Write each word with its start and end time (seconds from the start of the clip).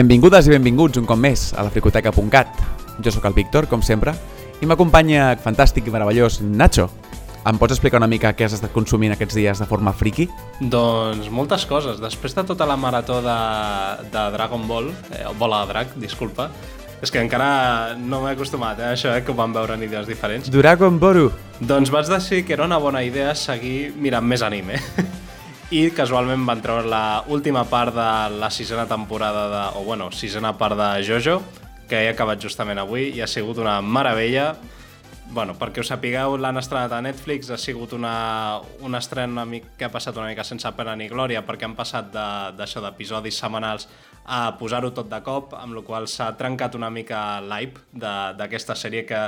Benvingudes 0.00 0.46
i 0.48 0.52
benvinguts 0.54 0.96
un 0.96 1.04
cop 1.04 1.18
més 1.20 1.50
a 1.52 1.60
la 1.60 1.68
fricoteca.cat. 1.68 2.60
Jo 3.04 3.12
sóc 3.12 3.26
el 3.28 3.34
Víctor, 3.36 3.66
com 3.68 3.82
sempre, 3.84 4.14
i 4.64 4.68
m'acompanya 4.68 5.26
el 5.34 5.42
fantàstic 5.44 5.90
i 5.90 5.92
meravellós 5.92 6.38
Nacho. 6.40 6.86
Em 7.44 7.58
pots 7.60 7.76
explicar 7.76 8.00
una 8.00 8.08
mica 8.08 8.32
què 8.32 8.46
has 8.46 8.54
estat 8.56 8.72
consumint 8.72 9.12
aquests 9.12 9.36
dies 9.36 9.60
de 9.60 9.68
forma 9.68 9.92
friki? 9.92 10.24
Doncs 10.72 11.28
moltes 11.28 11.68
coses. 11.68 12.00
Després 12.00 12.32
de 12.32 12.46
tota 12.48 12.64
la 12.64 12.78
marató 12.80 13.20
de, 13.20 13.36
de 14.08 14.24
Dragon 14.38 14.64
Ball, 14.70 14.88
eh, 15.18 15.26
o 15.28 15.34
Bola 15.36 15.66
de 15.66 15.74
Drac, 15.74 15.92
disculpa, 16.00 16.48
és 17.04 17.12
que 17.12 17.20
encara 17.20 17.92
no 18.00 18.24
m'he 18.24 18.32
acostumat 18.32 18.80
eh, 18.80 18.88
a 18.88 18.96
això, 18.96 19.12
eh, 19.12 19.20
que 19.20 19.34
ho 19.34 19.36
vam 19.36 19.52
veure 19.52 19.76
en 19.76 19.84
idees 19.84 20.08
diferents. 20.08 20.48
Dragon 20.48 20.96
Boru! 20.96 21.28
Doncs 21.60 21.92
vaig 21.92 22.08
decidir 22.08 22.46
que 22.48 22.56
era 22.56 22.64
una 22.64 22.80
bona 22.80 23.04
idea 23.04 23.36
seguir 23.36 23.90
mirant 24.00 24.24
més 24.24 24.48
anime. 24.48 24.80
I 25.70 25.92
casualment 25.94 26.42
van 26.48 26.58
treure 26.58 26.88
la 26.90 27.22
última 27.30 27.60
part 27.70 27.94
de 27.94 28.38
la 28.42 28.48
sisena 28.50 28.88
temporada 28.90 29.44
de... 29.52 29.78
o 29.78 29.84
bueno, 29.84 30.10
sisena 30.10 30.58
part 30.58 30.74
de 30.74 31.04
Jojo, 31.06 31.36
que 31.86 32.00
he 32.02 32.08
acabat 32.10 32.42
justament 32.42 32.80
avui 32.82 33.12
i 33.14 33.20
ha 33.22 33.28
sigut 33.30 33.60
una 33.62 33.76
meravella. 33.78 34.56
Bueno, 35.30 35.54
perquè 35.54 35.84
us 35.84 35.92
sapigueu, 35.92 36.34
l'han 36.42 36.58
estrenat 36.58 36.90
a 36.90 36.98
Netflix, 37.06 37.52
ha 37.54 37.58
sigut 37.58 37.94
una, 37.94 38.58
un 38.82 38.98
estren 38.98 39.30
una 39.30 39.44
mica, 39.46 39.70
que 39.78 39.86
ha 39.86 39.92
passat 39.94 40.18
una 40.18 40.26
mica 40.32 40.42
sense 40.42 40.74
pena 40.74 40.96
ni 40.98 41.06
glòria, 41.06 41.44
perquè 41.46 41.68
han 41.68 41.78
passat 41.78 42.10
d'això 42.58 42.82
d'episodis 42.82 43.38
setmanals 43.38 43.86
a 44.26 44.42
posar-ho 44.58 44.90
tot 44.90 45.06
de 45.06 45.22
cop, 45.22 45.54
amb 45.54 45.78
la 45.78 45.86
qual 45.86 46.10
s'ha 46.10 46.32
trencat 46.34 46.74
una 46.74 46.90
mica 46.90 47.38
l'hype 47.46 47.86
d'aquesta 47.94 48.74
sèrie 48.74 49.06
que 49.06 49.22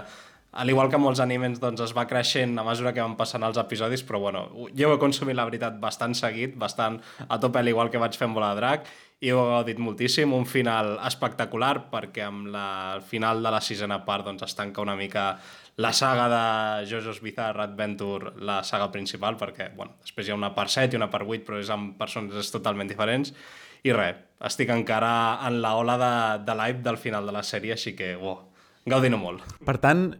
al 0.52 0.68
igual 0.68 0.90
que 0.92 1.00
molts 1.00 1.20
animes, 1.24 1.60
doncs 1.60 1.80
es 1.80 1.94
va 1.96 2.04
creixent 2.08 2.58
a 2.60 2.64
mesura 2.66 2.92
que 2.92 3.00
van 3.00 3.16
passant 3.16 3.44
els 3.46 3.56
episodis, 3.60 4.04
però 4.04 4.20
bueno, 4.20 4.44
jo 4.76 4.90
ho 4.90 4.96
he 4.96 5.00
consumit, 5.00 5.36
la 5.38 5.46
veritat, 5.48 5.78
bastant 5.80 6.12
seguit, 6.18 6.58
bastant 6.60 7.00
a 7.28 7.40
tope, 7.40 7.60
al 7.60 7.72
igual 7.72 7.90
que 7.90 8.00
vaig 8.02 8.18
fer 8.18 8.28
amb 8.28 8.36
Bola 8.36 8.52
de 8.52 8.60
Drac, 8.60 8.92
i 9.22 9.30
ho 9.30 9.38
he 9.38 9.50
gaudit 9.52 9.78
moltíssim, 9.80 10.32
un 10.34 10.44
final 10.50 10.96
espectacular, 11.06 11.86
perquè 11.92 12.26
amb 12.26 12.50
la, 12.52 12.66
el 12.98 13.04
final 13.06 13.40
de 13.42 13.52
la 13.54 13.60
sisena 13.64 14.02
part 14.04 14.26
doncs, 14.26 14.42
es 14.44 14.56
tanca 14.58 14.82
una 14.82 14.96
mica 14.98 15.36
la 15.76 15.92
saga 15.96 16.26
de 16.28 16.86
Jojo's 16.90 17.22
Bizarre 17.22 17.62
Adventure, 17.62 18.34
la 18.44 18.60
saga 18.62 18.90
principal, 18.92 19.38
perquè 19.40 19.70
bueno, 19.76 19.94
després 20.02 20.28
hi 20.28 20.34
ha 20.34 20.36
una 20.36 20.52
part 20.56 20.74
7 20.74 20.92
i 20.92 21.00
una 21.00 21.08
part 21.10 21.24
8, 21.24 21.46
però 21.46 21.60
és 21.62 21.70
amb 21.72 21.94
persones 21.96 22.50
totalment 22.52 22.90
diferents. 22.90 23.32
I 23.82 23.94
res, 23.96 24.20
estic 24.44 24.70
encara 24.70 25.38
en 25.48 25.62
la 25.62 25.72
ola 25.78 25.96
de, 25.98 26.12
de 26.44 26.58
l'hype 26.58 26.84
del 26.84 27.00
final 27.00 27.26
de 27.26 27.32
la 27.38 27.42
sèrie, 27.46 27.72
així 27.78 27.96
que, 27.96 28.12
wow, 28.20 28.36
gaudino 28.86 29.18
molt. 29.22 29.46
Per 29.64 29.78
tant, 29.80 30.10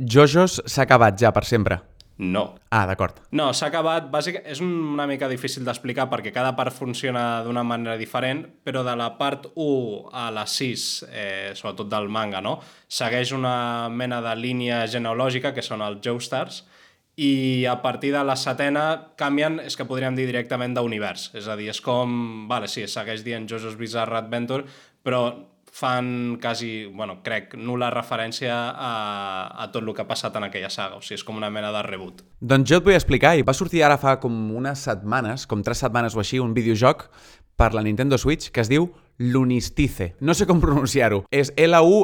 Jojo's 0.00 0.60
s'ha 0.64 0.86
acabat 0.86 1.18
ja 1.20 1.32
per 1.36 1.44
sempre. 1.44 1.80
No. 2.20 2.42
Ah, 2.68 2.84
d'acord. 2.84 3.16
No, 3.32 3.46
s'ha 3.56 3.70
acabat... 3.70 4.10
Bàsic... 4.12 4.42
És 4.44 4.60
una 4.60 5.06
mica 5.08 5.28
difícil 5.28 5.64
d'explicar 5.64 6.04
perquè 6.10 6.32
cada 6.34 6.52
part 6.56 6.74
funciona 6.76 7.40
d'una 7.46 7.62
manera 7.64 7.96
diferent, 7.96 8.42
però 8.64 8.82
de 8.84 8.92
la 8.96 9.08
part 9.16 9.48
1 9.54 10.10
a 10.12 10.26
la 10.34 10.44
6, 10.44 10.84
eh, 11.08 11.52
sobretot 11.56 11.88
del 11.88 12.10
manga, 12.12 12.42
no? 12.44 12.58
segueix 12.88 13.32
una 13.32 13.88
mena 13.88 14.20
de 14.24 14.34
línia 14.36 14.82
genealògica, 14.84 15.54
que 15.56 15.64
són 15.64 15.80
els 15.86 16.04
Joestars, 16.04 16.60
i 17.20 17.64
a 17.68 17.78
partir 17.80 18.12
de 18.12 18.20
la 18.24 18.36
setena 18.36 18.84
canvien, 19.16 19.56
és 19.64 19.76
que 19.76 19.88
podríem 19.88 20.16
dir 20.16 20.28
directament 20.28 20.76
d'univers. 20.76 21.30
És 21.36 21.48
a 21.48 21.56
dir, 21.56 21.70
és 21.72 21.80
com... 21.84 22.46
Vale, 22.52 22.68
sí, 22.68 22.84
segueix 22.88 23.24
dient 23.24 23.48
Jojo's 23.48 23.80
Bizarre 23.80 24.20
Adventure, 24.20 24.68
però 25.04 25.24
fan 25.70 26.38
quasi, 26.42 26.86
bueno, 26.86 27.22
crec, 27.22 27.54
nula 27.54 27.90
referència 27.94 28.54
a, 28.74 28.92
a 29.62 29.70
tot 29.72 29.82
el 29.86 29.94
que 29.94 30.02
ha 30.02 30.08
passat 30.08 30.36
en 30.36 30.44
aquella 30.48 30.70
saga, 30.70 30.96
o 30.98 31.02
sigui, 31.02 31.20
és 31.20 31.24
com 31.26 31.36
una 31.38 31.50
mena 31.50 31.70
de 31.72 31.82
reboot. 31.86 32.22
Doncs 32.40 32.68
jo 32.70 32.76
et 32.80 32.84
vull 32.86 32.98
explicar, 32.98 33.36
i 33.38 33.46
va 33.46 33.54
sortir 33.56 33.84
ara 33.86 33.98
fa 34.02 34.18
com 34.22 34.34
unes 34.58 34.78
setmanes, 34.88 35.46
com 35.50 35.62
tres 35.62 35.78
setmanes 35.84 36.16
o 36.18 36.20
així, 36.24 36.42
un 36.42 36.54
videojoc 36.56 37.08
per 37.60 37.74
la 37.76 37.82
Nintendo 37.86 38.18
Switch 38.18 38.50
que 38.50 38.60
es 38.64 38.68
diu 38.72 38.90
Lunistice. 39.20 40.14
No 40.20 40.34
sé 40.34 40.46
com 40.48 40.60
pronunciar-ho. 40.64 41.24
És 41.30 41.52
L-U-N-I-S-T-I-C-E. 41.56 42.00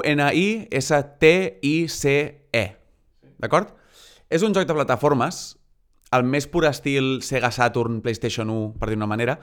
D'acord? 3.42 3.68
És 4.30 4.42
un 4.42 4.54
joc 4.54 4.66
de 4.68 4.74
plataformes, 4.74 5.56
el 6.14 6.22
més 6.26 6.46
pur 6.50 6.64
estil 6.68 7.22
Sega 7.22 7.50
Saturn, 7.54 8.00
PlayStation 8.02 8.50
1, 8.50 8.78
per 8.78 8.88
dir 8.90 8.98
una 8.98 9.10
manera, 9.10 9.38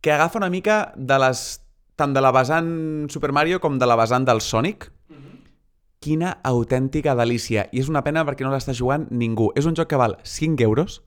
que 0.00 0.12
agafa 0.12 0.38
una 0.38 0.50
mica 0.52 0.92
de 0.96 1.18
les 1.22 1.63
tant 1.96 2.14
de 2.14 2.22
la 2.22 2.32
vessant 2.34 2.70
Super 3.12 3.32
Mario 3.32 3.60
com 3.62 3.78
de 3.78 3.86
la 3.86 3.96
vessant 3.96 4.26
del 4.26 4.40
Sonic. 4.40 4.90
Mm 5.08 5.14
-hmm. 5.14 5.40
Quina 6.00 6.38
autèntica 6.42 7.14
delícia. 7.14 7.68
I 7.72 7.80
és 7.80 7.88
una 7.88 8.02
pena 8.02 8.24
perquè 8.24 8.42
no 8.44 8.50
l'està 8.50 8.72
jugant 8.74 9.06
ningú. 9.10 9.52
És 9.54 9.66
un 9.66 9.74
joc 9.74 9.88
que 9.88 9.96
val 9.96 10.18
5 10.22 10.62
euros 10.62 11.02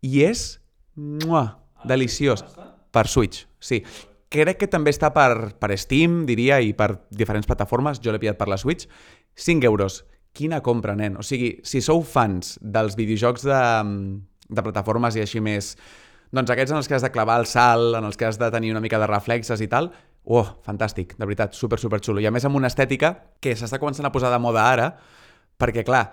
i 0.00 0.22
és 0.22 0.60
muah, 0.94 1.58
deliciós. 1.84 2.44
Per 2.90 3.06
Switch, 3.06 3.46
sí. 3.58 3.84
Crec 4.28 4.58
que 4.58 4.66
també 4.66 4.90
està 4.90 5.12
per, 5.12 5.54
per 5.58 5.76
Steam, 5.78 6.24
diria, 6.26 6.60
i 6.60 6.72
per 6.72 7.06
diferents 7.10 7.46
plataformes. 7.46 8.00
Jo 8.00 8.12
l'he 8.12 8.18
pillat 8.18 8.38
per 8.38 8.48
la 8.48 8.56
Switch. 8.56 8.88
5 9.34 9.66
euros. 9.66 10.04
Quina 10.32 10.60
compra, 10.60 10.94
nen. 10.94 11.16
O 11.16 11.22
sigui, 11.22 11.60
si 11.66 11.80
sou 11.80 12.02
fans 12.02 12.58
dels 12.62 12.94
videojocs 12.96 13.42
de, 13.42 13.62
de 14.48 14.62
plataformes 14.62 15.16
i 15.16 15.24
així 15.24 15.40
més 15.42 15.76
doncs 16.30 16.52
aquests 16.52 16.72
en 16.74 16.78
els 16.78 16.88
que 16.88 16.96
has 16.96 17.04
de 17.04 17.10
clavar 17.10 17.40
el 17.40 17.48
salt, 17.50 17.96
en 17.98 18.06
els 18.06 18.16
que 18.16 18.28
has 18.28 18.38
de 18.38 18.50
tenir 18.54 18.70
una 18.70 18.82
mica 18.82 19.00
de 19.02 19.08
reflexes 19.10 19.60
i 19.60 19.68
tal, 19.70 19.90
oh, 20.24 20.46
fantàstic, 20.66 21.16
de 21.18 21.26
veritat, 21.26 21.54
super, 21.58 21.78
super 21.82 22.00
xulo. 22.04 22.22
I 22.22 22.28
a 22.28 22.34
més 22.34 22.46
amb 22.46 22.58
una 22.58 22.70
estètica 22.70 23.14
que 23.42 23.56
s'està 23.58 23.80
començant 23.82 24.06
a 24.06 24.12
posar 24.14 24.30
de 24.32 24.38
moda 24.42 24.66
ara, 24.70 24.90
perquè 25.60 25.84
clar, 25.86 26.04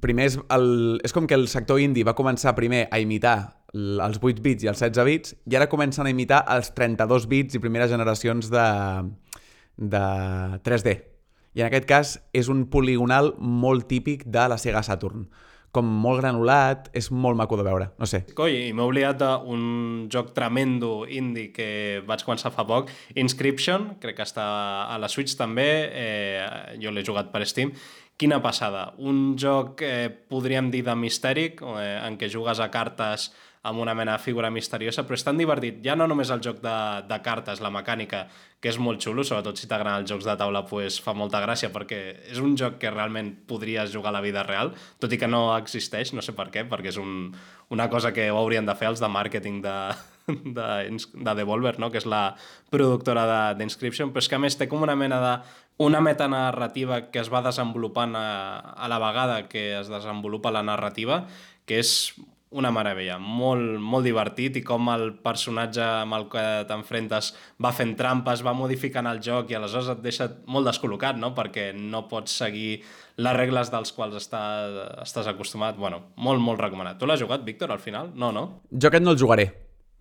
primer 0.00 0.28
és, 0.30 0.38
el, 0.54 0.68
és 1.04 1.14
com 1.14 1.26
que 1.26 1.36
el 1.36 1.48
sector 1.50 1.80
indie 1.82 2.06
va 2.06 2.16
començar 2.18 2.54
primer 2.54 2.86
a 2.90 3.00
imitar 3.02 3.36
els 3.74 4.20
8 4.22 4.40
bits 4.44 4.64
i 4.64 4.70
els 4.70 4.80
16 4.80 5.04
bits 5.04 5.34
i 5.50 5.56
ara 5.58 5.68
comencen 5.68 6.06
a 6.06 6.12
imitar 6.12 6.44
els 6.54 6.70
32 6.76 7.26
bits 7.28 7.58
i 7.58 7.60
primeres 7.60 7.90
generacions 7.90 8.48
de, 8.52 8.68
de 9.76 10.04
3D. 10.64 10.94
I 11.58 11.64
en 11.64 11.68
aquest 11.68 11.88
cas 11.88 12.14
és 12.36 12.48
un 12.52 12.68
poligonal 12.70 13.34
molt 13.40 13.88
típic 13.90 14.24
de 14.30 14.46
la 14.48 14.58
Sega 14.60 14.84
Saturn 14.86 15.26
com 15.74 15.88
molt 16.02 16.22
granulat, 16.22 16.88
és 16.96 17.10
molt 17.12 17.36
maco 17.38 17.58
de 17.60 17.66
veure, 17.66 17.90
no 18.00 18.08
sé. 18.08 18.22
Coi, 18.38 18.56
i 18.68 18.72
m'he 18.72 18.84
oblidat 18.86 19.20
d'un 19.20 20.08
joc 20.12 20.32
tremendo 20.36 21.02
indie 21.04 21.52
que 21.54 21.68
vaig 22.08 22.24
començar 22.26 22.52
fa 22.54 22.64
poc, 22.68 22.92
Inscription, 23.20 23.92
crec 24.02 24.18
que 24.18 24.26
està 24.26 24.48
a 24.88 24.98
la 25.00 25.10
Switch 25.12 25.36
també, 25.38 25.68
eh, 25.92 26.78
jo 26.82 26.92
l'he 26.92 27.04
jugat 27.04 27.32
per 27.32 27.44
Steam, 27.46 27.74
quina 28.18 28.40
passada. 28.42 28.92
Un 28.98 29.36
joc, 29.38 29.82
eh, 29.82 30.08
podríem 30.10 30.72
dir, 30.72 30.82
de 30.84 30.94
misteri, 30.98 31.52
eh, 31.54 32.00
en 32.02 32.18
què 32.18 32.28
jugues 32.32 32.58
a 32.58 32.70
cartes 32.70 33.30
amb 33.68 33.82
una 33.84 33.94
mena 33.94 34.16
de 34.16 34.24
figura 34.24 34.50
misteriosa, 34.50 35.04
però 35.06 35.18
és 35.18 35.24
tan 35.26 35.38
divertit. 35.38 35.82
Ja 35.84 35.96
no 35.98 36.06
només 36.08 36.32
el 36.34 36.42
joc 36.44 36.62
de, 36.64 36.76
de 37.08 37.18
cartes, 37.24 37.60
la 37.64 37.70
mecànica, 37.74 38.24
que 38.58 38.72
és 38.72 38.78
molt 38.82 39.02
xulo, 39.04 39.22
sobretot 39.26 39.60
si 39.60 39.68
t'agraden 39.70 40.02
els 40.02 40.10
jocs 40.10 40.26
de 40.26 40.34
taula, 40.40 40.64
pues, 40.66 40.98
fa 41.04 41.14
molta 41.14 41.42
gràcia, 41.44 41.70
perquè 41.74 42.00
és 42.32 42.40
un 42.42 42.56
joc 42.58 42.80
que 42.82 42.90
realment 42.90 43.30
podries 43.48 43.92
jugar 43.94 44.10
a 44.10 44.18
la 44.18 44.24
vida 44.24 44.42
real, 44.46 44.72
tot 44.98 45.12
i 45.12 45.20
que 45.20 45.30
no 45.30 45.52
existeix, 45.56 46.14
no 46.16 46.24
sé 46.24 46.34
per 46.34 46.48
què, 46.54 46.64
perquè 46.68 46.90
és 46.90 46.98
un, 46.98 47.30
una 47.74 47.88
cosa 47.92 48.12
que 48.16 48.30
ho 48.32 48.40
haurien 48.40 48.66
de 48.66 48.74
fer 48.78 48.90
els 48.90 49.04
de 49.04 49.12
màrqueting 49.12 49.60
de, 49.62 49.76
de, 50.58 50.68
de 50.98 51.34
Devolver, 51.38 51.76
no? 51.78 51.92
que 51.92 52.00
és 52.02 52.08
la 52.08 52.32
productora 52.72 53.54
d'Inscription, 53.58 54.10
però 54.12 54.24
és 54.24 54.30
que 54.30 54.38
a 54.38 54.42
més 54.42 54.58
té 54.58 54.68
com 54.70 54.82
una 54.82 54.96
mena 54.98 55.20
de 55.22 55.34
una 55.78 56.00
metanarrativa 56.02 57.04
que 57.12 57.20
es 57.22 57.30
va 57.30 57.44
desenvolupant 57.44 58.16
a, 58.18 58.58
a 58.74 58.88
la 58.90 58.98
vegada 58.98 59.44
que 59.46 59.78
es 59.78 59.90
desenvolupa 59.92 60.50
la 60.50 60.64
narrativa, 60.66 61.22
que 61.70 61.78
és 61.78 62.16
una 62.56 62.70
meravella, 62.72 63.18
molt, 63.20 63.76
molt 63.82 64.06
divertit 64.06 64.56
i 64.56 64.62
com 64.64 64.88
el 64.92 65.10
personatge 65.24 65.84
amb 65.84 66.16
el 66.16 66.26
que 66.32 66.44
t'enfrentes 66.68 67.32
va 67.60 67.74
fent 67.76 67.92
trampes, 67.98 68.42
va 68.46 68.54
modificant 68.56 69.08
el 69.10 69.20
joc 69.24 69.52
i 69.52 69.58
aleshores 69.58 69.90
et 69.92 70.00
deixa 70.04 70.30
molt 70.48 70.68
descol·locat, 70.70 71.20
no? 71.20 71.34
perquè 71.36 71.70
no 71.76 72.06
pots 72.08 72.38
seguir 72.40 72.80
les 73.20 73.36
regles 73.36 73.72
dels 73.74 73.92
quals 73.92 74.16
està, 74.16 74.42
estàs 75.04 75.28
acostumat. 75.28 75.76
Bueno, 75.76 76.00
molt, 76.16 76.40
molt 76.40 76.62
recomanat. 76.62 76.96
Tu 76.98 77.08
l'has 77.08 77.20
jugat, 77.20 77.44
Víctor, 77.44 77.74
al 77.74 77.84
final? 77.84 78.12
No, 78.16 78.32
no? 78.32 78.48
Jo 78.72 78.88
aquest 78.88 79.04
no 79.04 79.12
el 79.12 79.20
jugaré, 79.20 79.50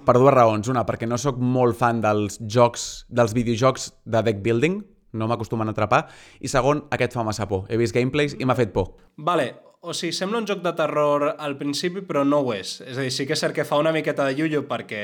per 0.08 0.16
dues 0.16 0.34
raons. 0.34 0.72
Una, 0.72 0.86
perquè 0.88 1.10
no 1.10 1.20
sóc 1.20 1.42
molt 1.42 1.76
fan 1.80 2.00
dels 2.06 2.40
jocs, 2.48 3.08
dels 3.10 3.36
videojocs 3.36 3.92
de 4.06 4.24
deck 4.24 4.44
building, 4.46 4.82
no 5.18 5.28
m'acostumen 5.28 5.68
a 5.68 5.76
atrapar, 5.76 6.06
i 6.40 6.52
segon, 6.52 6.86
aquest 6.96 7.16
fa 7.18 7.28
massa 7.28 7.48
por. 7.50 7.66
He 7.68 7.80
vist 7.80 7.96
gameplays 7.96 8.38
i 8.40 8.48
m'ha 8.48 8.56
fet 8.56 8.72
por. 8.76 8.94
Vale, 9.18 9.52
o 9.82 9.94
sigui, 9.94 10.14
sembla 10.16 10.40
un 10.42 10.48
joc 10.50 10.64
de 10.66 10.74
terror 10.76 11.28
al 11.38 11.58
principi, 11.60 12.02
però 12.06 12.24
no 12.26 12.42
ho 12.44 12.54
és. 12.56 12.80
És 12.82 12.98
a 12.98 13.06
dir, 13.06 13.12
sí 13.14 13.28
que 13.28 13.36
és 13.38 13.44
cert 13.44 13.56
que 13.56 13.66
fa 13.68 13.80
una 13.80 13.94
miqueta 13.96 14.26
de 14.28 14.36
yuyu 14.38 14.64
perquè 14.70 15.02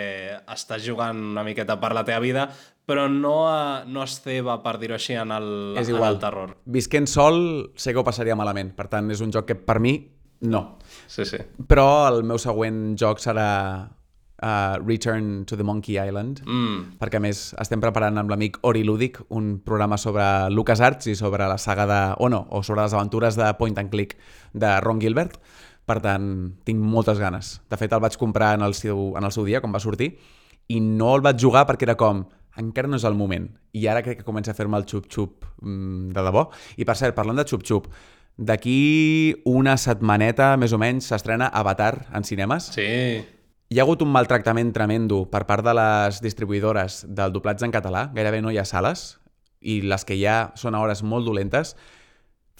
estàs 0.54 0.84
jugant 0.86 1.20
una 1.34 1.44
miqueta 1.46 1.78
per 1.82 1.94
la 1.96 2.04
teva 2.08 2.24
vida, 2.24 2.48
però 2.86 3.06
no, 3.12 3.48
a, 3.48 3.84
no 3.88 4.04
es 4.04 4.18
ceba, 4.24 4.58
per 4.64 4.76
dir-ho 4.82 4.98
així, 4.98 5.16
en 5.20 5.32
el, 5.32 5.50
és 5.80 5.92
igual. 5.94 6.10
en 6.10 6.18
el 6.18 6.22
terror. 6.24 6.56
Visquent 6.66 7.08
sol, 7.08 7.40
sé 7.76 7.94
que 7.94 8.02
ho 8.02 8.08
passaria 8.08 8.36
malament. 8.36 8.74
Per 8.76 8.90
tant, 8.92 9.12
és 9.14 9.22
un 9.24 9.32
joc 9.32 9.48
que 9.52 9.56
per 9.56 9.80
mi, 9.84 9.96
no. 10.50 10.64
Sí, 11.08 11.26
sí. 11.30 11.40
Però 11.70 11.88
el 12.10 12.24
meu 12.28 12.42
següent 12.42 12.98
joc 13.00 13.22
serà 13.24 13.50
uh, 14.44 14.78
Return 14.84 15.46
to 15.46 15.58
the 15.58 15.64
Monkey 15.64 15.96
Island, 15.98 16.44
mm. 16.44 17.00
perquè 17.00 17.22
més 17.24 17.46
estem 17.64 17.82
preparant 17.82 18.20
amb 18.20 18.30
l'amic 18.34 18.60
Ori 18.68 18.84
Ludic 18.84 19.22
un 19.34 19.56
programa 19.64 19.98
sobre 19.98 20.26
LucasArts 20.52 21.08
i 21.10 21.18
sobre 21.18 21.48
la 21.50 21.58
saga 21.58 21.88
de... 21.90 22.02
o 22.20 22.30
no, 22.30 22.44
o 22.52 22.62
sobre 22.62 22.84
les 22.84 22.94
aventures 22.94 23.40
de 23.40 23.50
Point 23.58 23.80
and 23.80 23.94
Click 23.94 24.18
de 24.54 24.76
Ron 24.84 25.02
Gilbert, 25.02 25.40
per 25.88 26.00
tant, 26.04 26.28
tinc 26.68 26.80
moltes 26.80 27.20
ganes. 27.20 27.58
De 27.72 27.80
fet, 27.80 27.92
el 27.92 28.04
vaig 28.04 28.16
comprar 28.20 28.54
en 28.60 28.64
el 28.68 28.76
seu, 28.78 29.12
en 29.18 29.24
el 29.24 29.34
seu 29.36 29.48
dia, 29.48 29.64
quan 29.64 29.74
va 29.74 29.84
sortir, 29.84 30.14
i 30.72 30.80
no 30.84 31.16
el 31.16 31.24
vaig 31.26 31.42
jugar 31.42 31.66
perquè 31.68 31.88
era 31.90 32.00
com 32.00 32.24
encara 32.60 32.88
no 32.88 33.00
és 33.00 33.06
el 33.08 33.16
moment. 33.18 33.48
I 33.74 33.88
ara 33.90 34.04
crec 34.06 34.22
que 34.22 34.28
comença 34.28 34.54
a 34.54 34.58
fer-me 34.58 34.78
el 34.78 34.86
xup-xup 34.90 35.48
mm, 35.62 36.12
de 36.14 36.26
debò. 36.26 36.48
I 36.78 36.86
per 36.86 36.96
cert, 37.00 37.16
parlant 37.18 37.40
de 37.40 37.48
xup-xup, 37.50 37.90
d'aquí 38.38 39.36
una 39.50 39.76
setmaneta, 39.78 40.54
més 40.62 40.74
o 40.74 40.80
menys, 40.82 41.10
s'estrena 41.10 41.50
Avatar 41.54 42.08
en 42.14 42.26
cinemes. 42.28 42.72
Sí. 42.76 42.90
Hi 43.74 43.80
ha 43.80 43.88
hagut 43.88 44.04
un 44.06 44.12
maltractament 44.14 44.68
tremendo 44.70 45.24
per 45.34 45.48
part 45.50 45.66
de 45.66 45.72
les 45.74 46.20
distribuïdores 46.22 47.00
del 47.18 47.32
doblatge 47.34 47.66
en 47.66 47.72
català, 47.74 48.04
gairebé 48.14 48.38
no 48.46 48.52
hi 48.54 48.60
ha 48.62 48.66
sales, 48.70 49.16
i 49.66 49.80
les 49.82 50.04
que 50.06 50.14
hi 50.14 50.28
ha 50.30 50.52
són 50.62 50.78
hores 50.78 51.02
molt 51.02 51.26
dolentes. 51.26 51.72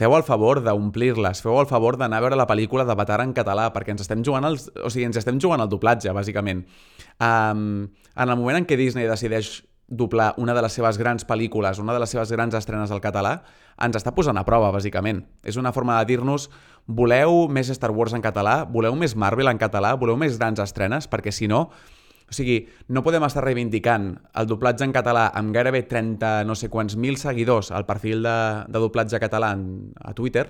Feu 0.02 0.16
el 0.18 0.26
favor 0.26 0.64
d'omplir-les, 0.66 1.44
feu 1.46 1.60
el 1.62 1.70
favor 1.70 2.00
d'anar 2.02 2.18
a 2.18 2.26
veure 2.26 2.40
la 2.40 2.48
pel·lícula 2.50 2.88
d'Avatar 2.90 3.20
en 3.28 3.36
català, 3.38 3.68
perquè 3.76 3.94
ens 3.94 4.02
estem 4.02 4.24
jugant 4.26 4.48
els, 4.50 4.72
o 4.74 4.90
sigui, 4.90 5.06
ens 5.12 5.22
estem 5.22 5.38
jugant 5.44 5.62
el 5.62 5.70
doblatge, 5.70 6.10
bàsicament. 6.18 6.66
Um, 7.22 7.62
en 8.16 8.34
el 8.34 8.40
moment 8.40 8.64
en 8.64 8.66
què 8.66 8.80
Disney 8.80 9.06
decideix 9.06 9.60
doblar 9.86 10.34
una 10.42 10.58
de 10.58 10.66
les 10.66 10.74
seves 10.74 10.98
grans 10.98 11.30
pel·lícules, 11.30 11.78
una 11.78 11.94
de 11.94 12.02
les 12.02 12.10
seves 12.10 12.34
grans 12.34 12.58
estrenes 12.58 12.90
al 12.90 13.06
català, 13.06 13.36
ens 13.78 14.02
està 14.02 14.16
posant 14.18 14.42
a 14.42 14.46
prova, 14.48 14.74
bàsicament. 14.74 15.22
És 15.46 15.62
una 15.62 15.76
forma 15.78 16.00
de 16.00 16.10
dir-nos 16.10 16.50
voleu 16.88 17.48
més 17.48 17.72
Star 17.72 17.92
Wars 17.92 18.14
en 18.14 18.24
català, 18.24 18.64
voleu 18.70 18.96
més 19.00 19.16
Marvel 19.16 19.52
en 19.52 19.60
català, 19.62 19.94
voleu 20.00 20.18
més 20.20 20.38
grans 20.40 20.60
estrenes, 20.60 21.08
perquè 21.08 21.32
si 21.32 21.48
no, 21.48 21.70
o 22.30 22.34
sigui, 22.34 22.64
no 22.88 23.04
podem 23.06 23.24
estar 23.28 23.44
reivindicant 23.44 24.14
el 24.40 24.48
doblatge 24.50 24.86
en 24.88 24.94
català 24.96 25.28
amb 25.36 25.54
gairebé 25.54 25.84
30 25.90 26.48
no 26.48 26.56
sé 26.58 26.70
quants 26.72 26.96
mil 26.98 27.20
seguidors 27.22 27.70
al 27.72 27.86
perfil 27.86 28.24
de, 28.26 28.38
de 28.68 28.82
doblatge 28.82 29.20
català 29.22 29.52
en, 29.54 29.92
a 30.00 30.16
Twitter 30.18 30.48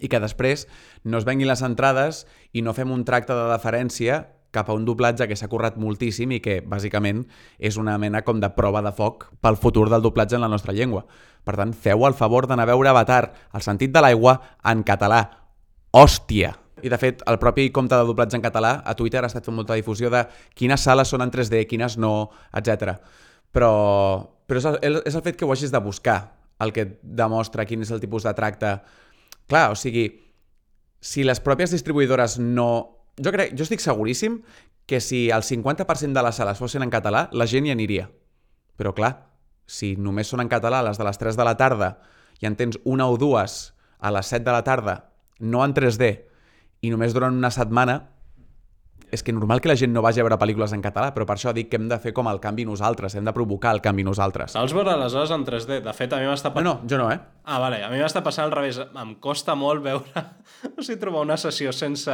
i 0.00 0.08
que 0.08 0.20
després 0.22 0.66
no 1.04 1.20
es 1.20 1.26
venguin 1.28 1.50
les 1.50 1.62
entrades 1.62 2.24
i 2.52 2.64
no 2.66 2.74
fem 2.74 2.90
un 2.94 3.04
tracte 3.06 3.36
de 3.36 3.46
deferència 3.52 4.24
cap 4.50 4.70
a 4.70 4.74
un 4.74 4.86
doblatge 4.88 5.28
que 5.28 5.36
s'ha 5.36 5.50
currat 5.52 5.76
moltíssim 5.76 6.32
i 6.32 6.40
que, 6.40 6.58
bàsicament, 6.64 7.26
és 7.60 7.76
una 7.76 7.98
mena 8.00 8.22
com 8.24 8.40
de 8.40 8.48
prova 8.56 8.80
de 8.82 8.94
foc 8.96 9.28
pel 9.44 9.58
futur 9.60 9.88
del 9.92 10.02
doblatge 10.02 10.38
en 10.38 10.44
la 10.44 10.48
nostra 10.48 10.72
llengua. 10.72 11.04
Per 11.48 11.56
tant, 11.56 11.72
feu 11.72 12.04
el 12.04 12.16
favor 12.16 12.44
d'anar 12.44 12.66
a 12.66 12.72
veure 12.74 12.90
Avatar, 12.90 13.22
el 13.56 13.64
sentit 13.64 13.92
de 13.94 14.02
l'aigua, 14.04 14.34
en 14.68 14.82
català. 14.84 15.22
Hòstia! 15.96 16.52
I, 16.84 16.90
de 16.92 16.98
fet, 17.00 17.22
el 17.26 17.38
propi 17.40 17.70
compte 17.74 17.96
de 17.96 18.04
doblatge 18.06 18.36
en 18.36 18.44
català 18.44 18.74
a 18.84 18.94
Twitter 18.94 19.22
ha 19.24 19.30
estat 19.30 19.48
fent 19.48 19.56
molta 19.56 19.78
difusió 19.78 20.12
de 20.12 20.26
quines 20.54 20.84
sales 20.84 21.08
són 21.08 21.24
en 21.24 21.32
3D, 21.32 21.64
quines 21.70 21.96
no, 21.98 22.28
etc. 22.52 22.98
Però, 23.56 23.72
però 24.44 24.60
és, 24.60 24.68
el, 24.68 25.00
és 25.08 25.16
el 25.16 25.24
fet 25.24 25.40
que 25.40 25.48
ho 25.48 25.54
hagis 25.54 25.72
de 25.72 25.80
buscar 25.82 26.18
el 26.60 26.74
que 26.76 26.84
demostra 27.02 27.64
quin 27.66 27.82
és 27.82 27.90
el 27.94 28.02
tipus 28.02 28.28
de 28.28 28.34
tracte. 28.36 28.76
Clar, 29.48 29.70
o 29.72 29.78
sigui, 29.78 30.04
si 31.00 31.24
les 31.24 31.40
pròpies 31.40 31.72
distribuïdores 31.72 32.36
no 32.42 32.68
jo, 33.18 33.32
crec, 33.32 33.54
jo 33.56 33.64
estic 33.64 33.82
seguríssim 33.82 34.42
que 34.88 35.00
si 35.00 35.28
el 35.34 35.42
50% 35.42 36.12
de 36.12 36.24
les 36.24 36.36
sales 36.36 36.60
fossin 36.60 36.84
en 36.84 36.92
català, 36.92 37.28
la 37.32 37.46
gent 37.48 37.66
hi 37.66 37.74
aniria. 37.74 38.08
Però 38.78 38.94
clar, 38.94 39.27
si 39.68 39.92
només 40.00 40.30
són 40.32 40.40
en 40.40 40.48
català 40.48 40.80
les 40.86 40.96
de 40.98 41.04
les 41.04 41.20
3 41.20 41.36
de 41.36 41.44
la 41.44 41.56
tarda 41.60 41.92
i 42.40 42.48
en 42.48 42.56
tens 42.56 42.78
una 42.88 43.06
o 43.10 43.18
dues 43.20 43.74
a 44.00 44.10
les 44.14 44.26
7 44.32 44.44
de 44.46 44.52
la 44.54 44.64
tarda, 44.64 44.94
no 45.44 45.60
en 45.66 45.74
3D, 45.76 46.12
i 46.86 46.90
només 46.94 47.12
durant 47.12 47.34
una 47.36 47.50
setmana, 47.50 47.98
és 49.10 49.22
que 49.24 49.32
normal 49.32 49.62
que 49.64 49.70
la 49.70 49.74
gent 49.80 49.90
no 49.94 50.02
vagi 50.04 50.20
a 50.20 50.24
veure 50.26 50.36
pel·lícules 50.38 50.72
en 50.76 50.82
català, 50.84 51.08
però 51.16 51.24
per 51.26 51.34
això 51.38 51.50
dic 51.56 51.70
que 51.72 51.78
hem 51.80 51.86
de 51.88 51.96
fer 51.98 52.12
com 52.12 52.28
el 52.28 52.38
canvi 52.44 52.66
nosaltres, 52.68 53.14
hem 53.16 53.24
de 53.24 53.32
provocar 53.32 53.72
el 53.72 53.80
canvi 53.80 54.04
nosaltres. 54.04 54.52
Vols 54.54 54.74
veure 54.76 54.92
aleshores 54.92 55.32
en 55.32 55.46
3D? 55.48 55.78
De 55.82 55.94
fet, 55.96 56.12
a 56.12 56.18
mi 56.20 56.28
m'està 56.28 56.52
No, 56.54 56.62
no, 56.66 56.74
jo 56.88 56.98
no, 57.00 57.06
eh? 57.10 57.18
Ah, 57.48 57.58
vale. 57.58 57.80
A 57.82 57.88
mi 57.88 57.96
m'està 58.02 58.20
passant 58.22 58.44
al 58.44 58.52
revés. 58.52 58.78
Em 58.78 59.14
costa 59.20 59.54
molt 59.56 59.82
veure... 59.82 60.24
O 60.78 60.82
sigui, 60.82 60.98
trobar 61.00 61.22
una 61.24 61.36
sessió 61.40 61.72
sense, 61.72 62.12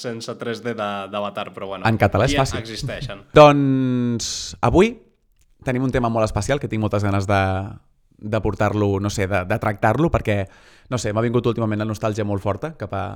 sense 0.00 0.32
3D 0.40 0.72
de- 0.74 1.08
d'Avatar, 1.12 1.50
però 1.54 1.66
bueno. 1.70 1.86
En 1.86 1.96
català 2.00 2.24
és 2.26 2.32
ja 2.34 2.42
fàcil. 2.42 2.58
existeixen. 2.64 3.22
Doncs 3.36 4.56
avui 4.66 4.96
tenim 5.66 5.84
un 5.84 5.92
tema 5.94 6.10
molt 6.12 6.26
especial 6.28 6.62
que 6.62 6.70
tinc 6.70 6.82
moltes 6.82 7.04
ganes 7.04 7.26
de, 7.28 7.42
de 8.18 8.40
portar-lo, 8.40 8.96
no 9.00 9.10
sé, 9.10 9.26
de, 9.26 9.44
de 9.44 9.58
tractar-lo, 9.62 10.10
perquè, 10.14 10.44
no 10.90 10.98
sé, 11.02 11.12
m'ha 11.12 11.24
vingut 11.24 11.46
últimament 11.50 11.82
la 11.82 11.88
nostàlgia 11.88 12.26
molt 12.28 12.44
forta 12.44 12.74
cap 12.78 12.94
a... 12.94 13.06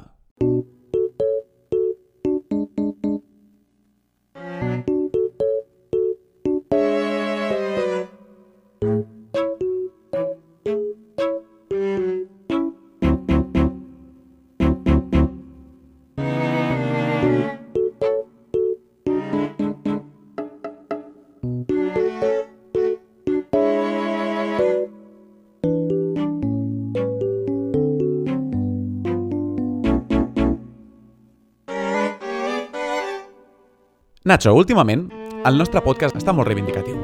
Nacho, 34.30 34.52
últimament, 34.54 35.08
el 35.42 35.56
nostre 35.58 35.80
podcast 35.82 36.14
està 36.14 36.30
molt 36.30 36.46
reivindicatiu. 36.46 36.94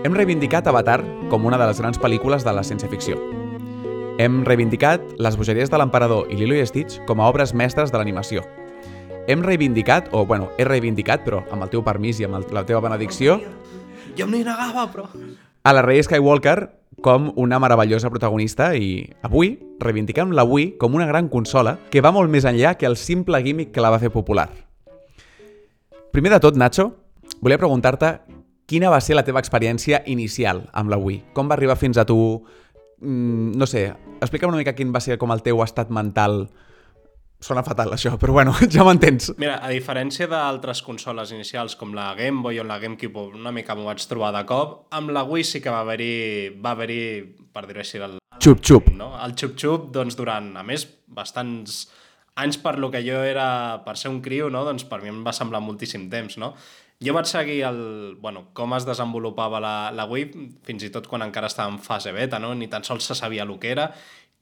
Hem 0.00 0.14
reivindicat 0.16 0.64
Avatar 0.70 1.02
com 1.28 1.44
una 1.44 1.58
de 1.60 1.66
les 1.68 1.80
grans 1.82 1.98
pel·lícules 2.00 2.46
de 2.46 2.54
la 2.56 2.62
ciència-ficció. 2.64 3.18
Hem 4.16 4.38
reivindicat 4.46 5.02
Les 5.20 5.36
bogeries 5.36 5.68
de 5.68 5.76
l'emperador 5.76 6.30
i 6.32 6.38
Lilo 6.40 6.56
i 6.56 6.62
Stitch 6.64 7.02
com 7.04 7.20
a 7.20 7.26
obres 7.28 7.52
mestres 7.52 7.92
de 7.92 8.00
l'animació. 8.00 8.46
Hem 9.28 9.42
reivindicat, 9.44 10.08
o 10.16 10.24
bueno, 10.24 10.48
he 10.56 10.64
reivindicat, 10.64 11.20
però 11.26 11.42
amb 11.52 11.66
el 11.66 11.72
teu 11.74 11.82
permís 11.84 12.16
i 12.22 12.24
amb 12.24 12.38
el, 12.38 12.46
la 12.56 12.64
teva 12.64 12.80
benedicció, 12.80 13.36
Jo 14.16 14.24
m'hi 14.24 14.40
negava, 14.40 14.86
però... 14.88 15.04
a 15.68 15.74
la 15.76 15.82
Rey 15.84 16.00
Skywalker 16.00 16.70
com 17.04 17.28
una 17.36 17.58
meravellosa 17.60 18.08
protagonista 18.08 18.70
i 18.72 19.04
avui 19.20 19.58
reivindiquem 19.84 20.32
la 20.32 20.48
Wii 20.48 20.78
com 20.80 20.96
una 20.96 21.10
gran 21.12 21.28
consola 21.28 21.76
que 21.92 22.00
va 22.00 22.14
molt 22.16 22.32
més 22.32 22.48
enllà 22.48 22.78
que 22.80 22.88
el 22.88 22.96
simple 22.96 23.42
gimmick 23.44 23.76
que 23.76 23.84
la 23.84 23.92
va 23.92 24.00
fer 24.00 24.08
popular. 24.08 24.48
Primer 26.12 26.32
de 26.32 26.40
tot, 26.40 26.56
Nacho, 26.56 26.88
volia 27.44 27.58
preguntar-te 27.60 28.14
quina 28.68 28.90
va 28.92 29.00
ser 29.04 29.16
la 29.16 29.24
teva 29.24 29.40
experiència 29.42 30.02
inicial 30.06 30.64
amb 30.76 30.90
la 30.92 30.98
Wii? 31.00 31.20
Com 31.36 31.50
va 31.50 31.56
arribar 31.58 31.76
fins 31.78 31.98
a 32.00 32.06
tu? 32.08 32.18
Mm, 33.00 33.52
no 33.58 33.68
sé, 33.68 33.88
explica'm 34.18 34.50
una 34.50 34.60
mica 34.60 34.74
quin 34.74 34.90
va 34.94 35.02
ser 35.04 35.18
com 35.20 35.32
el 35.34 35.44
teu 35.44 35.60
estat 35.64 35.92
mental. 35.94 36.48
Sona 37.38 37.62
fatal, 37.62 37.92
això, 37.94 38.16
però 38.18 38.34
bueno, 38.34 38.54
ja 38.74 38.82
m'entens. 38.88 39.30
Mira, 39.38 39.60
a 39.62 39.70
diferència 39.70 40.26
d'altres 40.26 40.80
consoles 40.82 41.30
inicials 41.36 41.76
com 41.78 41.92
la 41.94 42.10
Game 42.18 42.42
Boy 42.42 42.58
o 42.58 42.64
la 42.66 42.80
GameCube, 42.82 43.28
una 43.38 43.52
mica 43.54 43.76
m'ho 43.78 43.86
vaig 43.86 44.02
trobar 44.10 44.32
de 44.34 44.42
cop, 44.48 44.88
amb 44.90 45.14
la 45.14 45.22
Wii 45.28 45.46
sí 45.46 45.62
que 45.62 45.70
va 45.70 45.84
haver-hi, 45.84 46.56
va 46.58 46.74
haver 46.74 46.98
per 47.54 47.68
dir-ho 47.68 47.84
així, 47.84 48.02
el, 48.02 48.18
Xup-xup. 48.42 48.90
no? 48.96 49.12
el 49.22 49.36
xup-xup, 49.38 49.92
doncs, 49.94 50.18
durant, 50.18 50.50
a 50.58 50.66
més, 50.66 50.88
bastants 51.06 51.84
anys 52.38 52.58
per 52.62 52.76
lo 52.78 52.90
que 52.94 53.02
jo 53.02 53.22
era, 53.26 53.82
per 53.84 53.96
ser 53.98 54.12
un 54.12 54.20
criu, 54.22 54.48
no? 54.50 54.64
doncs 54.66 54.86
per 54.88 55.00
mi 55.02 55.10
em 55.10 55.24
va 55.26 55.34
semblar 55.34 55.60
moltíssim 55.64 56.08
temps, 56.12 56.38
no? 56.38 56.54
Jo 57.02 57.14
vaig 57.14 57.28
seguir 57.30 57.60
el, 57.68 57.80
bueno, 58.18 58.48
com 58.58 58.72
es 58.74 58.86
desenvolupava 58.86 59.60
la, 59.62 59.74
la 59.94 60.06
Wii, 60.10 60.46
fins 60.66 60.86
i 60.86 60.90
tot 60.94 61.06
quan 61.06 61.22
encara 61.22 61.50
estava 61.50 61.70
en 61.70 61.78
fase 61.82 62.10
beta, 62.14 62.40
no? 62.42 62.54
ni 62.58 62.66
tan 62.70 62.86
sols 62.86 63.06
se 63.06 63.14
sabia 63.18 63.46
el 63.46 63.54
que 63.62 63.70
era, 63.70 63.92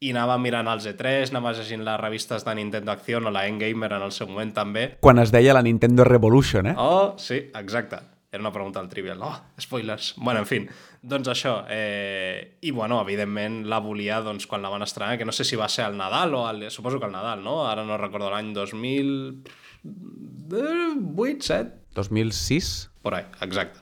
i 0.00 0.12
anava 0.12 0.36
mirant 0.40 0.68
els 0.68 0.88
E3, 0.88 1.32
anava 1.32 1.54
llegint 1.56 1.84
les 1.84 2.00
revistes 2.00 2.44
de 2.44 2.54
Nintendo 2.56 2.92
Acción 2.92 3.28
o 3.28 3.32
la 3.32 3.46
Endgamer 3.48 3.92
en 3.96 4.04
el 4.08 4.12
seu 4.12 4.28
moment 4.28 4.52
també. 4.56 4.90
Quan 5.04 5.20
es 5.20 5.32
deia 5.32 5.56
la 5.56 5.64
Nintendo 5.64 6.04
Revolution, 6.04 6.72
eh? 6.72 6.76
Oh, 6.76 7.14
sí, 7.20 7.46
exacte. 7.56 8.00
Era 8.36 8.44
una 8.44 8.52
pregunta 8.52 8.80
al 8.80 8.88
trivial. 8.92 9.22
Oh, 9.24 9.32
spoilers. 9.58 10.14
Bueno, 10.18 10.40
en 10.44 10.46
fi, 10.46 10.68
doncs 11.00 11.28
això. 11.32 11.64
Eh, 11.72 12.58
I, 12.60 12.70
bueno, 12.76 13.00
evidentment 13.00 13.64
la 13.70 13.78
volia 13.80 14.18
doncs, 14.20 14.44
quan 14.46 14.60
la 14.60 14.68
van 14.68 14.82
estrenar, 14.84 15.16
que 15.16 15.24
no 15.24 15.32
sé 15.32 15.44
si 15.48 15.56
va 15.56 15.68
ser 15.72 15.86
al 15.86 15.96
Nadal 15.96 16.34
o 16.36 16.46
al... 16.46 16.70
Suposo 16.70 17.00
que 17.00 17.06
al 17.08 17.16
Nadal, 17.16 17.40
no? 17.44 17.64
Ara 17.64 17.84
no 17.88 17.96
recordo 17.96 18.28
l'any 18.30 18.52
2008, 18.52 21.48
7? 21.48 21.72
2006? 21.96 22.90
Por 23.00 23.14
ahí, 23.16 23.24
exacte. 23.40 23.80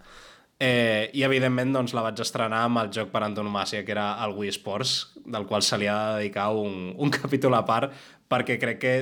Eh, 0.62 1.10
I, 1.12 1.26
evidentment, 1.26 1.74
doncs, 1.74 1.90
la 1.96 2.02
vaig 2.06 2.20
estrenar 2.22 2.62
amb 2.68 2.78
el 2.84 2.90
joc 2.94 3.10
per 3.12 3.22
antonomàcia, 3.26 3.84
que 3.84 3.92
era 3.92 4.24
el 4.24 4.32
Wii 4.38 4.52
Sports, 4.54 5.18
del 5.26 5.46
qual 5.50 5.62
se 5.66 5.78
li 5.82 5.88
ha 5.90 5.98
de 5.98 6.14
dedicar 6.22 6.46
un, 6.54 6.94
un 6.96 7.10
capítol 7.18 7.54
a 7.58 7.64
part, 7.66 7.90
perquè 8.30 8.54
crec 8.62 8.78
que, 8.80 8.94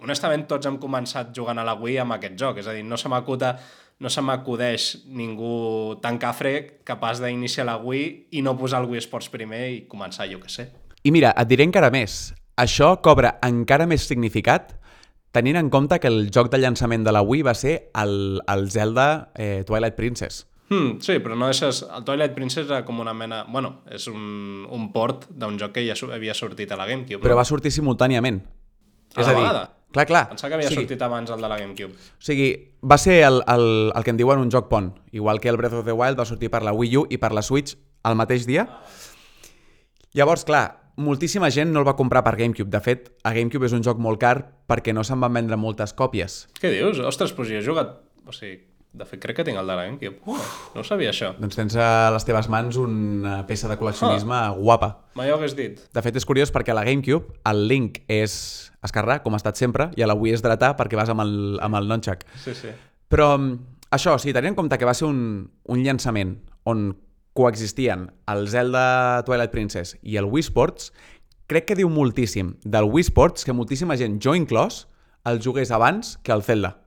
honestament, 0.00 0.46
tots 0.48 0.66
hem 0.66 0.78
començat 0.80 1.36
jugant 1.36 1.58
a 1.60 1.68
la 1.68 1.76
Wii 1.78 1.98
amb 2.04 2.12
aquest 2.16 2.36
joc. 2.40 2.54
És 2.62 2.68
a 2.70 2.74
dir, 2.76 2.84
no 2.88 2.96
se 2.96 3.08
m'acuta 3.12 3.58
no 3.98 4.10
se 4.10 4.22
m'acudeix 4.22 4.90
ningú 5.10 5.98
tan 6.02 6.18
cafre 6.22 6.80
capaç 6.86 7.22
d'iniciar 7.22 7.66
la 7.66 7.78
Wii 7.82 8.28
i 8.38 8.42
no 8.46 8.56
posar 8.58 8.82
el 8.84 8.90
Wii 8.90 9.02
Sports 9.02 9.30
primer 9.32 9.64
i 9.74 9.80
començar, 9.90 10.28
jo 10.30 10.38
que 10.42 10.50
sé. 10.52 10.68
I 11.02 11.14
mira, 11.14 11.32
et 11.34 11.48
diré 11.50 11.66
encara 11.66 11.90
més. 11.94 12.32
Això 12.58 12.96
cobra 13.02 13.36
encara 13.46 13.86
més 13.86 14.06
significat 14.06 14.74
tenint 15.34 15.58
en 15.60 15.70
compte 15.70 15.98
que 16.00 16.08
el 16.10 16.30
joc 16.34 16.50
de 16.52 16.60
llançament 16.62 17.04
de 17.04 17.12
la 17.14 17.22
Wii 17.22 17.44
va 17.46 17.54
ser 17.54 17.90
el, 17.98 18.40
el 18.48 18.70
Zelda 18.70 19.30
eh, 19.34 19.64
Twilight 19.66 19.98
Princess. 19.98 20.46
Hmm, 20.68 20.98
sí, 21.00 21.16
però 21.24 21.36
no 21.38 21.48
deixes... 21.48 21.80
El 21.82 22.04
Twilight 22.04 22.34
Princess 22.36 22.68
era 22.68 22.82
com 22.84 23.00
una 23.00 23.14
mena... 23.16 23.42
Bueno, 23.48 23.78
és 23.88 24.04
un, 24.10 24.66
un 24.68 24.90
port 24.92 25.26
d'un 25.30 25.56
joc 25.60 25.78
que 25.78 25.84
ja 25.86 25.96
havia 26.12 26.36
sortit 26.36 26.72
a 26.72 26.78
la 26.80 26.86
GameCube. 26.88 27.22
Però 27.24 27.36
no? 27.36 27.40
va 27.40 27.46
sortir 27.48 27.72
simultàniament. 27.72 28.42
A 29.16 29.22
és 29.22 29.30
la 29.30 29.32
a 29.32 29.38
dir, 29.38 29.66
Clar, 29.92 30.04
clar. 30.06 30.24
Pensava 30.28 30.50
que 30.50 30.58
havia 30.58 30.68
o 30.68 30.72
sigui, 30.72 30.84
sortit 30.84 31.02
abans 31.04 31.30
el 31.32 31.40
de 31.40 31.48
la 31.48 31.56
GameCube. 31.56 31.94
O 31.96 32.24
sigui, 32.24 32.48
va 32.84 32.98
ser 33.00 33.22
el, 33.24 33.40
el, 33.48 33.64
el 33.96 34.04
que 34.04 34.12
en 34.12 34.18
diuen 34.20 34.42
un 34.42 34.50
joc 34.52 34.68
pont. 34.68 34.92
Igual 35.16 35.40
que 35.40 35.48
el 35.48 35.56
Breath 35.56 35.78
of 35.80 35.86
the 35.86 35.96
Wild 35.96 36.20
va 36.20 36.26
sortir 36.28 36.50
per 36.52 36.60
la 36.66 36.74
Wii 36.76 36.98
U 37.00 37.06
i 37.08 37.20
per 37.20 37.32
la 37.32 37.42
Switch 37.42 37.78
al 38.04 38.18
mateix 38.20 38.44
dia. 38.48 38.66
Llavors, 40.18 40.44
clar, 40.48 40.92
moltíssima 41.00 41.48
gent 41.54 41.72
no 41.72 41.80
el 41.80 41.88
va 41.88 41.96
comprar 41.96 42.24
per 42.26 42.36
GameCube. 42.36 42.68
De 42.70 42.80
fet, 42.84 43.08
a 43.24 43.32
GameCube 43.32 43.68
és 43.70 43.76
un 43.76 43.84
joc 43.86 44.00
molt 44.02 44.20
car 44.20 44.36
perquè 44.68 44.92
no 44.92 45.04
se'n 45.06 45.24
van 45.24 45.40
vendre 45.40 45.56
moltes 45.56 45.96
còpies. 45.96 46.42
Què 46.60 46.72
dius? 46.74 47.00
Ostres, 47.00 47.32
doncs 47.36 47.54
jo 47.54 47.62
he 47.62 47.64
jugat... 47.64 47.96
O 48.28 48.34
sigui, 48.36 48.58
de 48.92 49.04
fet, 49.04 49.20
crec 49.20 49.36
que 49.36 49.44
tinc 49.44 49.58
el 49.60 49.68
de 49.68 49.74
la 49.76 49.84
GameCube. 49.84 50.16
Uh, 50.24 50.38
no 50.74 50.80
ho 50.80 50.86
sabia, 50.86 51.10
això. 51.12 51.34
Doncs 51.38 51.58
tens 51.58 51.76
a 51.78 52.08
les 52.14 52.24
teves 52.24 52.48
mans 52.50 52.78
una 52.80 53.42
peça 53.46 53.68
de 53.68 53.76
col·leccionisme 53.78 54.38
guapa. 54.56 54.94
Mai 55.18 55.30
ho 55.30 55.36
hagués 55.36 55.54
dit. 55.58 55.82
De 55.94 56.02
fet, 56.04 56.16
és 56.16 56.26
curiós 56.26 56.52
perquè 56.54 56.72
a 56.72 56.78
la 56.78 56.86
GameCube 56.88 57.36
el 57.50 57.66
Link 57.68 58.00
és 58.08 58.32
esquerrà, 58.84 59.20
com 59.22 59.36
ha 59.36 59.40
estat 59.42 59.60
sempre, 59.60 59.90
i 59.98 60.02
a 60.02 60.08
la 60.08 60.16
Wii 60.16 60.38
és 60.38 60.44
dretà 60.44 60.72
perquè 60.78 60.98
vas 60.98 61.12
amb 61.12 61.22
el, 61.26 61.34
amb 61.62 61.78
el 61.78 61.90
nunchuck. 61.90 62.24
Sí, 62.40 62.56
sí. 62.56 62.72
Però 63.12 63.34
mm, 63.36 63.76
això, 63.94 64.16
o 64.16 64.22
sigui, 64.22 64.34
tenint 64.36 64.56
en 64.56 64.58
compte 64.58 64.80
que 64.80 64.88
va 64.88 64.96
ser 64.96 65.06
un, 65.10 65.20
un 65.68 65.84
llançament 65.84 66.38
on 66.68 66.90
coexistien 67.38 68.08
el 68.26 68.48
Zelda 68.50 69.22
Twilight 69.28 69.52
Princess 69.52 69.94
i 70.02 70.16
el 70.18 70.26
Wii 70.26 70.48
Sports, 70.48 70.90
crec 71.48 71.68
que 71.68 71.78
diu 71.78 71.92
moltíssim 71.92 72.56
del 72.64 72.88
Wii 72.88 73.12
Sports 73.12 73.46
que 73.46 73.54
moltíssima 73.54 73.96
gent, 74.00 74.18
jo 74.24 74.34
inclòs, 74.34 74.86
el 75.28 75.38
jugués 75.44 75.70
abans 75.70 76.16
que 76.24 76.32
el 76.32 76.42
Zelda. 76.42 76.78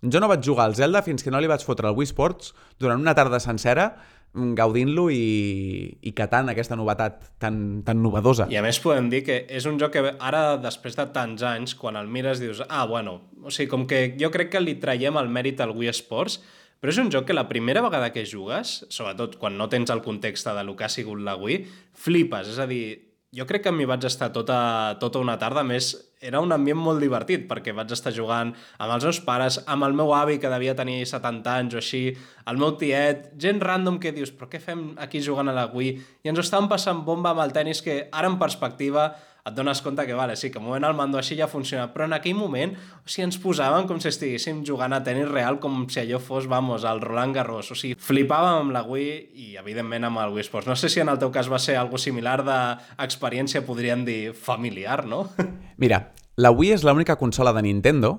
Jo 0.00 0.20
no 0.20 0.30
vaig 0.30 0.44
jugar 0.44 0.64
al 0.64 0.76
Zelda 0.78 1.02
fins 1.04 1.24
que 1.24 1.32
no 1.32 1.40
li 1.40 1.50
vaig 1.50 1.64
fotre 1.66 1.90
el 1.90 1.96
Wii 1.98 2.08
Sports 2.08 2.54
durant 2.80 3.02
una 3.02 3.12
tarda 3.16 3.40
sencera 3.42 3.90
mm, 4.32 4.54
gaudint-lo 4.56 5.10
i, 5.12 5.98
i 6.00 6.12
catant 6.16 6.48
aquesta 6.48 6.78
novetat 6.78 7.26
tan, 7.42 7.82
tan 7.84 8.00
novedosa. 8.00 8.46
I 8.48 8.56
a 8.56 8.64
més 8.64 8.80
podem 8.80 9.10
dir 9.12 9.20
que 9.26 9.42
és 9.44 9.68
un 9.68 9.76
joc 9.82 9.92
que 9.98 10.14
ara, 10.16 10.56
després 10.62 10.96
de 10.96 11.04
tants 11.12 11.44
anys, 11.44 11.76
quan 11.76 12.00
el 12.00 12.08
mires 12.08 12.40
dius, 12.40 12.64
ah, 12.68 12.86
bueno, 12.88 13.18
o 13.44 13.52
sigui, 13.52 13.68
com 13.74 13.84
que 13.90 14.14
jo 14.20 14.32
crec 14.32 14.54
que 14.54 14.64
li 14.64 14.78
traiem 14.80 15.20
el 15.20 15.28
mèrit 15.28 15.60
al 15.60 15.76
Wii 15.76 15.92
Sports, 16.00 16.40
però 16.80 16.94
és 16.94 17.02
un 17.02 17.12
joc 17.12 17.28
que 17.28 17.36
la 17.36 17.44
primera 17.50 17.84
vegada 17.84 18.08
que 18.14 18.24
jugues, 18.24 18.78
sobretot 18.88 19.36
quan 19.36 19.58
no 19.60 19.68
tens 19.68 19.92
el 19.92 20.00
context 20.00 20.48
de 20.48 20.64
lo 20.64 20.78
que 20.78 20.88
ha 20.88 20.92
sigut 20.92 21.20
la 21.20 21.36
Wii, 21.36 21.66
flipes, 21.92 22.54
és 22.54 22.62
a 22.62 22.64
dir, 22.70 23.09
jo 23.30 23.46
crec 23.46 23.62
que 23.62 23.72
m'hi 23.72 23.86
vaig 23.86 24.04
estar 24.08 24.30
tota, 24.34 24.60
tota 24.98 25.20
una 25.22 25.36
tarda, 25.38 25.62
més, 25.66 25.92
era 26.20 26.40
un 26.42 26.50
ambient 26.52 26.78
molt 26.78 27.00
divertit, 27.00 27.46
perquè 27.48 27.72
vaig 27.76 27.92
estar 27.94 28.12
jugant 28.12 28.50
amb 28.52 28.94
els 28.96 29.06
meus 29.06 29.20
pares, 29.24 29.60
amb 29.70 29.86
el 29.86 29.94
meu 29.96 30.10
avi, 30.16 30.40
que 30.42 30.50
devia 30.50 30.74
tenir 30.76 30.98
70 31.06 31.54
anys 31.54 31.76
o 31.76 31.80
així, 31.80 32.02
el 32.50 32.58
meu 32.60 32.74
tiet, 32.80 33.30
gent 33.40 33.62
random 33.62 34.00
que 34.02 34.12
dius, 34.16 34.34
però 34.34 34.50
què 34.50 34.60
fem 34.62 34.90
aquí 34.98 35.22
jugant 35.22 35.48
a 35.48 35.54
la 35.56 35.68
Wii? 35.70 35.94
I 36.26 36.32
ens 36.32 36.42
ho 36.42 36.44
estàvem 36.44 36.68
passant 36.72 37.04
bomba 37.06 37.30
amb 37.30 37.44
el 37.46 37.54
tennis, 37.54 37.84
que 37.86 38.02
ara 38.10 38.28
en 38.28 38.38
perspectiva 38.42 39.12
et 39.46 39.54
dones 39.56 39.80
compte 39.82 40.04
que, 40.06 40.14
vale, 40.16 40.36
sí, 40.36 40.50
que 40.52 40.60
movent 40.60 40.84
el 40.84 40.96
mando 40.96 41.18
així 41.20 41.36
ja 41.38 41.48
funciona, 41.48 41.88
però 41.94 42.06
en 42.08 42.14
aquell 42.16 42.36
moment, 42.36 42.74
o 42.76 43.08
sigui, 43.08 43.26
ens 43.28 43.38
posàvem 43.40 43.86
com 43.88 44.00
si 44.02 44.10
estiguéssim 44.10 44.62
jugant 44.68 44.92
a 44.92 45.00
tenis 45.06 45.28
real, 45.30 45.60
com 45.62 45.86
si 45.88 46.02
allò 46.02 46.20
fos, 46.22 46.48
vamos, 46.50 46.84
el 46.88 47.00
Roland 47.00 47.36
Garros, 47.36 47.70
o 47.72 47.78
sigui, 47.78 47.96
flipàvem 47.96 48.66
amb 48.66 48.76
la 48.76 48.84
Wii 48.86 49.12
i, 49.34 49.48
evidentment, 49.60 50.08
amb 50.08 50.22
el 50.24 50.34
Wii 50.36 50.46
Sports. 50.48 50.68
No 50.68 50.76
sé 50.76 50.92
si 50.92 51.00
en 51.00 51.12
el 51.12 51.20
teu 51.22 51.32
cas 51.32 51.50
va 51.52 51.60
ser 51.62 51.78
algo 51.80 51.98
similar 51.98 52.40
d'experiència, 52.44 53.64
podríem 53.66 54.04
dir, 54.04 54.34
familiar, 54.36 55.04
no? 55.08 55.24
Mira, 55.82 56.10
la 56.36 56.52
Wii 56.52 56.76
és 56.76 56.86
l'única 56.86 57.18
consola 57.20 57.54
de 57.56 57.64
Nintendo 57.64 58.18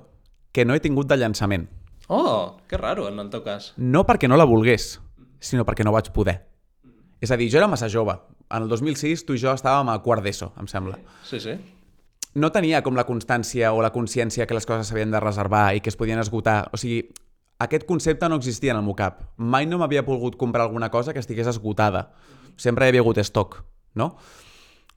que 0.52 0.66
no 0.66 0.74
he 0.74 0.82
tingut 0.84 1.08
de 1.08 1.16
llançament. 1.16 1.70
Oh, 2.12 2.58
que 2.68 2.76
raro, 2.76 3.08
en 3.08 3.18
el 3.22 3.30
teu 3.32 3.40
cas. 3.46 3.72
No 3.78 4.04
perquè 4.04 4.28
no 4.28 4.36
la 4.36 4.48
volgués, 4.48 4.98
sinó 5.40 5.64
perquè 5.64 5.86
no 5.86 5.94
vaig 5.94 6.10
poder. 6.12 6.51
És 7.22 7.30
a 7.30 7.38
dir, 7.38 7.48
jo 7.52 7.60
era 7.60 7.70
massa 7.70 7.88
jove. 7.88 8.16
En 8.50 8.64
el 8.66 8.68
2006 8.68 9.22
tu 9.28 9.36
i 9.36 9.40
jo 9.40 9.52
estàvem 9.54 9.92
a 9.92 10.00
quart 10.02 10.24
d'ESO, 10.24 10.50
em 10.60 10.68
sembla. 10.68 10.98
Sí, 11.28 11.38
sí. 11.40 11.54
No 12.34 12.50
tenia 12.50 12.80
com 12.82 12.96
la 12.98 13.06
constància 13.06 13.70
o 13.76 13.82
la 13.84 13.92
consciència 13.94 14.46
que 14.48 14.56
les 14.56 14.66
coses 14.66 14.88
s'havien 14.88 15.12
de 15.12 15.20
reservar 15.20 15.70
i 15.76 15.82
que 15.84 15.92
es 15.92 15.98
podien 16.00 16.18
esgotar. 16.18 16.66
O 16.72 16.80
sigui, 16.80 17.04
aquest 17.62 17.86
concepte 17.86 18.28
no 18.28 18.40
existia 18.40 18.72
en 18.72 18.80
el 18.80 18.86
meu 18.86 18.96
cap. 18.98 19.20
Mai 19.36 19.68
no 19.70 19.78
m'havia 19.78 20.02
volgut 20.02 20.38
comprar 20.40 20.66
alguna 20.66 20.90
cosa 20.90 21.12
que 21.12 21.22
estigués 21.22 21.46
esgotada. 21.46 22.08
Sempre 22.56 22.86
hi 22.86 22.92
havia 22.92 23.04
hagut 23.04 23.20
estoc, 23.22 23.60
no? 23.94 24.16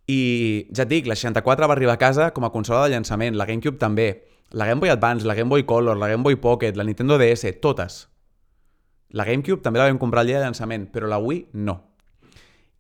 I 0.07 0.67
ja 0.73 0.85
et 0.85 0.89
dic, 0.89 1.07
la 1.09 1.17
64 1.17 1.67
va 1.69 1.75
arribar 1.75 1.95
a 1.95 2.01
casa 2.01 2.31
com 2.33 2.45
a 2.45 2.51
consola 2.53 2.85
de 2.85 2.93
llançament, 2.93 3.37
la 3.37 3.45
GameCube 3.45 3.77
també, 3.81 4.09
la 4.51 4.67
Game 4.69 4.81
Boy 4.81 4.89
Advance, 4.89 5.25
la 5.25 5.35
Game 5.37 5.49
Boy 5.49 5.65
Color, 5.65 5.97
la 5.97 6.09
Game 6.09 6.23
Boy 6.23 6.37
Pocket, 6.37 6.77
la 6.77 6.83
Nintendo 6.83 7.17
DS, 7.17 7.53
totes. 7.61 8.07
La 9.09 9.25
GameCube 9.25 9.61
també 9.61 9.81
la 9.81 9.89
vam 9.89 10.01
comprar 10.01 10.25
el 10.25 10.33
dia 10.33 10.39
de 10.39 10.45
llançament, 10.45 10.89
però 10.93 11.09
la 11.09 11.21
Wii 11.21 11.49
no. 11.53 11.81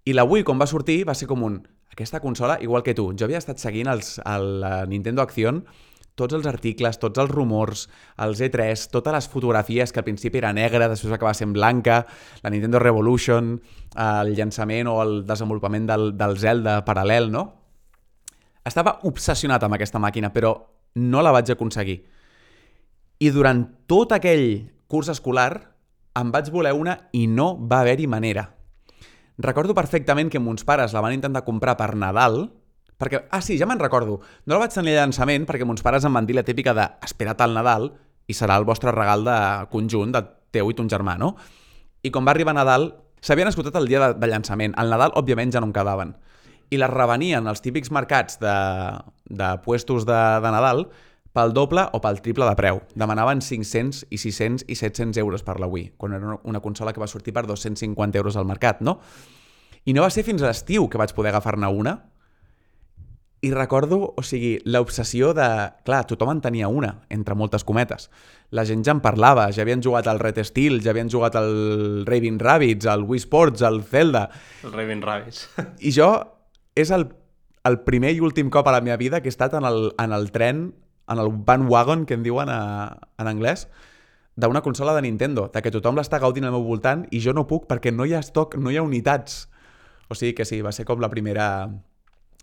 I 0.05 0.13
la 0.13 0.23
Wii, 0.23 0.45
quan 0.45 0.61
va 0.61 0.69
sortir, 0.69 1.03
va 1.07 1.15
ser 1.17 1.27
com 1.27 1.43
un... 1.43 1.59
Aquesta 1.95 2.19
consola, 2.19 2.57
igual 2.61 2.83
que 2.83 2.93
tu, 2.93 3.07
jo 3.15 3.25
havia 3.25 3.39
estat 3.39 3.61
seguint 3.61 3.87
els, 3.87 4.17
el 4.27 4.47
la 4.59 4.85
Nintendo 4.85 5.23
Acción 5.23 5.63
tots 6.15 6.33
els 6.33 6.47
articles, 6.47 6.97
tots 6.99 7.19
els 7.19 7.31
rumors, 7.31 7.85
els 8.23 8.39
E3, 8.41 8.87
totes 8.91 9.13
les 9.13 9.27
fotografies 9.27 9.91
que 9.91 9.99
al 9.99 10.07
principi 10.07 10.39
era 10.39 10.53
negra, 10.55 10.87
després 10.87 11.11
va 11.11 11.19
acabar 11.19 11.35
sent 11.35 11.53
blanca, 11.53 12.05
la 12.41 12.51
Nintendo 12.53 12.79
Revolution, 12.79 13.57
el 13.99 14.33
llançament 14.35 14.87
o 14.87 14.95
el 15.03 15.15
desenvolupament 15.27 15.87
del, 15.91 16.13
del 16.17 16.37
Zelda 16.39 16.79
paral·lel, 16.87 17.29
no? 17.31 17.45
Estava 18.65 18.97
obsessionat 19.05 19.63
amb 19.67 19.75
aquesta 19.77 20.01
màquina, 20.01 20.31
però 20.33 20.55
no 20.95 21.21
la 21.21 21.35
vaig 21.35 21.51
aconseguir. 21.51 21.99
I 23.19 23.29
durant 23.35 23.65
tot 23.87 24.15
aquell 24.15 24.71
curs 24.87 25.11
escolar 25.11 25.51
em 26.15 26.31
vaig 26.31 26.49
voler 26.51 26.73
una 26.73 26.97
i 27.13 27.27
no 27.27 27.53
va 27.59 27.83
haver-hi 27.83 28.07
manera. 28.07 28.54
Recordo 29.37 29.75
perfectament 29.75 30.29
que 30.31 30.39
mons 30.39 30.63
pares 30.63 30.93
la 30.95 31.03
van 31.03 31.15
intentar 31.15 31.43
comprar 31.43 31.75
per 31.79 31.91
Nadal, 31.99 32.45
perquè, 32.97 33.25
ah 33.35 33.41
sí, 33.43 33.57
ja 33.59 33.67
me'n 33.67 33.81
recordo, 33.81 34.21
no 34.45 34.55
la 34.55 34.61
vaig 34.63 34.75
tenir 34.75 34.95
a 34.95 35.03
llançament 35.03 35.43
perquè 35.47 35.67
mons 35.67 35.83
pares 35.83 36.05
em 36.07 36.15
van 36.15 36.27
dir 36.27 36.37
la 36.37 36.45
típica 36.47 36.73
de 36.73 36.85
espera't 37.03 37.43
al 37.43 37.55
Nadal 37.57 37.89
i 38.31 38.33
serà 38.33 38.55
el 38.55 38.67
vostre 38.67 38.93
regal 38.95 39.25
de 39.27 39.37
conjunt 39.73 40.15
de 40.15 40.23
teu 40.55 40.71
i 40.71 40.77
ton 40.77 40.87
germà, 40.89 41.17
no? 41.19 41.35
I 42.05 42.11
quan 42.15 42.25
va 42.25 42.31
arribar 42.31 42.55
Nadal, 42.55 42.93
s'havien 43.19 43.49
esgotat 43.51 43.75
el 43.75 43.89
dia 43.89 43.99
de, 43.99 44.13
de 44.21 44.29
llançament. 44.31 44.75
Al 44.79 44.93
Nadal, 44.93 45.11
òbviament, 45.19 45.51
ja 45.51 45.59
no 45.59 45.67
en 45.69 45.75
quedaven. 45.75 46.15
I 46.71 46.79
les 46.79 46.89
revenien 46.89 47.45
als 47.47 47.61
típics 47.61 47.91
mercats 47.93 48.39
de, 48.41 48.55
de 49.29 49.51
puestos 49.65 50.07
de, 50.07 50.21
de 50.41 50.53
Nadal 50.55 50.87
pel 51.35 51.51
doble 51.53 51.83
o 51.91 51.99
pel 52.01 52.21
triple 52.23 52.47
de 52.47 52.55
preu. 52.55 52.79
Demanaven 52.95 53.43
500 53.43 54.05
i 54.09 54.19
600 54.21 54.65
i 54.71 54.77
700 54.79 55.19
euros 55.19 55.43
per 55.43 55.59
la 55.59 55.67
Wii, 55.67 55.91
quan 55.99 56.15
era 56.15 56.39
una 56.47 56.61
consola 56.63 56.93
que 56.95 57.03
va 57.03 57.11
sortir 57.11 57.33
per 57.35 57.45
250 57.45 58.17
euros 58.17 58.37
al 58.39 58.47
mercat, 58.47 58.79
no? 58.81 59.01
I 59.85 59.93
no 59.93 60.05
va 60.05 60.09
ser 60.09 60.23
fins 60.25 60.41
a 60.41 60.49
l'estiu 60.49 60.87
que 60.89 60.97
vaig 60.97 61.11
poder 61.13 61.33
agafar-ne 61.33 61.67
una. 61.67 61.97
I 63.45 63.51
recordo, 63.53 63.99
o 64.17 64.23
sigui, 64.25 64.55
l'obsessió 64.65 65.33
de... 65.37 65.49
Clar, 65.85 66.05
tothom 66.09 66.31
en 66.31 66.39
tenia 66.41 66.69
una, 66.71 67.03
entre 67.13 67.35
moltes 67.37 67.67
cometes. 67.67 68.07
La 68.55 68.63
gent 68.65 68.81
ja 68.87 68.95
en 68.95 69.03
parlava, 69.03 69.49
ja 69.53 69.61
havien 69.61 69.83
jugat 69.83 70.07
al 70.09 70.21
Red 70.23 70.39
Steel, 70.47 70.79
ja 70.81 70.95
havien 70.95 71.11
jugat 71.11 71.35
al 71.37 72.07
Raving 72.07 72.39
Rabbids, 72.41 72.87
al 72.89 73.03
Wii 73.03 73.21
Sports, 73.27 73.61
al 73.61 73.83
Zelda... 73.83 74.29
El 74.63 74.73
Raving 74.73 75.03
Rabbids. 75.03 75.43
I 75.83 75.93
jo 75.93 76.09
és 76.79 76.89
el, 76.95 77.09
el 77.67 77.79
primer 77.85 78.15
i 78.15 78.23
últim 78.23 78.49
cop 78.49 78.71
a 78.71 78.73
la 78.73 78.81
meva 78.81 78.97
vida 78.97 79.21
que 79.21 79.29
he 79.29 79.35
estat 79.35 79.53
en 79.59 79.67
el, 79.67 79.91
en 80.01 80.15
el 80.15 80.31
tren 80.33 80.65
en 81.07 81.19
el 81.19 81.29
bandwagon, 81.29 82.05
que 82.05 82.15
en 82.15 82.23
diuen 82.23 82.49
a, 82.49 82.97
en 83.17 83.27
anglès, 83.27 83.67
d'una 84.35 84.61
consola 84.61 84.93
de 84.95 85.03
Nintendo, 85.05 85.47
de 85.53 85.61
que 85.63 85.71
tothom 85.71 85.95
l'està 85.99 86.19
gaudint 86.19 86.47
al 86.47 86.55
meu 86.55 86.65
voltant 86.65 87.05
i 87.15 87.21
jo 87.23 87.33
no 87.33 87.45
puc 87.47 87.69
perquè 87.69 87.93
no 87.93 88.05
hi 88.05 88.15
ha 88.15 88.23
estoc, 88.23 88.57
no 88.59 88.71
hi 88.71 88.79
ha 88.79 88.83
unitats. 88.83 89.45
O 90.09 90.15
sigui 90.17 90.35
que 90.37 90.45
sí, 90.45 90.61
va 90.61 90.73
ser 90.75 90.85
com 90.85 91.01
la 91.01 91.09
primera... 91.09 91.69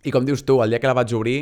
I 0.02 0.10
com 0.10 0.24
dius 0.26 0.42
tu, 0.46 0.58
el 0.64 0.72
dia 0.72 0.80
que 0.82 0.90
la 0.90 0.96
vaig 0.98 1.12
obrir, 1.14 1.36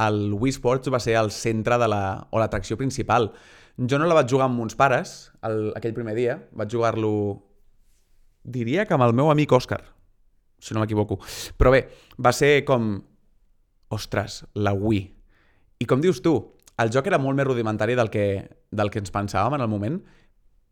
el 0.00 0.32
Wii 0.32 0.54
Sports 0.54 0.92
va 0.92 1.00
ser 1.02 1.18
el 1.20 1.32
centre 1.34 1.76
de 1.78 1.88
la... 1.90 2.28
o 2.30 2.40
l'atracció 2.40 2.78
principal. 2.80 3.32
Jo 3.76 3.98
no 3.98 4.06
la 4.08 4.16
vaig 4.16 4.30
jugar 4.30 4.46
amb 4.48 4.60
uns 4.62 4.76
pares 4.78 5.32
el, 5.44 5.72
aquell 5.76 5.96
primer 5.96 6.14
dia, 6.16 6.38
vaig 6.56 6.72
jugar-lo 6.72 7.12
diria 8.44 8.86
que 8.86 8.94
amb 8.94 9.04
el 9.04 9.16
meu 9.16 9.30
amic 9.32 9.52
Òscar, 9.52 9.82
si 10.62 10.74
no 10.74 10.82
m'equivoco. 10.82 11.18
Però 11.58 11.74
bé, 11.74 11.88
va 12.18 12.32
ser 12.36 12.60
com... 12.68 12.94
Ostres, 13.92 14.38
la 14.56 14.72
Wii 14.72 15.21
i 15.82 15.86
com 15.88 16.02
dius 16.02 16.22
tu, 16.22 16.36
el 16.82 16.92
joc 16.94 17.08
era 17.10 17.18
molt 17.20 17.36
més 17.38 17.48
rudimentari 17.48 17.96
del 17.98 18.10
que, 18.12 18.26
del 18.70 18.90
que 18.92 19.02
ens 19.02 19.12
pensàvem 19.14 19.58
en 19.58 19.64
el 19.64 19.70
moment, 19.70 19.98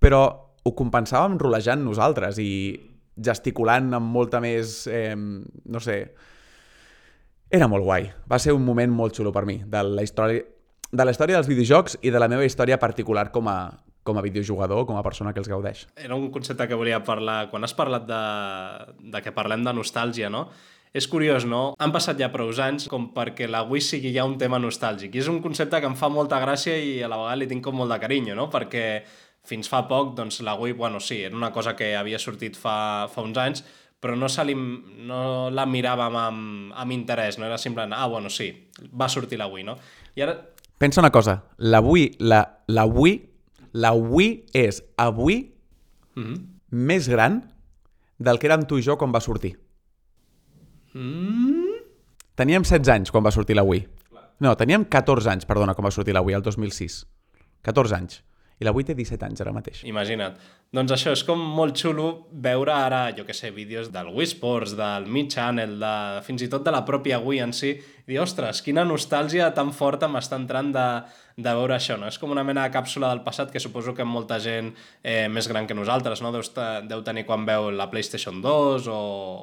però 0.00 0.22
ho 0.62 0.72
compensàvem 0.76 1.38
rolejant 1.40 1.82
nosaltres 1.84 2.38
i 2.42 2.50
gesticulant 3.20 3.92
amb 3.96 4.12
molta 4.14 4.40
més... 4.44 4.84
Eh, 4.86 5.14
no 5.16 5.82
sé... 5.82 6.02
Era 7.50 7.66
molt 7.66 7.82
guai. 7.82 8.06
Va 8.30 8.38
ser 8.38 8.54
un 8.54 8.62
moment 8.62 8.92
molt 8.94 9.16
xulo 9.18 9.32
per 9.34 9.42
mi, 9.48 9.56
de 9.66 9.80
la 9.82 10.04
història, 10.06 10.44
de 10.90 11.06
la 11.06 11.10
història 11.10 11.40
dels 11.40 11.48
videojocs 11.50 11.96
i 12.06 12.12
de 12.14 12.20
la 12.22 12.28
meva 12.30 12.46
història 12.46 12.78
particular 12.78 13.32
com 13.34 13.48
a, 13.50 13.72
com 14.06 14.20
a 14.20 14.22
videojugador, 14.22 14.84
com 14.86 14.98
a 14.98 15.02
persona 15.02 15.32
que 15.34 15.42
els 15.42 15.50
gaudeix. 15.50 15.86
Era 15.98 16.14
un 16.14 16.30
concepte 16.30 16.68
que 16.70 16.78
volia 16.78 17.02
parlar... 17.04 17.48
Quan 17.50 17.66
has 17.66 17.74
parlat 17.74 18.06
de, 18.06 18.20
de 19.10 19.24
que 19.24 19.34
parlem 19.34 19.66
de 19.66 19.74
nostàlgia, 19.74 20.30
no? 20.30 20.46
És 20.92 21.06
curiós, 21.06 21.44
no? 21.46 21.74
Han 21.78 21.92
passat 21.94 22.18
ja 22.18 22.30
prou 22.32 22.50
anys 22.62 22.88
com 22.90 23.10
perquè 23.14 23.46
la 23.46 23.62
Wii 23.62 23.84
sigui 23.84 24.10
ja 24.14 24.24
un 24.26 24.36
tema 24.38 24.58
nostàlgic. 24.58 25.14
I 25.14 25.22
és 25.22 25.28
un 25.30 25.38
concepte 25.42 25.78
que 25.80 25.86
em 25.86 25.94
fa 25.96 26.08
molta 26.10 26.40
gràcia 26.42 26.74
i 26.76 26.98
a 27.02 27.08
la 27.08 27.18
vegada 27.20 27.36
li 27.38 27.46
tinc 27.50 27.62
com 27.64 27.76
molt 27.78 27.92
de 27.92 27.98
carinyo, 28.02 28.34
no? 28.34 28.48
Perquè 28.50 28.86
fins 29.46 29.70
fa 29.70 29.84
poc, 29.88 30.16
doncs, 30.16 30.40
la 30.46 30.56
Wii, 30.58 30.74
bueno, 30.78 31.00
sí, 31.00 31.22
era 31.22 31.36
una 31.36 31.52
cosa 31.52 31.76
que 31.76 31.94
havia 31.96 32.18
sortit 32.18 32.58
fa, 32.58 33.06
fa 33.12 33.22
uns 33.22 33.38
anys, 33.38 33.62
però 34.00 34.16
no, 34.16 34.28
se 34.28 34.44
li, 34.44 34.56
no 34.56 35.48
la 35.54 35.66
miràvem 35.66 36.16
amb, 36.16 36.74
amb 36.74 36.96
interès, 36.96 37.38
no 37.38 37.46
era 37.46 37.58
simplement, 37.58 37.94
ah, 37.96 38.08
bueno, 38.10 38.28
sí, 38.28 38.50
va 38.92 39.08
sortir 39.08 39.38
la 39.38 39.48
Wii, 39.48 39.64
no? 39.64 39.78
I 40.16 40.26
ara 40.26 40.36
Pensa 40.80 41.02
una 41.02 41.10
cosa, 41.12 41.42
la 41.58 41.80
Wii, 41.84 42.16
la, 42.24 42.40
la 42.72 42.86
Wii, 42.88 43.16
la 43.76 43.92
Wii 43.92 44.30
és 44.56 44.82
avui 44.96 45.42
Mm 46.14 46.24
-hmm. 46.24 46.38
més 46.70 47.08
gran 47.08 47.42
del 48.18 48.38
que 48.38 48.46
érem 48.46 48.66
tu 48.66 48.78
i 48.78 48.82
jo 48.82 48.96
quan 48.96 49.12
va 49.12 49.20
sortir. 49.20 49.58
Mm? 50.94 51.78
Teníem 52.40 52.64
16 52.64 52.88
anys 52.94 53.12
quan 53.12 53.24
va 53.24 53.32
sortir 53.34 53.56
la 53.58 53.66
Wii. 53.66 53.86
No, 54.40 54.54
teníem 54.56 54.86
14 54.88 55.28
anys, 55.28 55.44
perdona, 55.48 55.74
quan 55.76 55.84
va 55.84 55.92
sortir 55.92 56.14
la 56.16 56.22
Wii, 56.24 56.38
el 56.38 56.44
2006. 56.46 57.02
14 57.66 57.96
anys. 57.98 58.22
I 58.60 58.64
la 58.64 58.72
Wii 58.76 58.88
té 58.88 58.96
17 58.96 59.26
anys 59.26 59.42
ara 59.44 59.52
mateix. 59.52 59.82
Imagina't. 59.88 60.38
Doncs 60.70 60.92
això, 60.94 61.10
és 61.10 61.24
com 61.26 61.40
molt 61.58 61.74
xulo 61.74 62.04
veure 62.30 62.70
ara, 62.70 63.00
jo 63.16 63.24
que 63.26 63.34
sé, 63.34 63.48
vídeos 63.50 63.88
del 63.90 64.12
Wii 64.14 64.28
Sports, 64.30 64.76
del 64.78 65.08
Mi 65.10 65.24
Channel, 65.26 65.72
de, 65.80 65.94
fins 66.22 66.44
i 66.46 66.48
tot 66.52 66.62
de 66.62 66.70
la 66.70 66.84
pròpia 66.86 67.16
Wii 67.18 67.40
en 67.42 67.50
si, 67.58 67.72
i 67.74 68.12
dir, 68.12 68.20
ostres, 68.22 68.60
quina 68.62 68.84
nostàlgia 68.86 69.48
tan 69.56 69.72
forta 69.74 70.06
m'està 70.06 70.38
entrant 70.38 70.68
de, 70.76 70.84
de 71.42 71.54
veure 71.58 71.74
això, 71.74 71.96
no? 71.98 72.06
És 72.06 72.20
com 72.22 72.30
una 72.30 72.44
mena 72.46 72.62
de 72.62 72.70
càpsula 72.76 73.10
del 73.10 73.24
passat 73.26 73.50
que 73.50 73.58
suposo 73.58 73.96
que 73.98 74.06
molta 74.06 74.38
gent 74.44 74.68
eh, 75.02 75.26
més 75.26 75.48
gran 75.50 75.66
que 75.66 75.74
nosaltres, 75.74 76.22
no? 76.22 76.30
Deu, 76.36 76.46
deu 76.86 77.02
tenir 77.02 77.24
quan 77.26 77.48
veu 77.48 77.66
la 77.74 77.88
PlayStation 77.90 78.38
2 78.44 78.86
o, 78.94 78.98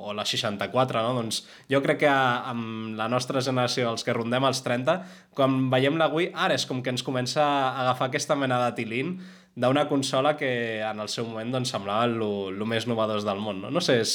o 0.08 0.16
la 0.16 0.24
64, 0.24 1.02
no? 1.04 1.18
Doncs 1.20 1.42
jo 1.68 1.82
crec 1.84 2.06
que 2.06 2.14
amb 2.14 2.96
la 2.96 3.10
nostra 3.12 3.44
generació, 3.44 3.90
els 3.92 4.08
que 4.08 4.16
rondem 4.16 4.48
els 4.48 4.64
30, 4.64 4.96
quan 5.36 5.60
veiem 5.76 6.00
la 6.00 6.08
Wii, 6.08 6.32
ara 6.48 6.56
és 6.56 6.64
com 6.72 6.80
que 6.80 6.96
ens 6.96 7.04
comença 7.04 7.44
a 7.44 7.84
agafar 7.84 8.08
aquesta 8.08 8.40
mena 8.40 8.62
de 8.64 8.72
tilín 8.80 9.18
d'una 9.58 9.88
consola 9.90 10.36
que 10.38 10.82
en 10.86 11.00
el 11.02 11.08
seu 11.10 11.26
moment 11.26 11.50
doncs, 11.56 11.72
semblava 11.74 12.06
el 12.06 12.66
més 12.70 12.86
novedós 12.86 13.26
del 13.26 13.40
món. 13.42 13.64
No, 13.64 13.72
no 13.74 13.82
sé, 13.82 13.96
és, 14.04 14.12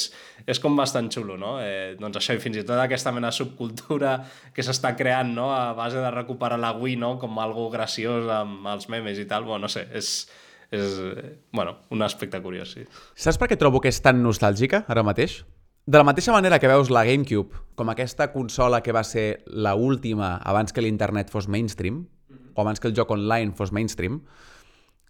és 0.47 0.61
com 0.63 0.77
bastant 0.79 1.09
xulo, 1.11 1.35
no? 1.39 1.57
Eh, 1.59 1.97
doncs 1.99 2.21
això, 2.21 2.37
i 2.37 2.39
fins 2.39 2.61
i 2.61 2.63
tot 2.63 2.79
aquesta 2.79 3.11
mena 3.11 3.27
de 3.27 3.35
subcultura 3.35 4.13
que 4.55 4.63
s'està 4.63 4.93
creant 4.95 5.33
no? 5.35 5.49
a 5.51 5.73
base 5.75 5.99
de 5.99 6.11
recuperar 6.15 6.61
la 6.61 6.71
Wii 6.77 6.95
no? 7.01 7.17
com 7.19 7.41
algo 7.43 7.67
graciós 7.73 8.29
amb 8.31 8.69
els 8.71 8.87
memes 8.87 9.19
i 9.19 9.27
tal, 9.27 9.43
bueno, 9.49 9.65
no 9.67 9.71
sé, 9.73 9.83
és, 9.91 10.13
és 10.71 10.95
bueno, 11.51 11.75
un 11.91 12.07
aspecte 12.07 12.39
curiós, 12.45 12.77
sí. 12.77 12.87
Saps 13.19 13.41
per 13.41 13.51
què 13.51 13.59
trobo 13.59 13.83
que 13.83 13.91
és 13.91 13.99
tan 14.05 14.23
nostàlgica 14.23 14.85
ara 14.87 15.03
mateix? 15.03 15.41
De 15.83 15.99
la 15.99 16.07
mateixa 16.07 16.31
manera 16.31 16.61
que 16.63 16.71
veus 16.71 16.87
la 16.87 17.03
GameCube 17.03 17.59
com 17.75 17.91
aquesta 17.91 18.29
consola 18.31 18.79
que 18.79 18.95
va 18.95 19.03
ser 19.03 19.43
la 19.51 19.75
última 19.75 20.37
abans 20.39 20.71
que 20.71 20.79
l'internet 20.79 21.35
fos 21.35 21.51
mainstream, 21.51 22.05
o 22.55 22.63
abans 22.63 22.79
que 22.79 22.87
el 22.87 22.95
joc 22.95 23.11
online 23.11 23.51
fos 23.57 23.75
mainstream, 23.75 24.21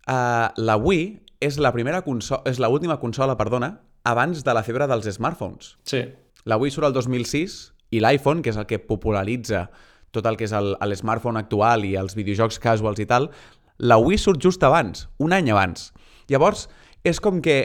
uh, 0.07 0.49
la 0.57 0.75
Wii 0.79 1.05
és 1.43 1.59
la 1.59 1.73
primera 1.75 2.01
consola, 2.05 2.43
és 2.49 2.59
la 2.59 2.69
última 2.71 2.99
consola, 3.01 3.37
perdona, 3.39 3.75
abans 4.03 4.43
de 4.43 4.53
la 4.55 4.63
febre 4.63 4.87
dels 4.87 5.07
smartphones. 5.15 5.77
Sí, 5.87 6.03
La 6.45 6.57
Wii 6.57 6.71
surt 6.75 6.89
el 6.89 6.93
2006 6.95 7.57
i 7.95 8.01
l'iPhone, 8.03 8.41
que 8.43 8.51
és 8.51 8.57
el 8.59 8.67
que 8.67 8.81
popularitza 8.83 9.69
tot 10.13 10.27
el 10.29 10.37
que 10.37 10.45
és 10.45 10.53
el, 10.53 10.73
el 10.83 10.95
smartphone 10.97 11.39
actual 11.39 11.85
i 11.87 11.95
els 11.97 12.17
videojocs 12.17 12.59
casuals 12.61 12.99
i 13.01 13.07
tal, 13.09 13.29
la 13.79 13.97
Wii 13.97 14.19
surt 14.19 14.43
just 14.43 14.63
abans, 14.63 15.07
un 15.23 15.33
any 15.33 15.49
abans. 15.53 15.91
Llavors, 16.29 16.67
és 17.03 17.19
com 17.23 17.39
que 17.41 17.57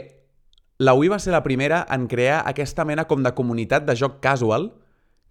la 0.79 0.95
Wii 0.95 1.11
va 1.11 1.19
ser 1.19 1.35
la 1.35 1.43
primera 1.43 1.83
en 1.91 2.07
crear 2.07 2.41
aquesta 2.47 2.85
mena 2.87 3.05
com 3.09 3.23
de 3.23 3.35
comunitat 3.35 3.85
de 3.85 3.97
joc 3.99 4.19
casual 4.23 4.71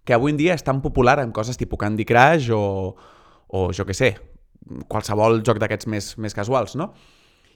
que 0.05 0.15
avui 0.15 0.31
en 0.31 0.39
dia 0.39 0.55
és 0.55 0.63
tan 0.65 0.79
popular 0.81 1.17
en 1.23 1.33
coses 1.35 1.57
tipus 1.57 1.81
Candy 1.81 2.05
Crush 2.07 2.53
o, 2.55 2.95
o 3.49 3.65
jo 3.75 3.85
que 3.85 3.97
sé, 3.97 4.13
qualsevol 4.91 5.41
joc 5.45 5.59
d'aquests 5.61 5.87
més, 5.91 6.11
més 6.17 6.35
casuals, 6.35 6.75
no? 6.79 6.91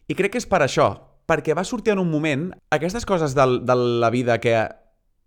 I 0.08 0.16
crec 0.20 0.36
que 0.36 0.42
és 0.42 0.48
per 0.50 0.62
això, 0.66 0.90
perquè 1.30 1.56
va 1.56 1.64
sortir 1.64 1.94
en 1.94 2.02
un 2.02 2.10
moment 2.12 2.50
aquestes 2.76 3.06
coses 3.08 3.36
del, 3.36 3.62
de 3.66 3.76
la 3.76 4.10
vida 4.12 4.40
que 4.44 4.56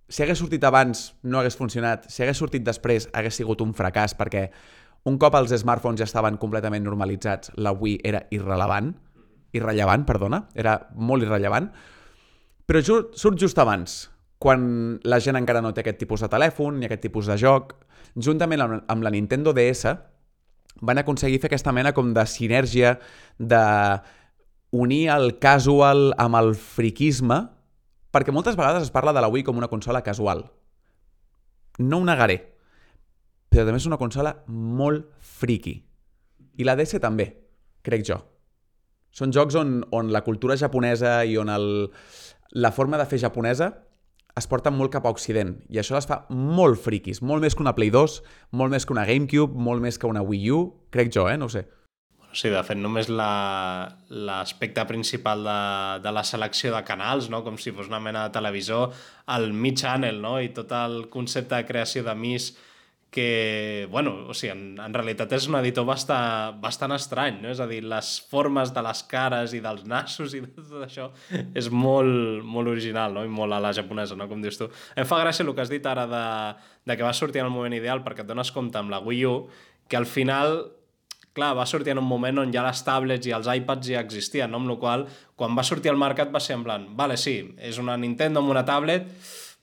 si 0.09 0.23
hagués 0.23 0.39
sortit 0.39 0.65
abans 0.65 1.15
no 1.23 1.41
hagués 1.41 1.57
funcionat, 1.59 2.07
si 2.13 2.23
hagués 2.23 2.39
sortit 2.39 2.65
després 2.67 3.09
hagués 3.17 3.39
sigut 3.41 3.63
un 3.65 3.73
fracàs 3.75 4.15
perquè 4.19 4.51
un 5.07 5.19
cop 5.23 5.35
els 5.39 5.55
smartphones 5.63 6.03
ja 6.03 6.09
estaven 6.09 6.37
completament 6.43 6.85
normalitzats, 6.85 7.53
la 7.57 7.73
Wii 7.73 8.01
era 8.05 8.25
irrelevant, 8.35 8.93
irrellevant, 9.55 10.05
perdona, 10.07 10.43
era 10.55 10.77
molt 10.95 11.23
irrellevant, 11.23 11.71
però 12.67 12.83
ju 12.83 12.99
surt 13.15 13.39
just 13.39 13.59
abans, 13.63 14.09
quan 14.43 14.99
la 15.07 15.21
gent 15.23 15.39
encara 15.39 15.63
no 15.63 15.73
té 15.73 15.85
aquest 15.85 16.01
tipus 16.03 16.25
de 16.25 16.31
telèfon 16.33 16.81
ni 16.81 16.89
aquest 16.89 17.07
tipus 17.07 17.31
de 17.31 17.39
joc, 17.41 17.77
juntament 18.19 18.65
amb, 18.65 18.83
amb 18.91 19.07
la 19.07 19.13
Nintendo 19.15 19.55
DS, 19.57 19.95
van 20.81 21.01
aconseguir 21.01 21.41
fer 21.41 21.51
aquesta 21.51 21.73
mena 21.73 21.93
com 21.97 22.13
de 22.15 22.25
sinergia 22.29 22.97
de 23.39 23.63
unir 24.77 25.07
el 25.15 25.39
casual 25.41 26.11
amb 26.21 26.39
el 26.41 26.55
friquisme, 26.59 27.39
perquè 28.13 28.35
moltes 28.35 28.59
vegades 28.59 28.87
es 28.89 28.93
parla 28.93 29.15
de 29.17 29.23
la 29.25 29.31
Wii 29.33 29.47
com 29.47 29.57
una 29.57 29.71
consola 29.73 30.03
casual. 30.05 30.45
No 31.79 32.01
ho 32.01 32.07
negaré, 32.09 32.39
però 33.49 33.65
també 33.67 33.81
és 33.81 33.89
una 33.89 34.01
consola 34.01 34.35
molt 34.49 35.09
friki. 35.21 35.79
I 36.57 36.65
la 36.65 36.77
DS 36.77 37.01
també, 37.01 37.29
crec 37.85 38.05
jo. 38.09 38.21
Són 39.17 39.33
jocs 39.33 39.57
on, 39.57 39.81
on 39.97 40.13
la 40.13 40.25
cultura 40.25 40.57
japonesa 40.61 41.23
i 41.25 41.37
on 41.41 41.49
el, 41.53 41.69
la 42.53 42.73
forma 42.73 42.99
de 43.01 43.07
fer 43.09 43.21
japonesa 43.21 43.73
es 44.37 44.47
porten 44.51 44.75
molt 44.77 44.93
cap 44.93 45.07
a 45.09 45.13
Occident 45.15 45.55
i 45.73 45.79
això 45.81 45.95
les 45.97 46.07
fa 46.09 46.25
molt 46.31 46.77
friquis, 46.83 47.23
molt 47.25 47.41
més 47.41 47.55
que 47.57 47.65
una 47.65 47.73
Play 47.77 47.89
2, 47.95 48.19
molt 48.53 48.75
més 48.75 48.85
que 48.85 48.93
una 48.93 49.07
GameCube, 49.09 49.57
molt 49.57 49.81
més 49.81 49.97
que 49.99 50.07
una 50.11 50.21
Wii 50.23 50.51
U, 50.53 50.61
crec 50.93 51.09
jo, 51.15 51.25
eh? 51.31 51.39
No 51.41 51.49
ho 51.49 51.53
sé. 51.53 51.65
Sí, 52.37 52.51
de 52.53 52.61
fet, 52.69 52.77
només 52.77 53.09
la- 53.09 53.89
l'aspecte 54.13 54.85
principal 54.85 55.41
de, 55.47 55.57
de 56.05 56.13
la 56.13 56.23
selecció 56.29 56.75
de 56.75 56.83
canals, 56.85 57.31
no? 57.33 57.41
com 57.47 57.57
si 57.57 57.73
fos 57.73 57.89
una 57.89 58.01
mena 58.03 58.27
de 58.27 58.35
televisor, 58.35 58.91
el 59.39 59.55
Mi 59.57 59.73
Channel 59.73 60.21
no? 60.21 60.35
i 60.45 60.51
tot 60.53 60.73
el 60.77 61.07
concepte 61.09 61.57
de 61.57 61.65
creació 61.65 62.05
de 62.05 62.15
Mis 62.15 62.51
que, 63.17 63.89
bueno, 63.91 64.27
o 64.29 64.35
sigui, 64.37 64.51
en, 64.53 64.65
en 64.77 64.93
realitat 64.93 65.31
és 65.33 65.47
un 65.49 65.57
editor 65.57 65.87
bastant, 65.89 66.59
bastant 66.61 66.93
estrany, 66.93 67.39
no? 67.41 67.49
És 67.49 67.63
a 67.65 67.67
dir, 67.71 67.79
les 67.89 68.11
formes 68.29 68.75
de 68.77 68.83
les 68.85 69.01
cares 69.09 69.55
i 69.57 69.63
dels 69.65 69.87
nassos 69.89 70.35
i 70.37 70.43
de 70.45 70.51
tot 70.59 70.83
això 70.85 71.07
és 71.57 71.71
molt, 71.73 72.45
molt 72.45 72.69
original, 72.75 73.17
no? 73.17 73.25
I 73.25 73.33
molt 73.33 73.57
a 73.57 73.63
la 73.65 73.73
japonesa, 73.73 74.19
no? 74.21 74.29
Com 74.29 74.45
dius 74.45 74.61
tu. 74.61 74.69
Em 75.01 75.09
fa 75.09 75.23
gràcia 75.23 75.47
el 75.47 75.55
que 75.57 75.65
has 75.65 75.73
dit 75.73 75.89
ara 75.89 76.05
de, 76.11 76.27
de 76.85 76.99
que 76.99 77.09
va 77.09 77.15
sortir 77.17 77.41
en 77.41 77.49
el 77.49 77.57
moment 77.57 77.79
ideal 77.79 78.05
perquè 78.05 78.21
et 78.27 78.29
dones 78.29 78.53
compte 78.53 78.77
amb 78.77 78.93
la 78.93 79.01
Wii 79.01 79.25
U 79.33 79.37
que 79.89 79.97
al 79.97 80.05
final 80.05 80.59
clar, 81.33 81.55
va 81.57 81.65
sortir 81.65 81.97
en 81.97 82.03
un 82.05 82.09
moment 82.09 82.45
on 82.45 82.53
ja 82.53 82.67
les 82.69 82.85
tablets 82.85 83.33
i 83.33 83.33
els 83.33 83.49
iPads 83.49 83.95
ja 83.95 84.05
existien, 84.05 84.53
no? 84.53 84.61
amb 84.61 84.75
la 84.75 84.77
qual 84.85 85.09
quan 85.41 85.57
va 85.57 85.65
sortir 85.65 85.93
al 85.93 86.01
mercat 86.01 86.29
va 86.33 86.45
ser 86.45 86.59
en 86.61 86.69
plan, 86.69 86.85
vale, 87.01 87.17
sí, 87.17 87.39
és 87.57 87.81
una 87.81 87.97
Nintendo 87.97 88.45
amb 88.45 88.53
una 88.53 88.65
tablet, 88.69 89.09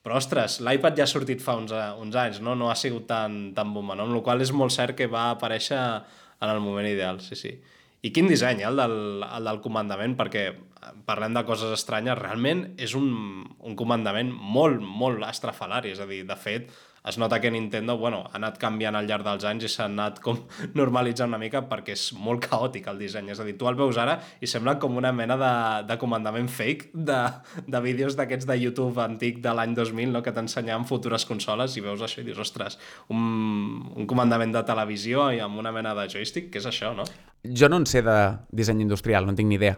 però, 0.04 0.18
ostres, 0.20 0.60
l'iPad 0.60 0.98
ja 1.00 1.06
ha 1.06 1.10
sortit 1.10 1.42
fa 1.44 1.56
uns, 1.60 1.72
eh, 1.72 1.92
uns 2.04 2.18
anys, 2.20 2.42
no? 2.44 2.58
No 2.60 2.70
ha 2.70 2.76
sigut 2.76 3.08
tan, 3.08 3.54
tan 3.56 3.72
bomba, 3.74 3.96
no? 3.96 4.08
Amb 4.08 4.18
la 4.18 4.24
qual 4.26 4.44
és 4.44 4.52
molt 4.52 4.76
cert 4.76 4.98
que 5.00 5.08
va 5.08 5.30
aparèixer 5.32 5.80
en 5.80 6.50
el 6.50 6.60
moment 6.60 6.90
ideal, 6.90 7.22
sí, 7.24 7.40
sí. 7.40 7.54
I 8.04 8.12
quin 8.12 8.28
disseny, 8.28 8.62
eh, 8.62 8.68
el 8.68 8.82
del, 8.82 8.98
el 9.24 9.48
del 9.48 9.62
comandament, 9.64 10.18
perquè 10.20 10.50
parlem 11.08 11.36
de 11.38 11.46
coses 11.48 11.72
estranyes, 11.72 12.20
realment 12.20 12.66
és 12.76 12.98
un, 13.00 13.08
un 13.64 13.78
comandament 13.80 14.32
molt, 14.34 14.84
molt 14.84 15.24
estrafalari, 15.30 15.94
és 15.96 16.04
a 16.04 16.10
dir, 16.10 16.26
de 16.28 16.36
fet, 16.36 16.68
es 17.04 17.18
nota 17.18 17.42
que 17.42 17.52
Nintendo, 17.52 17.98
bueno, 17.98 18.24
ha 18.32 18.38
anat 18.40 18.58
canviant 18.62 18.96
al 18.96 19.08
llarg 19.10 19.26
dels 19.28 19.44
anys 19.48 19.66
i 19.68 19.72
s'ha 19.72 19.88
anat 19.90 20.22
com 20.24 20.40
normalitzant 20.80 21.32
una 21.34 21.40
mica 21.42 21.64
perquè 21.70 21.96
és 21.98 22.06
molt 22.16 22.46
caòtic 22.46 22.88
el 22.92 23.02
disseny, 23.02 23.34
és 23.34 23.42
a 23.42 23.48
dir, 23.48 23.58
tu 23.60 23.68
el 23.68 23.78
veus 23.80 24.00
ara 24.00 24.20
i 24.40 24.50
sembla 24.50 24.78
com 24.80 24.96
una 25.00 25.12
mena 25.16 25.38
de, 25.40 25.54
de 25.90 25.98
comandament 26.00 26.48
fake 26.52 26.94
de, 26.94 27.20
de 27.68 27.84
vídeos 27.84 28.16
d'aquests 28.20 28.48
de 28.50 28.58
YouTube 28.62 29.04
antic 29.04 29.42
de 29.44 29.56
l'any 29.56 29.76
2000, 29.76 30.14
no?, 30.16 30.24
que 30.24 30.36
t'ensenyaven 30.36 30.88
futures 30.88 31.28
consoles 31.28 31.76
i 31.78 31.84
veus 31.84 32.02
això 32.06 32.24
i 32.24 32.28
dius, 32.30 32.40
ostres, 32.40 32.80
un, 33.12 33.84
un 33.98 34.08
comandament 34.08 34.56
de 34.56 34.64
televisió 34.68 35.30
i 35.36 35.44
amb 35.44 35.60
una 35.60 35.76
mena 35.76 35.96
de 35.98 36.08
joystick, 36.16 36.52
què 36.54 36.64
és 36.64 36.72
això, 36.72 36.96
no? 36.96 37.08
Jo 37.44 37.68
no 37.68 37.82
en 37.82 37.90
sé 37.90 38.00
de 38.06 38.18
disseny 38.56 38.86
industrial, 38.86 39.28
no 39.28 39.36
en 39.36 39.42
tinc 39.42 39.52
ni 39.52 39.60
idea, 39.60 39.76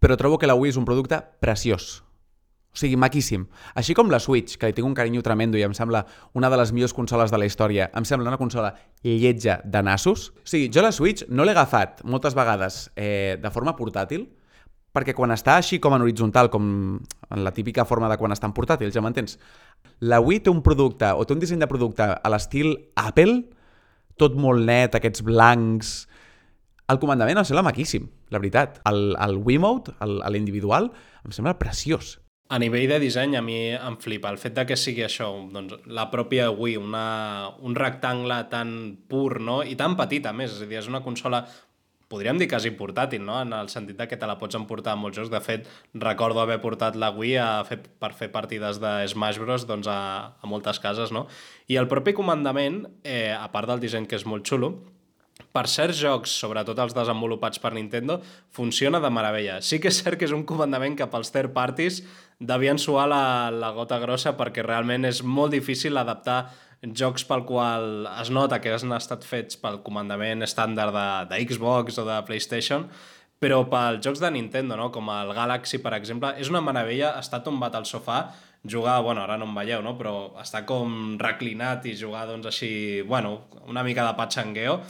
però 0.00 0.16
trobo 0.20 0.36
que 0.40 0.48
la 0.48 0.56
Wii 0.58 0.76
és 0.76 0.80
un 0.80 0.88
producte 0.88 1.22
preciós. 1.40 2.00
O 2.70 2.78
sigui, 2.78 2.94
maquíssim. 2.94 3.48
Així 3.74 3.96
com 3.98 4.12
la 4.12 4.20
Switch, 4.22 4.54
que 4.54 4.68
li 4.70 4.74
tinc 4.76 4.86
un 4.86 4.94
carinyo 4.94 5.24
tremendo 5.26 5.58
i 5.58 5.64
em 5.66 5.72
sembla 5.74 6.04
una 6.38 6.50
de 6.52 6.58
les 6.60 6.70
millors 6.70 6.94
consoles 6.94 7.32
de 7.32 7.38
la 7.42 7.48
història, 7.48 7.88
em 7.98 8.06
sembla 8.06 8.30
una 8.30 8.38
consola 8.38 8.76
lletja 9.02 9.58
de 9.64 9.82
nassos. 9.82 10.28
O 10.38 10.46
sigui, 10.46 10.68
jo 10.70 10.84
la 10.84 10.92
Switch 10.94 11.26
no 11.28 11.44
l'he 11.44 11.56
agafat 11.56 12.04
moltes 12.06 12.38
vegades 12.38 12.84
eh, 12.94 13.34
de 13.42 13.50
forma 13.50 13.74
portàtil, 13.74 14.28
perquè 14.94 15.14
quan 15.18 15.34
està 15.34 15.56
així 15.58 15.80
com 15.82 15.94
en 15.96 16.06
horitzontal, 16.06 16.50
com 16.50 16.70
en 17.00 17.42
la 17.42 17.54
típica 17.54 17.84
forma 17.86 18.10
de 18.10 18.18
quan 18.22 18.34
està 18.34 18.46
en 18.46 18.54
portàtil, 18.54 18.94
ja 18.94 19.02
m'entens? 19.02 19.38
La 20.06 20.20
Wii 20.22 20.44
té 20.46 20.54
un 20.54 20.62
producte, 20.62 21.10
o 21.10 21.26
té 21.26 21.34
un 21.34 21.42
disseny 21.42 21.62
de 21.62 21.70
producte 21.70 22.06
a 22.06 22.32
l'estil 22.32 22.76
Apple, 22.98 23.40
tot 24.20 24.38
molt 24.38 24.62
net, 24.66 24.94
aquests 24.94 25.26
blancs... 25.26 25.94
El 26.90 26.98
comandament 26.98 27.38
em 27.38 27.46
sembla 27.46 27.62
maquíssim, 27.62 28.08
la 28.34 28.40
veritat. 28.42 28.80
El, 28.90 29.12
el 29.14 29.36
Wiimote, 29.46 29.94
l'individual, 30.02 30.88
em 31.22 31.34
sembla 31.34 31.54
preciós. 31.60 32.16
A 32.50 32.58
nivell 32.58 32.88
de 32.90 32.98
disseny, 32.98 33.36
a 33.38 33.42
mi 33.46 33.58
em 33.70 33.96
flipa 34.02 34.30
el 34.32 34.38
fet 34.42 34.56
de 34.56 34.64
que 34.66 34.74
sigui 34.74 35.04
això, 35.06 35.28
doncs, 35.54 35.84
la 35.86 36.08
pròpia 36.10 36.48
Wii, 36.50 36.80
una, 36.82 37.02
un 37.62 37.76
rectangle 37.78 38.40
tan 38.50 38.72
pur 39.06 39.38
no? 39.38 39.60
i 39.62 39.76
tan 39.78 39.94
petit, 40.00 40.26
a 40.26 40.32
més. 40.34 40.56
És 40.56 40.64
a 40.64 40.66
dir, 40.66 40.80
és 40.80 40.88
una 40.90 41.02
consola 41.04 41.44
podríem 42.10 42.40
dir 42.42 42.48
quasi 42.50 42.72
portàtil, 42.74 43.22
no? 43.22 43.36
en 43.38 43.54
el 43.54 43.70
sentit 43.70 43.94
de 44.00 44.08
que 44.10 44.18
te 44.18 44.26
la 44.26 44.34
pots 44.40 44.58
emportar 44.58 44.96
a 44.96 44.98
molts 44.98 45.20
jocs. 45.20 45.30
De 45.30 45.38
fet, 45.44 45.68
recordo 45.94 46.42
haver 46.42 46.58
portat 46.58 46.98
la 46.98 47.12
Wii 47.14 47.36
a 47.38 47.48
fer, 47.68 47.78
per 48.02 48.10
fer 48.18 48.32
partides 48.34 48.82
de 48.82 48.96
Smash 49.14 49.38
Bros. 49.38 49.68
Doncs 49.70 49.86
a, 49.86 50.00
a 50.34 50.50
moltes 50.50 50.82
cases, 50.82 51.14
no? 51.14 51.28
I 51.70 51.78
el 51.78 51.86
propi 51.86 52.16
comandament, 52.18 52.82
eh, 53.06 53.30
a 53.30 53.46
part 53.54 53.70
del 53.70 53.86
disseny 53.86 54.10
que 54.10 54.18
és 54.18 54.26
molt 54.26 54.50
xulo, 54.50 54.74
per 55.52 55.66
certs 55.66 55.98
jocs, 55.98 56.32
sobretot 56.42 56.78
els 56.78 56.94
desenvolupats 56.94 57.58
per 57.62 57.72
Nintendo, 57.74 58.20
funciona 58.54 59.00
de 59.02 59.10
meravella. 59.10 59.60
Sí 59.60 59.80
que 59.82 59.90
és 59.90 60.00
cert 60.02 60.18
que 60.18 60.28
és 60.28 60.34
un 60.36 60.46
comandament 60.46 60.96
que 60.98 61.08
pels 61.10 61.32
third 61.34 61.54
parties 61.56 62.02
devien 62.38 62.78
suar 62.78 63.08
la, 63.10 63.22
la 63.52 63.72
gota 63.76 63.98
grossa 64.00 64.36
perquè 64.38 64.64
realment 64.64 65.08
és 65.08 65.24
molt 65.26 65.52
difícil 65.56 65.98
adaptar 65.98 66.44
jocs 66.82 67.26
pel 67.28 67.44
qual 67.44 68.06
es 68.22 68.30
nota 68.32 68.60
que 68.60 68.72
han 68.72 68.94
estat 68.96 69.26
fets 69.26 69.58
pel 69.60 69.82
comandament 69.84 70.46
estàndard 70.46 70.94
de, 70.96 71.08
de 71.32 71.40
Xbox 71.44 71.98
o 72.00 72.06
de 72.08 72.20
PlayStation, 72.24 72.86
però 73.40 73.64
pels 73.68 74.00
jocs 74.04 74.20
de 74.20 74.30
Nintendo, 74.32 74.76
no? 74.76 74.90
com 74.92 75.08
el 75.12 75.34
Galaxy, 75.36 75.80
per 75.80 75.94
exemple, 75.96 76.32
és 76.40 76.48
una 76.52 76.62
meravella 76.64 77.14
estar 77.20 77.42
tombat 77.44 77.76
al 77.76 77.88
sofà 77.88 78.22
jugar, 78.68 79.00
bueno, 79.02 79.22
ara 79.24 79.38
no 79.40 79.46
em 79.48 79.54
veieu, 79.56 79.80
no? 79.84 79.94
però 79.96 80.32
està 80.40 80.64
com 80.68 81.16
reclinat 81.20 81.86
i 81.88 81.96
jugar 81.96 82.26
doncs 82.28 82.50
així, 82.50 82.72
bueno, 83.08 83.46
una 83.68 83.84
mica 83.84 84.04
de 84.04 84.16
patxangueo, 84.18 84.80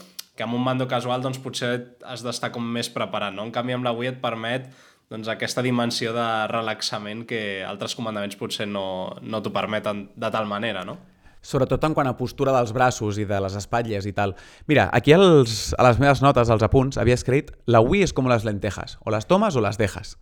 que 0.40 0.46
amb 0.46 0.57
un 0.57 0.62
mando 0.64 0.87
casual 0.88 1.20
doncs 1.20 1.37
potser 1.44 1.98
has 2.09 2.22
d'estar 2.24 2.48
com 2.55 2.64
més 2.64 2.88
preparat, 2.88 3.35
no? 3.37 3.44
En 3.44 3.53
canvi 3.53 3.74
amb 3.76 3.85
la 3.85 3.92
Wii 3.92 4.14
et 4.14 4.20
permet 4.22 4.70
doncs, 5.12 5.29
aquesta 5.29 5.61
dimensió 5.61 6.14
de 6.16 6.26
relaxament 6.48 7.26
que 7.29 7.61
altres 7.68 7.92
comandaments 7.98 8.38
potser 8.40 8.64
no, 8.64 9.18
no 9.20 9.42
t'ho 9.44 9.53
permeten 9.53 10.07
de 10.16 10.31
tal 10.33 10.48
manera, 10.48 10.87
no? 10.88 10.96
Sobretot 11.44 11.85
en 11.85 11.96
quant 11.96 12.09
a 12.09 12.14
postura 12.16 12.55
dels 12.57 12.72
braços 12.72 13.18
i 13.20 13.26
de 13.29 13.37
les 13.44 13.59
espatlles 13.61 14.09
i 14.09 14.14
tal. 14.16 14.33
Mira, 14.70 14.87
aquí 14.96 15.12
als, 15.12 15.74
a 15.76 15.85
les 15.85 16.00
meves 16.00 16.24
notes, 16.24 16.48
als 16.48 16.64
apunts, 16.64 16.96
havia 16.96 17.18
escrit 17.20 17.53
la 17.68 17.85
Wii 17.85 18.09
és 18.09 18.16
com 18.16 18.33
les 18.33 18.48
lentejas, 18.48 18.96
o 19.05 19.12
les 19.12 19.29
tomes 19.29 19.61
o 19.61 19.64
les 19.64 19.76
dejas. 19.81 20.14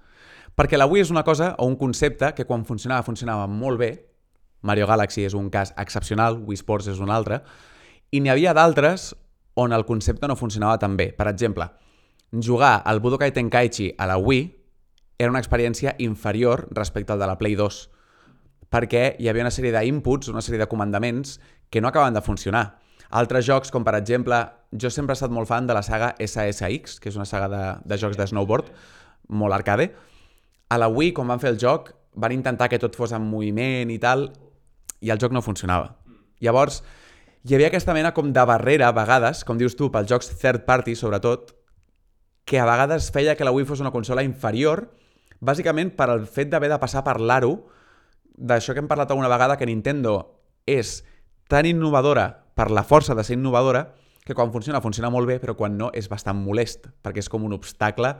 Perquè 0.58 0.82
la 0.82 0.90
Wii 0.90 1.06
és 1.06 1.14
una 1.14 1.22
cosa 1.22 1.52
o 1.62 1.70
un 1.70 1.78
concepte 1.78 2.32
que 2.34 2.46
quan 2.50 2.66
funcionava, 2.66 3.06
funcionava 3.06 3.46
molt 3.46 3.78
bé. 3.78 3.92
Mario 4.66 4.90
Galaxy 4.90 5.30
és 5.30 5.38
un 5.38 5.46
cas 5.54 5.70
excepcional, 5.78 6.42
Wii 6.42 6.62
Sports 6.64 6.90
és 6.90 6.98
un 6.98 7.14
altre. 7.14 7.44
I 8.10 8.18
n'hi 8.18 8.34
havia 8.34 8.54
d'altres 8.58 9.12
on 9.58 9.74
el 9.74 9.84
concepte 9.88 10.28
no 10.30 10.38
funcionava 10.38 10.78
tan 10.78 10.96
bé. 10.96 11.10
Per 11.12 11.26
exemple, 11.28 11.66
jugar 12.32 12.76
al 12.84 13.00
Budokai 13.02 13.32
Tenkaichi 13.34 13.92
a 13.98 14.06
la 14.06 14.18
Wii 14.18 14.44
era 15.18 15.30
una 15.32 15.40
experiència 15.42 15.96
inferior 15.98 16.68
respecte 16.70 17.12
al 17.12 17.18
de 17.18 17.26
la 17.26 17.38
Play 17.38 17.56
2 17.58 17.86
perquè 18.68 19.16
hi 19.18 19.28
havia 19.28 19.46
una 19.46 19.52
sèrie 19.54 19.72
d'inputs, 19.72 20.28
una 20.28 20.42
sèrie 20.44 20.60
de 20.60 20.68
comandaments 20.68 21.38
que 21.70 21.80
no 21.80 21.88
acaben 21.88 22.14
de 22.14 22.22
funcionar. 22.22 22.78
Altres 23.08 23.46
jocs, 23.48 23.72
com 23.72 23.84
per 23.84 23.94
exemple, 23.96 24.42
jo 24.72 24.90
sempre 24.92 25.14
he 25.14 25.18
estat 25.18 25.32
molt 25.32 25.48
fan 25.48 25.66
de 25.66 25.76
la 25.76 25.82
saga 25.82 26.12
SSX, 26.20 26.98
que 27.00 27.08
és 27.08 27.16
una 27.16 27.24
saga 27.28 27.48
de, 27.48 27.62
de 27.88 27.98
jocs 28.00 28.18
de 28.20 28.26
snowboard, 28.28 28.68
molt 29.32 29.56
arcade, 29.56 29.88
a 30.68 30.76
la 30.76 30.90
Wii, 30.92 31.14
quan 31.16 31.32
van 31.32 31.40
fer 31.40 31.54
el 31.54 31.60
joc, 31.60 31.94
van 32.20 32.34
intentar 32.34 32.68
que 32.68 32.80
tot 32.80 32.96
fos 32.96 33.14
en 33.16 33.24
moviment 33.24 33.88
i 33.90 33.96
tal, 34.02 34.28
i 35.00 35.08
el 35.14 35.20
joc 35.20 35.32
no 35.32 35.40
funcionava. 35.44 35.94
Llavors, 36.44 36.82
hi 37.48 37.54
havia 37.56 37.70
aquesta 37.70 37.94
mena 37.96 38.12
com 38.12 38.28
de 38.28 38.42
barrera, 38.44 38.90
a 38.90 38.92
vegades, 38.92 39.40
com 39.48 39.56
dius 39.56 39.72
tu, 39.76 39.86
pels 39.88 40.10
jocs 40.10 40.28
third 40.36 40.66
party, 40.66 40.92
sobretot, 40.92 41.54
que 42.44 42.58
a 42.60 42.66
vegades 42.68 43.06
feia 43.14 43.38
que 43.38 43.46
la 43.46 43.54
Wii 43.56 43.64
fos 43.70 43.80
una 43.80 43.92
consola 43.94 44.24
inferior, 44.26 44.82
bàsicament 45.40 45.94
per 45.96 46.10
al 46.12 46.26
fet 46.28 46.50
d'haver 46.52 46.68
de 46.74 46.78
passar 46.82 47.00
per 47.06 47.16
l'aro, 47.20 47.54
d'això 48.36 48.74
que 48.76 48.82
hem 48.84 48.90
parlat 48.90 49.14
alguna 49.14 49.32
vegada, 49.32 49.56
que 49.56 49.64
Nintendo 49.64 50.18
és 50.68 50.98
tan 51.48 51.64
innovadora 51.64 52.28
per 52.52 52.68
la 52.68 52.84
força 52.84 53.16
de 53.16 53.24
ser 53.24 53.38
innovadora, 53.38 53.86
que 54.26 54.36
quan 54.36 54.52
funciona, 54.52 54.82
funciona 54.84 55.08
molt 55.08 55.30
bé, 55.30 55.38
però 55.40 55.56
quan 55.56 55.80
no 55.80 55.88
és 55.96 56.12
bastant 56.12 56.36
molest, 56.36 56.90
perquè 57.00 57.24
és 57.24 57.32
com 57.32 57.48
un 57.48 57.56
obstacle 57.56 58.12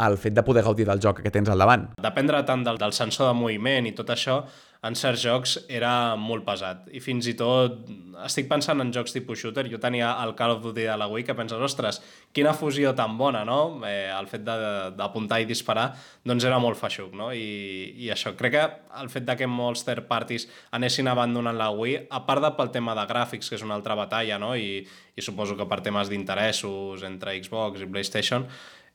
el 0.00 0.16
fet 0.22 0.38
de 0.38 0.46
poder 0.46 0.62
gaudir 0.62 0.86
del 0.86 1.02
joc 1.02 1.18
que 1.20 1.34
tens 1.34 1.50
al 1.50 1.58
davant. 1.58 1.90
Dependre 2.00 2.44
tant 2.46 2.62
del, 2.64 2.78
del 2.78 2.94
sensor 2.96 3.32
de 3.32 3.34
moviment 3.36 3.90
i 3.90 3.92
tot 3.96 4.14
això, 4.14 4.44
en 4.80 4.94
certs 4.96 5.20
jocs 5.20 5.54
era 5.68 6.16
molt 6.16 6.46
pesat. 6.46 6.86
I 6.96 7.02
fins 7.04 7.26
i 7.28 7.34
tot, 7.36 7.82
estic 8.24 8.46
pensant 8.48 8.80
en 8.80 8.92
jocs 8.94 9.12
tipus 9.12 9.42
shooter, 9.42 9.66
jo 9.68 9.76
tenia 9.80 10.14
el 10.22 10.32
Call 10.38 10.54
of 10.54 10.62
Duty 10.64 10.86
de 10.88 10.94
la 10.96 11.08
Wii 11.10 11.26
que 11.28 11.36
penses, 11.36 11.60
ostres, 11.60 11.98
quina 12.32 12.54
fusió 12.56 12.94
tan 12.96 13.18
bona, 13.20 13.42
no? 13.44 13.82
Eh, 13.84 14.08
el 14.08 14.28
fet 14.30 14.46
d'apuntar 14.96 15.42
i 15.42 15.48
disparar, 15.50 15.90
doncs 16.24 16.48
era 16.48 16.60
molt 16.64 16.80
feixuc, 16.80 17.12
no? 17.16 17.28
I, 17.36 17.92
I 18.06 18.08
això, 18.14 18.32
crec 18.38 18.56
que 18.56 18.64
el 19.02 19.12
fet 19.12 19.28
de 19.28 19.36
que 19.42 19.50
molts 19.50 19.84
third 19.84 20.08
parties 20.08 20.48
anessin 20.76 21.12
abandonant 21.12 21.60
la 21.60 21.68
Wii, 21.76 22.06
a 22.08 22.24
part 22.24 22.46
de 22.46 22.52
pel 22.56 22.72
tema 22.72 22.96
de 22.96 23.04
gràfics, 23.10 23.52
que 23.52 23.60
és 23.60 23.66
una 23.66 23.76
altra 23.76 23.98
batalla, 24.00 24.40
no? 24.40 24.54
I, 24.56 24.80
i 25.12 25.24
suposo 25.24 25.60
que 25.60 25.68
per 25.68 25.82
temes 25.84 26.08
d'interessos 26.08 27.04
entre 27.04 27.36
Xbox 27.36 27.84
i 27.84 27.90
PlayStation, 27.90 28.48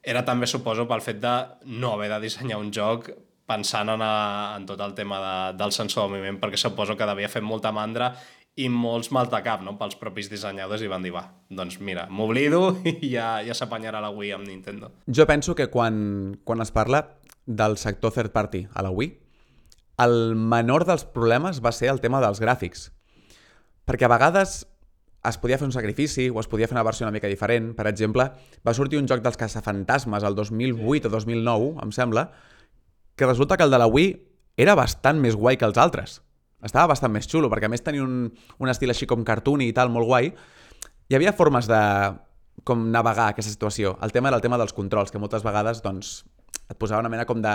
era 0.05 0.25
també, 0.25 0.49
suposo, 0.49 0.89
pel 0.89 1.05
fet 1.05 1.21
de 1.21 1.37
no 1.77 1.93
haver 1.93 2.09
de 2.09 2.21
dissenyar 2.25 2.57
un 2.61 2.73
joc 2.73 3.11
pensant 3.45 3.91
en, 3.93 4.01
a, 4.01 4.55
en 4.58 4.65
tot 4.65 4.81
el 4.81 4.95
tema 4.97 5.19
de, 5.21 5.36
del 5.60 5.73
sensor 5.75 6.08
de 6.08 6.15
moviment, 6.15 6.39
perquè 6.41 6.60
suposo 6.60 6.97
que 6.97 7.08
devia 7.08 7.29
fer 7.31 7.43
molta 7.45 7.71
mandra 7.75 8.13
i 8.55 8.69
molts 8.71 9.12
mal 9.12 9.27
de 9.27 9.41
cap 9.43 9.63
no? 9.65 9.75
pels 9.79 9.97
propis 9.99 10.29
dissenyadors 10.31 10.81
i 10.86 10.89
van 10.91 11.03
dir, 11.03 11.12
va, 11.13 11.25
doncs 11.51 11.77
mira, 11.84 12.08
m'oblido 12.08 12.77
i 12.88 13.12
ja, 13.12 13.41
ja 13.45 13.58
s'apanyarà 13.58 14.01
la 14.03 14.13
Wii 14.15 14.31
amb 14.38 14.47
Nintendo. 14.47 14.93
Jo 15.08 15.27
penso 15.27 15.55
que 15.55 15.67
quan, 15.71 16.39
quan 16.47 16.63
es 16.63 16.71
parla 16.71 17.03
del 17.45 17.77
sector 17.77 18.15
third 18.15 18.31
party 18.34 18.65
a 18.73 18.86
la 18.86 18.93
Wii, 18.95 19.12
el 20.05 20.36
menor 20.36 20.88
dels 20.88 21.05
problemes 21.05 21.62
va 21.63 21.75
ser 21.75 21.91
el 21.91 22.01
tema 22.03 22.23
dels 22.23 22.41
gràfics. 22.43 22.89
Perquè 23.86 24.08
a 24.08 24.12
vegades 24.12 24.63
es 25.25 25.38
podia 25.41 25.58
fer 25.58 25.67
un 25.67 25.73
sacrifici 25.73 26.29
o 26.29 26.39
es 26.41 26.49
podia 26.49 26.67
fer 26.69 26.75
una 26.77 26.84
versió 26.86 27.05
una 27.05 27.13
mica 27.15 27.29
diferent. 27.31 27.73
Per 27.77 27.88
exemple, 27.89 28.27
va 28.65 28.73
sortir 28.77 28.99
un 28.99 29.08
joc 29.10 29.23
dels 29.25 29.39
caçafantasmes 29.39 30.23
el 30.23 30.36
2008 30.38 31.10
o 31.10 31.13
2009, 31.13 31.71
em 31.84 31.93
sembla, 31.95 32.29
que 33.15 33.25
resulta 33.25 33.58
que 33.58 33.63
el 33.63 33.71
de 33.71 33.80
la 33.80 33.88
Wii 33.88 34.12
era 34.58 34.75
bastant 34.75 35.19
més 35.21 35.36
guai 35.36 35.58
que 35.60 35.67
els 35.67 35.80
altres. 35.80 36.19
Estava 36.65 36.91
bastant 36.93 37.12
més 37.13 37.28
xulo, 37.30 37.49
perquè 37.51 37.67
a 37.67 37.71
més 37.71 37.84
tenia 37.86 38.04
un, 38.04 38.30
un 38.32 38.71
estil 38.71 38.91
així 38.91 39.08
com 39.08 39.25
cartoon 39.28 39.63
i 39.65 39.73
tal, 39.75 39.91
molt 39.93 40.08
guai. 40.10 40.32
Hi 41.10 41.17
havia 41.17 41.36
formes 41.38 41.67
de 41.69 41.82
com 42.65 42.88
navegar 42.91 43.30
aquesta 43.34 43.51
situació. 43.51 43.95
El 44.06 44.13
tema 44.15 44.32
era 44.32 44.39
el 44.39 44.45
tema 44.45 44.58
dels 44.58 44.73
controls, 44.73 45.12
que 45.12 45.21
moltes 45.21 45.43
vegades 45.45 45.84
doncs, 45.86 46.23
et 46.65 46.78
posava 46.80 47.04
una 47.04 47.12
mena 47.12 47.28
com 47.30 47.43
de 47.43 47.54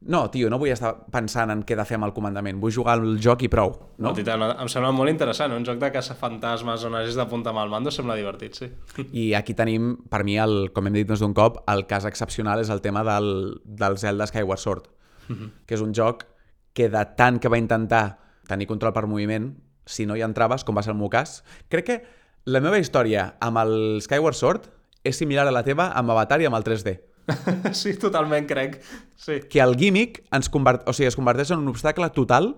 no, 0.00 0.30
tio, 0.32 0.48
no 0.48 0.56
vull 0.56 0.70
estar 0.72 0.94
pensant 1.12 1.50
en 1.52 1.60
què 1.66 1.74
he 1.74 1.78
de 1.78 1.84
fer 1.84 1.98
amb 1.98 2.06
el 2.06 2.14
comandament, 2.16 2.56
vull 2.60 2.72
jugar 2.72 2.94
al 2.96 3.18
joc 3.20 3.42
i 3.44 3.50
prou. 3.52 3.74
No? 3.98 4.08
no 4.08 4.12
tita, 4.16 4.36
em 4.40 4.70
sembla 4.72 4.94
molt 4.96 5.12
interessant, 5.12 5.52
un 5.52 5.66
joc 5.66 5.76
de 5.82 5.90
caça 5.92 6.16
fantasmes 6.16 6.86
on 6.88 6.96
hagis 6.96 7.18
d'apuntar 7.20 7.52
amb 7.52 7.60
el 7.66 7.72
mando 7.72 7.92
sembla 7.92 8.16
divertit, 8.16 8.56
sí. 8.56 8.70
I 9.12 9.34
aquí 9.36 9.52
tenim, 9.56 9.92
per 10.08 10.22
mi, 10.24 10.38
el, 10.40 10.70
com 10.72 10.88
hem 10.88 10.96
dit 10.96 11.10
més 11.10 11.20
d'un 11.20 11.36
cop, 11.36 11.60
el 11.68 11.84
cas 11.90 12.08
excepcional 12.08 12.64
és 12.64 12.72
el 12.72 12.80
tema 12.80 13.04
del, 13.04 13.60
del 13.64 13.98
Zelda 14.00 14.28
Skyward 14.30 14.64
Sword, 14.64 14.88
uh 14.88 15.32
mhm. 15.32 15.42
-huh. 15.42 15.50
que 15.66 15.74
és 15.74 15.80
un 15.80 15.92
joc 15.92 16.24
que 16.72 16.88
de 16.88 17.04
tant 17.16 17.38
que 17.38 17.48
va 17.48 17.58
intentar 17.58 18.18
tenir 18.48 18.66
control 18.66 18.92
per 18.92 19.06
moviment, 19.06 19.54
si 19.84 20.06
no 20.06 20.16
hi 20.16 20.22
entraves, 20.22 20.64
com 20.64 20.76
va 20.76 20.82
ser 20.82 20.92
el 20.92 20.98
meu 20.98 21.10
cas, 21.10 21.44
crec 21.68 21.84
que 21.84 22.02
la 22.44 22.60
meva 22.60 22.78
història 22.78 23.36
amb 23.40 23.58
el 23.58 24.00
Skyward 24.00 24.36
Sword 24.36 24.62
és 25.04 25.16
similar 25.16 25.46
a 25.46 25.50
la 25.50 25.62
teva 25.62 25.92
amb 25.92 26.10
Avatar 26.10 26.40
i 26.40 26.46
amb 26.46 26.56
el 26.56 26.64
3D 26.64 27.09
sí, 27.80 27.94
totalment 28.00 28.48
crec. 28.48 28.80
Sí. 29.16 29.40
Que 29.50 29.62
el 29.62 29.76
gimmick 29.78 30.22
ens 30.34 30.50
convert... 30.52 30.86
o 30.88 30.94
sigui, 30.96 31.08
es 31.10 31.18
converteix 31.18 31.52
en 31.54 31.62
un 31.64 31.72
obstacle 31.72 32.08
total 32.16 32.54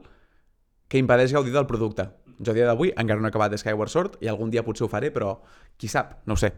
que 0.88 1.00
impedeix 1.00 1.32
gaudir 1.32 1.54
del 1.54 1.68
producte. 1.68 2.08
Jo 2.42 2.52
a 2.52 2.56
dia 2.56 2.66
d'avui 2.68 2.92
encara 2.96 3.20
no 3.20 3.28
he 3.28 3.32
acabat 3.32 3.54
Skyward 3.58 3.92
Sword 3.92 4.18
i 4.24 4.28
algun 4.30 4.50
dia 4.50 4.64
potser 4.66 4.87
ho 4.87 4.90
faré, 4.92 5.12
però 5.14 5.37
qui 5.78 5.88
sap, 5.88 6.18
no 6.26 6.35
ho 6.37 6.40
sé. 6.40 6.52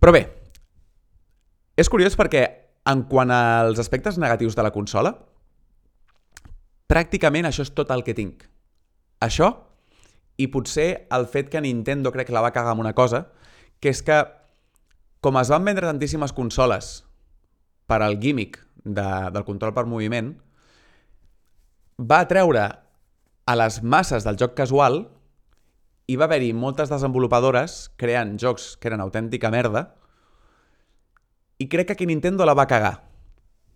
Però 0.00 0.12
bé, 0.14 0.24
és 1.76 1.90
curiós 1.90 2.16
perquè 2.16 2.44
en 2.90 3.04
quant 3.10 3.32
als 3.32 3.80
aspectes 3.80 4.18
negatius 4.20 4.56
de 4.56 4.64
la 4.64 4.72
consola, 4.72 5.14
pràcticament 6.90 7.48
això 7.48 7.64
és 7.64 7.72
tot 7.74 7.90
el 7.90 8.04
que 8.06 8.14
tinc. 8.16 8.44
Això 9.24 9.50
i 10.36 10.48
potser 10.52 11.06
el 11.14 11.26
fet 11.30 11.48
que 11.50 11.62
Nintendo 11.62 12.12
crec 12.12 12.28
que 12.28 12.36
la 12.36 12.42
va 12.44 12.52
cagar 12.52 12.74
amb 12.74 12.84
una 12.84 12.94
cosa, 12.94 13.28
que 13.80 13.92
és 13.92 14.02
que 14.02 14.20
com 15.24 15.38
es 15.40 15.48
van 15.48 15.64
vendre 15.64 15.88
tantíssimes 15.88 16.34
consoles 16.36 16.98
per 17.88 18.02
al 18.04 18.18
gimmick 18.20 18.58
de, 18.84 19.06
del 19.32 19.44
control 19.48 19.72
per 19.72 19.86
moviment, 19.88 20.34
va 21.96 22.26
treure 22.28 22.64
a 23.48 23.54
les 23.56 23.80
masses 23.80 24.26
del 24.26 24.36
joc 24.40 24.52
casual 24.58 25.06
i 26.12 26.18
va 26.20 26.28
haver-hi 26.28 26.52
moltes 26.52 26.92
desenvolupadores 26.92 27.78
creant 28.00 28.36
jocs 28.40 28.74
que 28.76 28.90
eren 28.92 29.00
autèntica 29.00 29.52
merda 29.54 29.86
i 31.56 31.70
crec 31.72 31.88
que 31.88 31.96
aquí 31.96 32.08
Nintendo 32.10 32.44
la 32.44 32.56
va 32.56 32.68
cagar. 32.68 32.98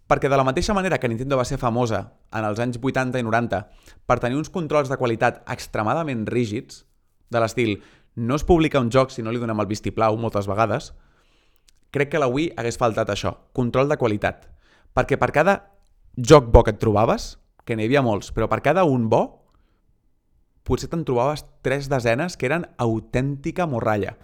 Perquè 0.09 0.29
de 0.29 0.37
la 0.37 0.45
mateixa 0.45 0.77
manera 0.77 0.99
que 1.01 1.09
Nintendo 1.09 1.37
va 1.41 1.49
ser 1.49 1.61
famosa 1.61 2.11
en 2.33 2.45
els 2.45 2.61
anys 2.61 2.77
80 2.77 3.21
i 3.21 3.25
90 3.25 3.65
per 4.05 4.21
tenir 4.21 4.37
uns 4.37 4.53
controls 4.53 4.93
de 4.93 5.01
qualitat 5.01 5.41
extremadament 5.49 6.27
rígids, 6.29 6.85
de 7.33 7.41
l'estil 7.41 7.79
no 8.17 8.37
es 8.37 8.45
publica 8.45 8.81
un 8.81 8.93
joc 8.93 9.13
si 9.13 9.25
no 9.25 9.33
li 9.33 9.41
donem 9.41 9.61
el 9.61 9.69
vistiplau 9.69 10.17
moltes 10.21 10.49
vegades, 10.49 10.93
crec 11.91 12.13
que 12.13 12.21
la 12.21 12.29
Wii 12.29 12.53
hagués 12.57 12.79
faltat 12.81 13.11
això, 13.13 13.35
control 13.57 13.89
de 13.89 13.99
qualitat. 14.01 14.47
Perquè 14.95 15.19
per 15.21 15.31
cada 15.33 15.59
joc 16.17 16.51
bo 16.53 16.65
que 16.65 16.75
et 16.75 16.81
trobaves, 16.83 17.37
que 17.65 17.77
n'hi 17.77 17.87
havia 17.89 18.03
molts, 18.03 18.33
però 18.33 18.49
per 18.49 18.61
cada 18.65 18.85
un 18.85 19.09
bo, 19.09 19.38
potser 20.69 20.91
te'n 20.93 21.05
trobaves 21.09 21.45
tres 21.65 21.89
desenes 21.89 22.37
que 22.37 22.49
eren 22.49 22.67
autèntica 22.77 23.67
morralla. 23.67 24.15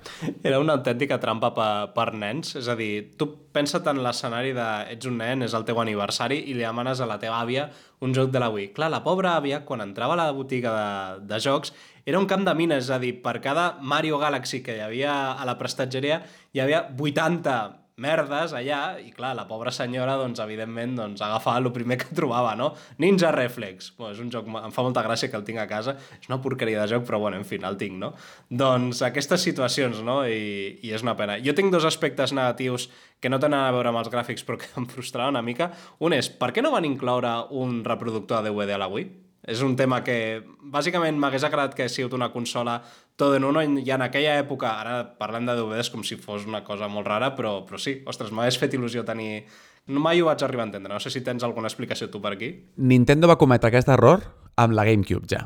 Era 0.44 0.60
una 0.60 0.76
autèntica 0.76 1.18
trampa 1.22 1.54
per, 1.56 1.70
per 1.96 2.10
nens, 2.14 2.54
és 2.60 2.68
a 2.68 2.76
dir, 2.78 3.16
tu 3.18 3.30
pensa't 3.54 3.88
en 3.90 4.02
l'escenari 4.04 4.52
de 4.56 4.68
ets 4.92 5.08
un 5.08 5.18
nen, 5.22 5.46
és 5.46 5.56
el 5.56 5.64
teu 5.64 5.80
aniversari 5.80 6.42
i 6.50 6.56
li 6.56 6.66
demanes 6.66 7.00
a 7.00 7.08
la 7.08 7.18
teva 7.22 7.40
àvia 7.40 7.68
un 8.04 8.12
joc 8.16 8.32
de 8.34 8.42
la 8.42 8.50
Wii. 8.52 8.72
Clar, 8.76 8.90
la 8.92 9.04
pobra 9.04 9.38
àvia, 9.38 9.62
quan 9.64 9.80
entrava 9.84 10.16
a 10.16 10.20
la 10.20 10.32
botiga 10.36 10.74
de, 10.74 11.26
de 11.30 11.40
jocs, 11.40 11.72
era 12.04 12.20
un 12.20 12.28
camp 12.28 12.44
de 12.44 12.52
mines, 12.54 12.84
és 12.84 12.92
a 12.92 13.00
dir, 13.00 13.14
per 13.24 13.38
cada 13.40 13.78
Mario 13.80 14.20
Galaxy 14.20 14.60
que 14.62 14.76
hi 14.76 14.84
havia 14.84 15.14
a 15.32 15.48
la 15.48 15.56
prestatgeria 15.60 16.20
hi 16.52 16.60
havia 16.60 16.84
80 16.92 17.83
merdes 17.96 18.52
allà, 18.56 18.98
i 18.98 19.12
clar, 19.14 19.34
la 19.38 19.44
pobra 19.46 19.70
senyora, 19.70 20.16
doncs, 20.18 20.40
evidentment, 20.42 20.96
doncs, 20.98 21.22
agafava 21.22 21.60
el 21.62 21.70
primer 21.74 21.98
que 22.00 22.10
trobava, 22.16 22.54
no? 22.58 22.72
Ninja 22.98 23.30
Reflex, 23.34 23.92
bueno, 23.98 24.14
és 24.16 24.22
un 24.22 24.32
joc, 24.34 24.48
em 24.50 24.74
fa 24.74 24.82
molta 24.82 25.04
gràcia 25.06 25.30
que 25.30 25.38
el 25.38 25.46
tinc 25.46 25.62
a 25.62 25.68
casa, 25.70 25.94
és 26.18 26.28
una 26.30 26.40
porqueria 26.42 26.82
de 26.82 26.90
joc, 26.90 27.06
però 27.06 27.20
bueno, 27.22 27.38
en 27.38 27.46
fi, 27.46 27.60
el 27.62 27.78
tinc, 27.78 27.94
no? 28.00 28.12
Doncs 28.50 29.04
aquestes 29.06 29.46
situacions, 29.46 30.02
no? 30.02 30.22
I, 30.26 30.80
i 30.82 30.94
és 30.94 31.06
una 31.06 31.14
pena. 31.18 31.38
Jo 31.44 31.54
tinc 31.54 31.70
dos 31.74 31.86
aspectes 31.86 32.34
negatius 32.34 32.88
que 33.22 33.30
no 33.30 33.38
tenen 33.38 33.60
a 33.60 33.74
veure 33.74 33.92
amb 33.92 34.02
els 34.02 34.10
gràfics, 34.10 34.42
però 34.46 34.58
que 34.58 34.72
em 34.80 34.90
frustraven 34.90 35.38
una 35.38 35.46
mica. 35.46 35.70
Un 36.02 36.18
és, 36.18 36.28
per 36.28 36.50
què 36.50 36.66
no 36.66 36.74
van 36.74 36.88
incloure 36.88 37.44
un 37.54 37.84
reproductor 37.86 38.42
de 38.42 38.50
DVD 38.50 38.74
a 38.74 38.82
la 38.82 38.90
Wii? 38.90 39.23
És 39.44 39.60
un 39.60 39.74
tema 39.76 40.00
que 40.04 40.42
bàsicament 40.72 41.18
m'hagués 41.20 41.44
agradat 41.44 41.74
que 41.76 41.88
sigut 41.92 42.14
una 42.16 42.30
consola 42.32 42.78
tot 43.16 43.36
en 43.36 43.44
uno 43.44 43.62
i 43.62 43.90
en 43.92 44.02
aquella 44.02 44.38
època, 44.40 44.72
ara 44.80 45.02
parlem 45.18 45.44
de 45.46 45.54
DVDs 45.58 45.90
com 45.92 46.02
si 46.02 46.16
fos 46.16 46.46
una 46.48 46.64
cosa 46.64 46.88
molt 46.88 47.06
rara, 47.06 47.34
però, 47.36 47.58
però 47.68 47.78
sí, 47.78 47.98
ostres, 48.08 48.32
m'hagués 48.32 48.58
fet 48.58 48.74
il·lusió 48.74 49.04
tenir... 49.04 49.44
No 49.86 50.00
mai 50.00 50.22
ho 50.22 50.30
vaig 50.30 50.40
arribar 50.42 50.64
a 50.64 50.68
entendre, 50.70 50.94
no 50.94 51.00
sé 51.02 51.12
si 51.12 51.20
tens 51.20 51.44
alguna 51.44 51.68
explicació 51.68 52.08
tu 52.08 52.22
per 52.24 52.32
aquí. 52.32 52.48
Nintendo 52.80 53.28
va 53.28 53.36
cometre 53.36 53.68
aquest 53.68 53.90
error 53.92 54.24
amb 54.56 54.72
la 54.72 54.86
GameCube 54.88 55.28
ja. 55.28 55.44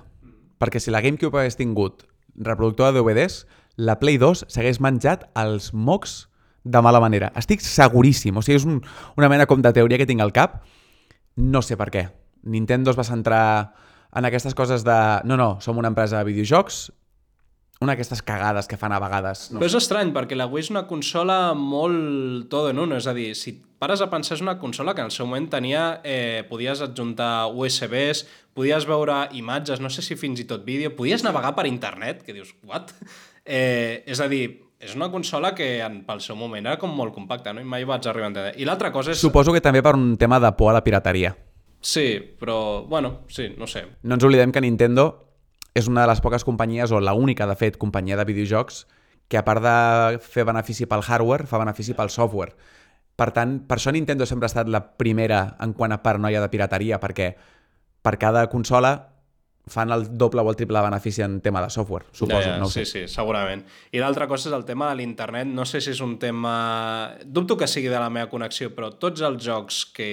Perquè 0.63 0.79
si 0.79 0.95
la 0.95 1.03
GameCube 1.03 1.41
hagués 1.41 1.59
tingut 1.59 2.07
reproductor 2.39 2.93
de 2.93 3.03
DVDs, 3.03 3.43
la 3.77 3.99
Play 3.99 4.19
2 4.23 4.47
s'hagués 4.47 4.79
menjat 4.83 5.27
els 5.39 5.73
mocs 5.75 6.29
de 6.63 6.83
mala 6.83 7.03
manera. 7.03 7.33
Estic 7.39 7.63
seguríssim, 7.65 8.39
o 8.39 8.45
sigui, 8.47 8.61
és 8.61 8.67
un, 8.69 8.79
una 9.19 9.31
mena 9.31 9.47
com 9.51 9.63
de 9.63 9.75
teoria 9.75 9.99
que 9.99 10.07
tinc 10.07 10.23
al 10.23 10.35
cap. 10.37 10.61
No 11.39 11.63
sé 11.63 11.79
per 11.81 11.91
què. 11.95 12.07
Nintendo 12.47 12.93
es 12.93 12.99
va 12.99 13.07
centrar 13.07 13.45
en 14.15 14.29
aquestes 14.29 14.55
coses 14.55 14.85
de 14.87 14.99
no, 15.29 15.37
no, 15.37 15.57
som 15.61 15.79
una 15.79 15.91
empresa 15.93 16.19
de 16.21 16.29
videojocs, 16.31 16.89
una 17.79 17.95
d'aquestes 17.95 18.25
cagades 18.27 18.67
que 18.67 18.79
fan 18.79 18.93
a 18.93 18.99
vegades. 18.99 19.49
No. 19.53 19.61
Però 19.61 19.69
és 19.71 19.77
estrany, 19.79 20.11
perquè 20.15 20.37
la 20.39 20.49
Wii 20.51 20.67
és 20.67 20.71
una 20.73 20.85
consola 20.91 21.55
molt 21.55 22.49
todo 22.51 22.73
en 22.73 22.83
uno, 22.83 22.99
és 22.99 23.07
a 23.07 23.15
dir, 23.15 23.31
si 23.39 23.55
pares 23.79 24.03
a 24.03 24.09
pensar 24.11 24.35
és 24.35 24.43
una 24.43 24.57
consola 24.59 24.95
que 24.95 25.05
en 25.05 25.13
el 25.13 25.15
seu 25.15 25.29
moment 25.29 25.47
tenia, 25.53 26.01
eh, 26.03 26.43
podies 26.51 26.83
adjuntar 26.83 27.53
USBs, 27.55 28.25
podies 28.59 28.89
veure 28.89 29.29
imatges, 29.39 29.79
no 29.81 29.91
sé 29.95 30.03
si 30.03 30.19
fins 30.19 30.43
i 30.43 30.49
tot 30.51 30.67
vídeo, 30.67 30.97
podies 30.99 31.23
navegar 31.23 31.55
per 31.55 31.69
internet, 31.71 32.25
que 32.27 32.35
dius, 32.35 32.57
what? 32.67 32.91
Eh, 33.45 34.03
és 34.11 34.19
a 34.19 34.27
dir, 34.29 34.65
és 34.83 34.95
una 34.99 35.11
consola 35.11 35.55
que 35.55 35.79
en, 35.83 36.03
pel 36.07 36.21
seu 36.23 36.37
moment 36.39 36.67
era 36.67 36.79
com 36.79 36.91
molt 36.95 37.15
compacta, 37.15 37.55
no? 37.55 37.63
I 37.63 37.67
mai 37.67 37.87
vaig 37.87 38.07
arribar 38.07 38.29
a 38.29 38.33
entendre. 38.35 38.57
I 38.59 38.67
l'altra 38.67 38.91
cosa 38.95 39.15
és... 39.15 39.23
Suposo 39.23 39.55
que 39.55 39.63
també 39.63 39.83
per 39.87 39.95
un 39.99 40.17
tema 40.19 40.39
de 40.43 40.51
por 40.59 40.71
a 40.73 40.79
la 40.79 40.83
pirateria. 40.87 41.37
Sí, 41.81 42.37
però, 42.41 42.85
bueno, 42.87 43.21
sí, 43.29 43.55
no 43.57 43.67
sé. 43.67 43.85
No 44.03 44.19
ens 44.19 44.25
oblidem 44.27 44.53
que 44.53 44.63
Nintendo 44.65 45.09
és 45.79 45.87
una 45.87 46.03
de 46.03 46.11
les 46.11 46.21
poques 46.21 46.45
companyies, 46.45 46.91
o 46.91 47.01
la 47.01 47.15
única, 47.15 47.47
de 47.47 47.55
fet, 47.57 47.79
companyia 47.79 48.17
de 48.19 48.27
videojocs 48.27 48.87
que 49.29 49.37
a 49.39 49.45
part 49.45 49.63
de 49.63 50.19
fer 50.25 50.47
benefici 50.49 50.89
pel 50.89 51.05
hardware, 51.05 51.47
fa 51.47 51.61
benefici 51.61 51.95
pel 51.95 52.11
software. 52.11 52.57
Per 53.19 53.29
tant, 53.37 53.59
per 53.69 53.77
això 53.77 53.93
Nintendo 53.93 54.27
sempre 54.27 54.47
ha 54.47 54.53
estat 54.53 54.71
la 54.73 54.81
primera 54.97 55.43
en 55.61 55.75
quant 55.77 55.93
a 55.93 56.01
paranoia 56.03 56.41
de 56.41 56.49
pirateria, 56.49 56.99
perquè 57.03 57.35
per 58.03 58.17
cada 58.17 58.47
consola 58.49 58.95
fan 59.73 59.93
el 59.95 60.07
doble 60.19 60.43
o 60.43 60.51
el 60.51 60.57
triple 60.57 60.81
benefici 60.85 61.23
en 61.23 61.41
tema 61.41 61.63
de 61.63 61.71
software, 61.71 62.07
suposo. 62.13 62.41
Ja, 62.43 62.55
ja, 62.55 62.59
no 62.59 62.69
sí, 62.71 62.85
sí, 62.89 63.07
segurament. 63.09 63.65
I 63.93 64.03
l'altra 64.03 64.29
cosa 64.31 64.49
és 64.51 64.57
el 64.57 64.65
tema 64.69 64.91
de 64.91 64.99
l'internet. 65.01 65.49
No 65.49 65.67
sé 65.69 65.81
si 65.85 65.93
és 65.95 66.03
un 66.05 66.17
tema... 66.19 66.55
Dubto 67.25 67.57
que 67.59 67.69
sigui 67.71 67.91
de 67.93 67.99
la 68.01 68.11
meva 68.11 68.31
connexió, 68.31 68.71
però 68.75 68.91
tots 69.01 69.23
els 69.25 69.43
jocs 69.45 69.85
que 69.95 70.11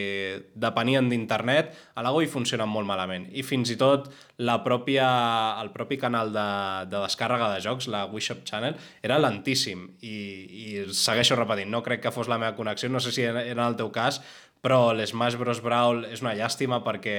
depenien 0.55 1.09
d'internet 1.11 1.73
a 1.95 2.05
la 2.05 2.13
Wii 2.15 2.31
funcionen 2.31 2.69
molt 2.69 2.87
malament. 2.87 3.27
I 3.31 3.43
fins 3.43 3.73
i 3.73 3.79
tot 3.79 4.09
la 4.37 4.57
pròpia, 4.63 5.05
el 5.61 5.71
propi 5.71 5.97
canal 5.97 6.33
de, 6.35 6.47
de 6.91 7.03
descàrrega 7.05 7.53
de 7.53 7.61
jocs, 7.63 7.87
la 7.91 8.05
Wii 8.11 8.25
Shop 8.25 8.43
Channel, 8.47 8.75
era 9.05 9.19
lentíssim. 9.21 9.85
I, 10.03 10.15
I 10.15 10.65
segueixo 10.91 11.37
repetint, 11.39 11.71
no 11.71 11.83
crec 11.85 12.03
que 12.03 12.11
fos 12.15 12.27
la 12.31 12.39
meva 12.41 12.55
connexió, 12.57 12.89
no 12.91 12.99
sé 12.99 13.13
si 13.15 13.23
era 13.23 13.67
el 13.67 13.77
teu 13.79 13.91
cas, 13.95 14.21
però 14.65 14.95
l'Smash 14.97 15.37
Bros. 15.37 15.61
Brawl 15.61 16.07
és 16.09 16.23
una 16.25 16.33
llàstima 16.33 16.81
perquè 16.81 17.15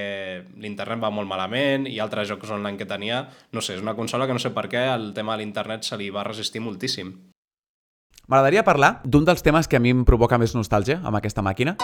l'internet 0.59 0.99
va 0.99 1.13
molt 1.13 1.29
malament 1.29 1.87
i 1.87 1.95
altres 2.03 2.27
jocs 2.27 2.51
online 2.51 2.75
que 2.79 2.89
tenia, 2.89 3.23
no 3.55 3.63
sé, 3.63 3.77
és 3.77 3.85
una 3.85 3.95
consola 3.95 4.27
que 4.27 4.35
no 4.35 4.43
sé 4.43 4.51
per 4.51 4.67
què 4.67 4.83
el 4.91 5.13
tema 5.15 5.37
de 5.37 5.45
l'internet 5.45 5.87
se 5.87 5.95
li 5.99 6.11
va 6.11 6.27
resistir 6.27 6.63
moltíssim. 6.63 7.15
M'agradaria 8.27 8.67
parlar 8.67 8.97
d'un 9.05 9.23
dels 9.23 9.45
temes 9.45 9.71
que 9.71 9.79
a 9.79 9.83
mi 9.83 9.95
em 9.95 10.03
provoca 10.03 10.35
més 10.41 10.57
nostàlgia 10.57 10.99
amb 10.99 11.15
aquesta 11.21 11.45
màquina. 11.45 11.77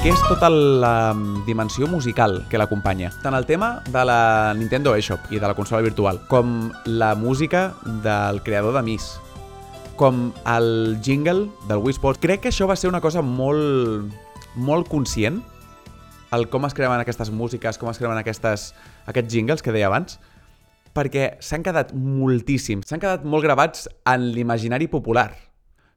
Que 0.00 0.08
és 0.08 0.20
tota 0.24 0.48
la 0.48 1.12
dimensió 1.44 1.84
musical 1.84 2.38
que 2.48 2.56
l'acompanya. 2.56 3.10
Tant 3.20 3.34
el 3.36 3.44
tema 3.44 3.82
de 3.92 4.00
la 4.08 4.54
Nintendo 4.56 4.94
eShop 4.96 5.26
i 5.28 5.36
de 5.36 5.44
la 5.44 5.52
consola 5.52 5.82
virtual, 5.84 6.22
com 6.30 6.70
la 6.88 7.10
música 7.20 7.74
del 8.00 8.40
creador 8.40 8.72
de 8.78 8.82
Miss, 8.86 9.10
com 10.00 10.30
el 10.48 10.96
jingle 11.04 11.50
del 11.68 11.84
Wii 11.84 11.98
Sports. 11.98 12.22
Crec 12.22 12.46
que 12.46 12.48
això 12.48 12.64
va 12.70 12.78
ser 12.80 12.88
una 12.88 13.02
cosa 13.04 13.20
molt, 13.20 14.08
molt 14.56 14.88
conscient, 14.88 15.42
el 16.32 16.48
com 16.48 16.64
es 16.64 16.72
creaven 16.72 17.04
aquestes 17.04 17.28
músiques, 17.28 17.76
com 17.76 17.92
es 17.92 18.00
creaven 18.00 18.22
aquestes, 18.22 18.70
aquests 19.04 19.34
jingles 19.36 19.60
que 19.60 19.76
deia 19.76 19.92
abans, 19.92 20.16
perquè 20.96 21.34
s'han 21.44 21.60
quedat 21.60 21.92
moltíssims, 21.92 22.88
s'han 22.88 23.04
quedat 23.04 23.28
molt 23.28 23.44
gravats 23.44 23.84
en 24.08 24.30
l'imaginari 24.32 24.88
popular 24.88 25.49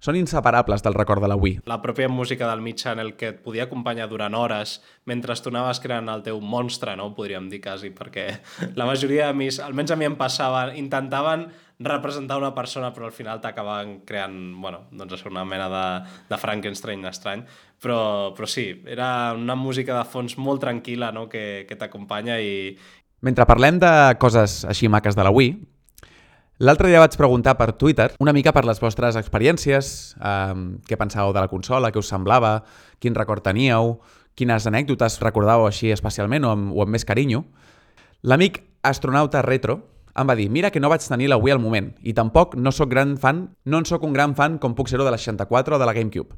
són 0.04 0.18
inseparables 0.20 0.84
del 0.84 0.98
record 0.98 1.24
de 1.24 1.30
la 1.32 1.38
Wii. 1.40 1.62
La 1.70 1.80
pròpia 1.82 2.10
música 2.12 2.50
del 2.50 2.62
mid-channel 2.62 3.14
que 3.16 3.30
et 3.32 3.40
podia 3.44 3.70
acompanyar 3.70 4.10
durant 4.12 4.36
hores 4.36 4.82
mentre 5.08 5.36
tu 5.40 5.52
anaves 5.54 5.80
creant 5.80 6.10
el 6.12 6.24
teu 6.26 6.42
monstre, 6.42 6.98
no? 7.00 7.14
podríem 7.16 7.48
dir 7.50 7.62
quasi, 7.64 7.94
perquè 7.96 8.26
la 8.80 8.88
majoria 8.90 9.30
de 9.32 9.38
mis, 9.40 9.62
almenys 9.64 9.96
a 9.96 10.00
mi 10.00 10.10
em 10.10 10.18
passava, 10.20 10.66
intentaven 10.76 11.48
representar 11.84 12.38
una 12.38 12.54
persona 12.56 12.92
però 12.94 13.08
al 13.08 13.16
final 13.16 13.40
t'acabaven 13.42 14.02
creant, 14.08 14.36
bueno, 14.62 14.86
doncs 14.92 15.24
una 15.26 15.46
mena 15.48 15.70
de, 15.72 15.86
de 16.30 16.40
Frankenstein 16.40 17.08
estrany, 17.08 17.46
però, 17.82 18.34
però 18.36 18.48
sí, 18.48 18.68
era 18.86 19.34
una 19.38 19.56
música 19.56 19.96
de 19.98 20.04
fons 20.04 20.38
molt 20.38 20.64
tranquil·la 20.64 21.14
no? 21.16 21.30
que, 21.32 21.64
que 21.68 21.80
t'acompanya 21.80 22.40
i... 22.44 22.76
Mentre 23.24 23.48
parlem 23.48 23.80
de 23.80 23.94
coses 24.20 24.66
així 24.68 24.92
maques 24.92 25.16
de 25.16 25.24
la 25.24 25.32
Wii, 25.32 25.56
L'altre 26.64 26.88
dia 26.88 27.02
vaig 27.02 27.16
preguntar 27.20 27.58
per 27.60 27.74
Twitter 27.76 28.14
una 28.24 28.32
mica 28.32 28.54
per 28.56 28.62
les 28.64 28.78
vostres 28.80 29.18
experiències, 29.20 29.88
eh, 30.16 30.54
què 30.88 30.96
pensàveu 30.96 31.34
de 31.36 31.42
la 31.44 31.50
consola, 31.52 31.90
què 31.92 32.00
us 32.00 32.08
semblava, 32.08 32.64
quin 33.04 33.18
record 33.18 33.44
teníeu, 33.44 33.98
quines 34.40 34.64
anècdotes 34.70 35.20
recordàveu 35.20 35.68
així 35.68 35.92
especialment 35.92 36.48
o 36.48 36.54
amb, 36.54 36.72
o 36.72 36.86
amb 36.86 36.96
més 36.96 37.04
carinyo. 37.04 37.44
L'amic 38.24 38.62
astronauta 38.82 39.42
retro 39.44 39.82
em 40.16 40.30
va 40.30 40.38
dir, 40.40 40.48
mira 40.48 40.72
que 40.72 40.80
no 40.80 40.88
vaig 40.88 41.04
tenir 41.04 41.28
la 41.28 41.42
Wii 41.42 41.58
al 41.58 41.60
moment 41.60 41.92
i 42.00 42.16
tampoc 42.16 42.56
no 42.56 42.72
sóc 42.72 42.88
gran 42.96 43.18
fan, 43.18 43.50
no 43.66 43.84
en 43.84 43.90
sóc 43.90 44.08
un 44.08 44.16
gran 44.16 44.32
fan 44.34 44.58
com 44.58 44.72
puc 44.74 44.88
ser-ho 44.88 45.04
de 45.04 45.12
la 45.12 45.20
64 45.20 45.76
o 45.76 45.80
de 45.84 45.86
la 45.86 45.94
GameCube. 46.00 46.32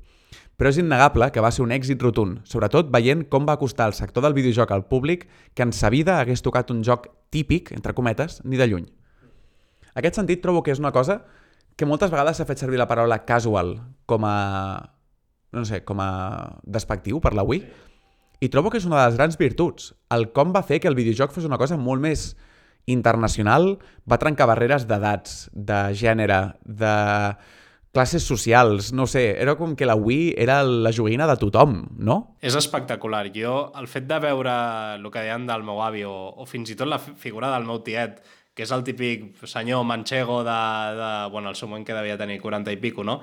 Però 0.57 0.73
és 0.73 0.81
innegable 0.81 1.29
que 1.29 1.43
va 1.43 1.53
ser 1.53 1.67
un 1.67 1.75
èxit 1.75 2.01
rotund, 2.01 2.41
sobretot 2.49 2.89
veient 2.89 3.27
com 3.29 3.45
va 3.45 3.59
costar 3.61 3.91
el 3.91 3.93
sector 3.93 4.25
del 4.25 4.33
videojoc 4.33 4.71
al 4.71 4.87
públic 4.89 5.29
que 5.53 5.61
en 5.61 5.71
sa 5.71 5.93
vida 5.93 6.17
hagués 6.17 6.41
tocat 6.41 6.73
un 6.73 6.81
joc 6.81 7.11
típic, 7.29 7.75
entre 7.77 7.93
cometes, 7.93 8.41
ni 8.43 8.57
de 8.57 8.73
lluny. 8.73 8.93
Aquest 9.95 10.19
sentit 10.19 10.43
trobo 10.43 10.63
que 10.63 10.73
és 10.75 10.81
una 10.81 10.93
cosa 10.95 11.21
que 11.75 11.87
moltes 11.87 12.11
vegades 12.11 12.39
s'ha 12.39 12.47
fet 12.47 12.61
servir 12.61 12.79
la 12.79 12.87
paraula 12.87 13.21
casual 13.27 13.75
com 14.07 14.27
a, 14.27 14.37
no 15.55 15.65
sé, 15.67 15.83
com 15.87 15.99
a 16.03 16.11
despectiu 16.63 17.21
per 17.23 17.33
la 17.35 17.43
Wii. 17.47 17.63
I 18.43 18.51
trobo 18.51 18.71
que 18.71 18.79
és 18.79 18.87
una 18.87 19.01
de 19.01 19.09
les 19.09 19.17
grans 19.19 19.39
virtuts. 19.39 19.93
El 20.11 20.29
com 20.35 20.51
va 20.55 20.63
fer 20.67 20.81
que 20.83 20.91
el 20.91 20.99
videojoc 20.99 21.35
fos 21.35 21.47
una 21.47 21.59
cosa 21.59 21.79
molt 21.79 22.03
més 22.03 22.33
internacional, 22.85 23.77
va 24.05 24.19
trencar 24.21 24.47
barreres 24.51 24.85
d'edats, 24.85 25.47
de 25.51 25.79
gènere, 25.97 26.39
de 26.63 26.91
classes 27.95 28.27
socials, 28.27 28.91
no 28.93 29.07
sé, 29.07 29.23
era 29.39 29.55
com 29.55 29.73
que 29.79 29.87
la 29.87 29.95
Wii 29.95 30.35
era 30.37 30.59
la 30.67 30.91
joguina 30.91 31.25
de 31.29 31.37
tothom, 31.39 31.77
no? 31.95 32.17
És 32.43 32.57
espectacular. 32.59 33.29
Jo, 33.33 33.71
el 33.79 33.87
fet 33.87 34.05
de 34.09 34.19
veure 34.19 34.55
el 34.99 35.07
que 35.07 35.23
deien 35.23 35.47
del 35.47 35.63
meu 35.63 35.79
avi 35.81 36.03
o, 36.03 36.13
o 36.35 36.45
fins 36.45 36.73
i 36.73 36.75
tot 36.75 36.91
la 36.91 36.99
figura 36.99 37.53
del 37.55 37.65
meu 37.65 37.79
tiet, 37.87 38.19
que 38.55 38.63
és 38.63 38.71
el 38.71 38.85
típic 38.87 39.43
senyor 39.43 39.83
manchego 39.83 40.43
de, 40.47 40.61
de 40.95 41.11
bueno, 41.31 41.51
el 41.51 41.59
seu 41.59 41.67
moment 41.67 41.85
que 41.85 41.97
devia 41.97 42.17
tenir 42.17 42.39
40 42.41 42.71
i 42.71 42.79
pico, 42.79 43.03
no? 43.03 43.19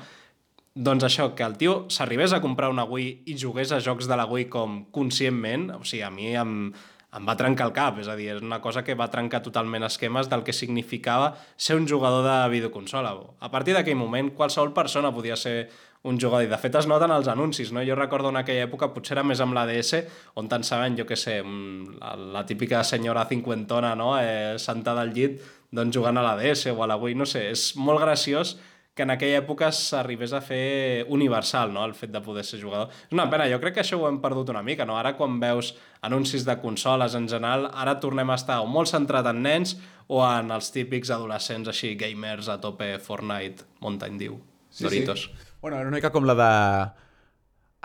doncs 0.74 1.04
això, 1.04 1.28
que 1.36 1.44
el 1.44 1.58
tio 1.60 1.74
s'arribés 1.92 2.32
a 2.32 2.40
comprar 2.40 2.70
una 2.72 2.86
Wii 2.88 3.28
i 3.28 3.36
jugués 3.36 3.72
a 3.72 3.80
jocs 3.84 4.08
de 4.08 4.16
la 4.16 4.24
Wii 4.24 4.48
com 4.48 4.78
conscientment, 4.94 5.68
o 5.76 5.84
sigui, 5.84 6.02
a 6.06 6.10
mi 6.10 6.32
em, 6.32 6.72
em 7.12 7.28
va 7.28 7.36
trencar 7.36 7.66
el 7.68 7.74
cap, 7.76 7.98
és 8.00 8.08
a 8.08 8.16
dir, 8.16 8.30
és 8.32 8.40
una 8.40 8.62
cosa 8.64 8.82
que 8.84 8.96
va 8.96 9.10
trencar 9.12 9.42
totalment 9.44 9.84
esquemes 9.84 10.30
del 10.32 10.44
que 10.46 10.56
significava 10.56 11.34
ser 11.56 11.76
un 11.76 11.88
jugador 11.88 12.24
de 12.24 12.36
videoconsola. 12.54 13.12
A 13.40 13.50
partir 13.52 13.76
d'aquell 13.76 14.00
moment, 14.00 14.32
qualsevol 14.32 14.72
persona 14.72 15.12
podia 15.12 15.36
ser 15.36 15.68
un 16.02 16.18
jugador, 16.18 16.42
i 16.46 16.50
de 16.50 16.58
fet 16.58 16.74
es 16.80 16.88
noten 16.90 17.12
els 17.14 17.28
anuncis, 17.30 17.70
no? 17.72 17.82
Jo 17.86 17.94
recordo 17.94 18.32
en 18.32 18.40
aquella 18.40 18.66
època, 18.66 18.90
potser 18.94 19.14
era 19.16 19.26
més 19.26 19.40
amb 19.40 19.54
la 19.54 19.64
DS, 19.68 20.02
on 20.40 20.50
tant 20.50 20.64
saben, 20.66 20.96
jo 20.98 21.06
què 21.06 21.18
sé, 21.18 21.38
la, 21.44 22.16
la 22.38 22.42
típica 22.46 22.82
senyora 22.86 23.28
cinquentona, 23.30 23.94
no?, 23.98 24.16
eh, 24.18 24.58
sentada 24.58 25.04
al 25.06 25.14
llit, 25.14 25.38
doncs 25.70 25.94
jugant 25.94 26.18
a 26.18 26.26
la 26.26 26.34
DS 26.40 26.74
o 26.74 26.82
a 26.82 26.90
la 26.90 26.98
Wii, 26.98 27.16
no 27.20 27.28
sé, 27.28 27.46
és 27.54 27.72
molt 27.78 28.02
graciós 28.02 28.56
que 28.92 29.06
en 29.06 29.12
aquella 29.14 29.38
època 29.40 29.70
s'arribés 29.72 30.34
a 30.36 30.42
fer 30.44 31.06
universal, 31.08 31.70
no?, 31.72 31.86
el 31.86 31.94
fet 31.96 32.10
de 32.12 32.20
poder 32.20 32.42
ser 32.44 32.60
jugador. 32.60 32.90
És 33.06 33.14
una 33.14 33.28
pena, 33.30 33.46
jo 33.48 33.62
crec 33.62 33.78
que 33.78 33.84
això 33.86 34.00
ho 34.02 34.08
hem 34.10 34.18
perdut 34.20 34.50
una 34.52 34.64
mica, 34.66 34.84
no? 34.88 34.98
Ara 34.98 35.14
quan 35.16 35.38
veus 35.40 35.72
anuncis 36.02 36.44
de 36.44 36.58
consoles 36.60 37.14
en 37.14 37.30
general, 37.30 37.70
ara 37.72 37.94
tornem 38.02 38.34
a 38.34 38.40
estar 38.42 38.58
o 38.60 38.66
molt 38.66 38.90
centrat 38.90 39.30
en 39.30 39.40
nens 39.46 39.78
o 40.10 40.20
en 40.26 40.50
els 40.50 40.74
típics 40.74 41.14
adolescents 41.14 41.70
així, 41.70 41.94
gamers 41.96 42.50
a 42.52 42.58
tope, 42.60 42.90
Fortnite, 43.00 43.70
Mountain 43.80 44.18
Dew, 44.20 44.36
sí, 44.68 44.84
Doritos. 44.84 45.30
Sí. 45.30 45.51
Bueno, 45.62 45.78
era 45.78 45.86
una 45.86 45.96
mica 45.96 46.10
com 46.10 46.24
la 46.26 46.34
de... 46.34 46.50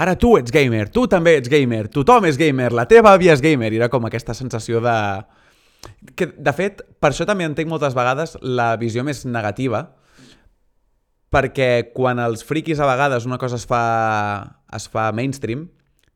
Ara 0.02 0.16
tu 0.18 0.32
ets 0.38 0.50
gamer, 0.54 0.88
tu 0.90 1.04
també 1.10 1.36
ets 1.38 1.50
gamer, 1.50 1.84
tothom 1.94 2.26
és 2.26 2.38
gamer, 2.38 2.72
la 2.74 2.88
teva 2.90 3.12
àvia 3.14 3.36
és 3.38 3.42
gamer. 3.42 3.70
I 3.70 3.78
era 3.78 3.90
com 3.94 4.06
aquesta 4.10 4.34
sensació 4.34 4.82
de... 4.82 4.98
Que, 6.18 6.26
de 6.34 6.54
fet, 6.58 6.82
per 6.98 7.12
això 7.12 7.28
també 7.30 7.46
entenc 7.46 7.70
moltes 7.70 7.94
vegades 7.94 8.34
la 8.42 8.72
visió 8.82 9.04
més 9.06 9.22
negativa, 9.30 9.84
perquè 11.30 11.92
quan 11.94 12.18
els 12.24 12.42
friquis 12.46 12.82
a 12.82 12.88
vegades 12.90 13.28
una 13.30 13.38
cosa 13.38 13.60
es 13.62 13.68
fa, 13.70 13.84
es 14.74 14.90
fa 14.90 15.12
mainstream, 15.14 15.68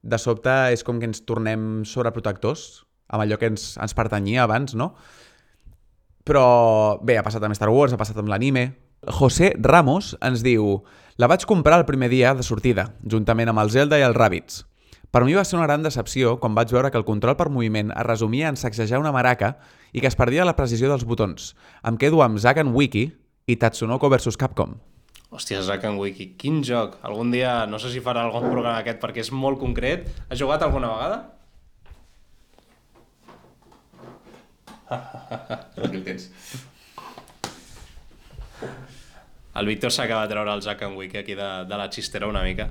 de 0.02 0.17
sobte 0.17 0.56
és 0.74 0.82
com 0.82 0.97
que 0.97 1.06
ens 1.12 1.21
tornem 1.30 1.84
sobreprotectors 1.86 2.88
amb 3.13 3.21
allò 3.21 3.38
que 3.38 3.52
ens, 3.52 3.76
ens 3.78 3.93
pertanyia 3.93 4.47
abans, 4.47 4.74
no? 4.74 4.95
Però 6.26 6.97
bé, 7.06 7.19
ha 7.21 7.26
passat 7.28 7.45
amb 7.45 7.54
Star 7.54 7.69
Wars, 7.69 7.93
ha 7.93 8.02
passat 8.02 8.17
amb 8.17 8.34
l'anime... 8.34 8.71
José 9.02 9.47
Ramos 9.58 10.12
ens 10.21 10.43
diu 10.45 10.76
La 11.22 11.28
vaig 11.30 11.44
comprar 11.46 11.78
el 11.78 11.84
primer 11.86 12.08
dia 12.10 12.32
de 12.34 12.42
sortida, 12.42 12.96
juntament 13.06 13.52
amb 13.52 13.62
el 13.62 13.70
Zelda 13.70 13.98
i 14.00 14.02
el 14.02 14.16
Rabbids. 14.18 14.64
Per 15.14 15.20
mi 15.22 15.36
va 15.38 15.44
ser 15.46 15.60
una 15.60 15.68
gran 15.68 15.84
decepció 15.86 16.32
quan 16.42 16.56
vaig 16.58 16.72
veure 16.74 16.90
que 16.90 16.98
el 16.98 17.06
control 17.06 17.36
per 17.38 17.46
moviment 17.54 17.92
es 17.94 18.08
resumia 18.08 18.48
en 18.50 18.58
sacsejar 18.58 18.98
una 18.98 19.12
maraca 19.14 19.52
i 19.94 20.02
que 20.02 20.10
es 20.10 20.18
perdia 20.18 20.48
la 20.50 20.56
precisió 20.58 20.90
dels 20.90 21.06
botons. 21.06 21.52
Em 21.86 22.00
quedo 22.02 22.24
amb 22.26 22.42
Zack 22.42 22.64
and 22.64 22.74
Wiki 22.74 23.04
i 23.46 23.60
Tatsunoko 23.62 24.10
vs 24.10 24.34
Capcom. 24.34 24.74
Hòstia, 25.30 25.62
Zack 25.62 25.86
and 25.92 26.02
Wiki, 26.02 26.32
quin 26.42 26.64
joc. 26.66 26.98
Algun 27.06 27.30
dia, 27.30 27.68
no 27.70 27.78
sé 27.78 27.94
si 27.94 28.02
farà 28.02 28.26
algun 28.26 28.50
programa 28.50 28.82
aquest 28.82 28.98
perquè 29.04 29.22
és 29.22 29.30
molt 29.30 29.62
concret. 29.62 30.10
Has 30.26 30.42
jugat 30.42 30.66
alguna 30.66 30.90
vegada? 30.96 31.22
Aquí 34.90 36.02
el 36.02 36.04
tens. 36.10 36.32
El 39.54 39.66
Víctor 39.68 39.92
s'acaba 39.92 40.24
de 40.24 40.32
treure 40.32 40.54
el 40.54 40.62
Zack 40.62 40.84
and 40.84 40.98
Wiki 40.98 41.18
aquí 41.18 41.36
de, 41.36 41.50
de 41.68 41.78
la 41.78 41.90
xistera 41.92 42.28
una 42.28 42.42
mica. 42.44 42.70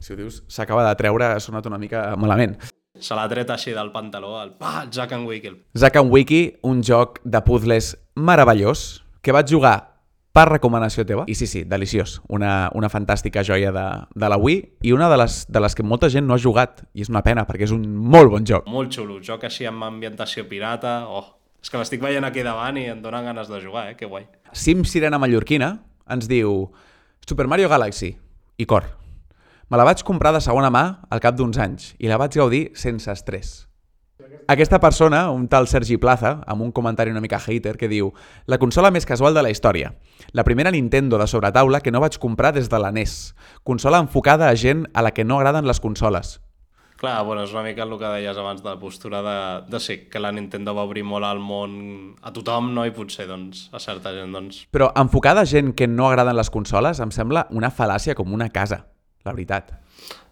Si 0.00 0.12
ho 0.12 0.16
dius, 0.16 0.42
s'acaba 0.50 0.82
de 0.88 0.96
treure, 0.98 1.28
ha 1.30 1.40
sonat 1.40 1.66
una 1.70 1.78
mica 1.78 2.16
malament. 2.18 2.56
Se 2.98 3.14
l'ha 3.14 3.28
tret 3.30 3.50
així 3.54 3.70
del 3.74 3.92
pantaló, 3.94 4.34
el, 4.42 4.50
pa, 4.58 4.82
el 4.82 4.90
Zack 4.92 5.14
and 5.14 5.28
Wiki. 5.28 5.52
Zack 5.78 6.00
and 6.00 6.10
Wiki, 6.10 6.42
un 6.66 6.82
joc 6.82 7.20
de 7.22 7.40
puzzles 7.46 7.94
meravellós 8.18 9.04
que 9.22 9.30
vaig 9.32 9.46
jugar 9.54 9.76
per 10.34 10.48
recomanació 10.48 11.04
teva. 11.06 11.26
I 11.30 11.36
sí, 11.38 11.46
sí, 11.46 11.62
deliciós. 11.68 12.16
Una, 12.26 12.68
una 12.74 12.90
fantàstica 12.90 13.44
joia 13.46 13.70
de, 13.70 13.86
de 14.10 14.32
la 14.32 14.40
Wii 14.40 14.58
i 14.88 14.96
una 14.96 15.06
de 15.12 15.20
les, 15.22 15.38
de 15.46 15.62
les 15.62 15.78
que 15.78 15.86
molta 15.86 16.10
gent 16.10 16.26
no 16.26 16.34
ha 16.34 16.42
jugat. 16.42 16.82
I 16.98 17.06
és 17.06 17.12
una 17.12 17.22
pena, 17.22 17.46
perquè 17.46 17.68
és 17.68 17.76
un 17.76 17.86
molt 17.86 18.32
bon 18.32 18.48
joc. 18.48 18.66
Molt 18.66 18.90
xulo. 18.96 19.20
Joc 19.22 19.46
així 19.46 19.70
amb 19.70 19.86
ambientació 19.86 20.48
pirata. 20.50 21.04
Oh, 21.06 21.36
és 21.62 21.70
que 21.70 21.78
l'estic 21.78 22.02
veient 22.02 22.26
aquí 22.26 22.42
davant 22.42 22.80
i 22.80 22.88
em 22.90 23.04
donen 23.04 23.30
ganes 23.30 23.46
de 23.52 23.62
jugar, 23.62 23.92
eh? 23.92 23.96
Que 23.96 24.10
guai. 24.10 24.26
Sim 24.50 24.82
Sirena 24.88 25.20
Mallorquina 25.22 25.76
ens 26.10 26.28
diu 26.30 26.70
Super 27.26 27.46
Mario 27.46 27.68
Galaxy 27.68 28.14
i 28.58 28.66
cor. 28.66 28.86
Me 29.72 29.78
la 29.80 29.86
vaig 29.88 30.02
comprar 30.04 30.34
de 30.34 30.42
segona 30.44 30.68
mà 30.68 30.84
al 31.08 31.22
cap 31.24 31.36
d'uns 31.38 31.56
anys 31.56 31.94
i 31.98 32.10
la 32.10 32.18
vaig 32.20 32.34
gaudir 32.36 32.66
sense 32.76 33.08
estrès. 33.08 33.62
Aquesta 34.52 34.80
persona, 34.82 35.30
un 35.30 35.46
tal 35.48 35.64
Sergi 35.70 35.96
Plaza, 35.96 36.42
amb 36.46 36.60
un 36.60 36.72
comentari 36.76 37.10
una 37.10 37.22
mica 37.24 37.38
hater, 37.40 37.78
que 37.78 37.88
diu 37.88 38.10
La 38.44 38.58
consola 38.58 38.90
més 38.92 39.06
casual 39.08 39.32
de 39.32 39.42
la 39.42 39.48
història. 39.54 39.94
La 40.36 40.44
primera 40.44 40.70
Nintendo 40.70 41.16
de 41.16 41.26
sobretaula 41.26 41.80
que 41.80 41.90
no 41.94 42.02
vaig 42.04 42.18
comprar 42.20 42.52
des 42.52 42.68
de 42.68 42.78
la 42.78 42.92
NES. 42.92 43.34
Consola 43.64 44.02
enfocada 44.04 44.50
a 44.50 44.56
gent 44.56 44.84
a 44.92 45.00
la 45.00 45.14
que 45.14 45.24
no 45.24 45.38
agraden 45.38 45.66
les 45.66 45.80
consoles. 45.80 46.41
Clar, 47.02 47.24
bueno, 47.26 47.42
és 47.42 47.50
una 47.50 47.64
mica 47.66 47.82
el 47.82 47.96
que 47.98 48.10
deies 48.14 48.36
abans 48.38 48.60
de 48.62 48.68
la 48.68 48.78
postura 48.78 49.24
de, 49.26 49.38
de 49.66 49.78
sí, 49.82 49.96
que 50.06 50.20
la 50.22 50.30
Nintendo 50.30 50.70
va 50.76 50.84
obrir 50.86 51.02
molt 51.02 51.26
al 51.26 51.40
món 51.42 51.72
a 52.22 52.30
tothom, 52.30 52.68
no? 52.76 52.84
I 52.86 52.92
potser, 52.94 53.26
doncs, 53.26 53.64
a 53.74 53.80
certa 53.82 54.12
gent, 54.14 54.30
doncs... 54.30 54.60
Però 54.70 54.92
enfocada 55.02 55.42
a 55.42 55.48
gent 55.50 55.72
que 55.74 55.88
no 55.90 56.06
agraden 56.06 56.38
les 56.38 56.52
consoles 56.54 57.00
em 57.02 57.10
sembla 57.10 57.48
una 57.50 57.72
fal·làcia 57.74 58.14
com 58.14 58.30
una 58.30 58.52
casa, 58.54 58.84
la 59.26 59.34
veritat. 59.34 59.72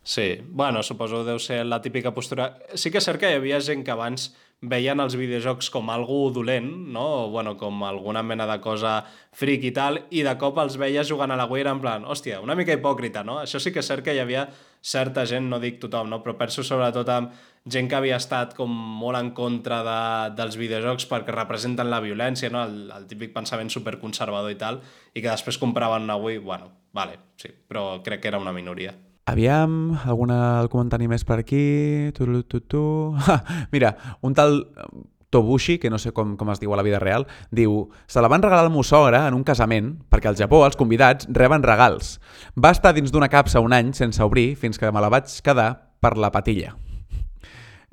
Sí, 0.06 0.28
bueno, 0.46 0.84
suposo 0.86 1.24
que 1.24 1.32
deu 1.32 1.42
ser 1.42 1.64
la 1.66 1.80
típica 1.82 2.14
postura... 2.14 2.52
Sí 2.78 2.94
que 2.94 3.02
és 3.02 3.10
cert 3.10 3.18
que 3.18 3.34
hi 3.34 3.40
havia 3.40 3.58
gent 3.58 3.82
que 3.82 3.90
abans 3.90 4.30
veien 4.60 5.00
els 5.00 5.14
videojocs 5.16 5.70
com 5.72 5.88
algú 5.88 6.28
dolent, 6.36 6.68
no? 6.92 7.04
O, 7.24 7.28
bueno, 7.32 7.56
com 7.56 7.84
alguna 7.84 8.22
mena 8.22 8.46
de 8.46 8.58
cosa 8.60 8.98
fric 9.32 9.64
i 9.64 9.72
tal, 9.72 10.02
i 10.12 10.24
de 10.26 10.34
cop 10.40 10.58
els 10.60 10.76
veies 10.80 11.08
jugant 11.08 11.32
a 11.32 11.38
la 11.40 11.48
Wii 11.48 11.64
en 11.70 11.80
plan, 11.80 12.04
hòstia, 12.04 12.42
una 12.44 12.56
mica 12.58 12.76
hipòcrita, 12.76 13.24
no? 13.24 13.38
Això 13.40 13.60
sí 13.60 13.72
que 13.72 13.80
és 13.80 13.88
cert 13.88 14.04
que 14.04 14.14
hi 14.14 14.20
havia 14.20 14.48
certa 14.80 15.24
gent, 15.28 15.48
no 15.48 15.60
dic 15.60 15.80
tothom, 15.80 16.08
no? 16.08 16.20
però 16.24 16.36
penso 16.38 16.64
sobretot 16.64 17.08
amb 17.12 17.34
gent 17.68 17.88
que 17.88 17.96
havia 17.96 18.16
estat 18.16 18.54
com 18.56 18.72
molt 18.72 19.18
en 19.18 19.32
contra 19.36 19.82
de, 19.84 19.98
dels 20.38 20.56
videojocs 20.56 21.04
perquè 21.10 21.36
representen 21.36 21.90
la 21.92 22.00
violència, 22.00 22.48
no? 22.52 22.64
el, 22.64 22.88
el 22.96 23.06
típic 23.08 23.34
pensament 23.36 23.72
superconservador 23.72 24.52
i 24.52 24.58
tal, 24.60 24.80
i 25.12 25.20
que 25.20 25.28
després 25.28 25.60
compraven 25.60 26.08
una 26.08 26.16
Wii, 26.16 26.40
bueno, 26.44 26.72
vale, 26.96 27.20
sí, 27.36 27.52
però 27.52 28.00
crec 28.04 28.24
que 28.24 28.32
era 28.32 28.40
una 28.40 28.56
minoria. 28.56 28.96
Aviam, 29.30 29.94
alguna 30.10 30.66
comentari 30.72 31.06
més 31.06 31.22
per 31.22 31.38
aquí... 31.44 32.10
Tu, 32.16 32.26
tu, 32.50 32.60
tu. 32.66 32.82
Ah, 33.14 33.38
mira, 33.74 33.92
un 34.26 34.34
tal 34.34 34.56
eh, 34.64 34.86
Tobushi, 35.30 35.78
que 35.78 35.90
no 35.90 36.00
sé 36.02 36.10
com, 36.10 36.32
com 36.36 36.50
es 36.50 36.58
diu 36.58 36.72
a 36.74 36.78
la 36.80 36.82
vida 36.82 36.98
real, 36.98 37.28
diu 37.54 37.84
se 38.10 38.18
la 38.18 38.30
van 38.32 38.42
regalar 38.42 38.66
al 38.66 38.72
meu 38.74 38.82
sogre 38.82 39.20
en 39.28 39.36
un 39.36 39.44
casament 39.46 39.92
perquè 40.10 40.32
al 40.32 40.38
Japó 40.40 40.64
els 40.66 40.74
convidats 40.74 41.28
reben 41.30 41.62
regals. 41.62 42.16
Va 42.58 42.72
estar 42.74 42.90
dins 42.96 43.14
d'una 43.14 43.30
capsa 43.30 43.62
un 43.62 43.76
any 43.76 43.92
sense 43.94 44.18
obrir 44.24 44.56
fins 44.58 44.82
que 44.82 44.90
me 44.90 45.02
la 45.02 45.12
vaig 45.14 45.30
quedar 45.46 45.70
per 46.02 46.16
la 46.18 46.32
patilla. 46.34 46.74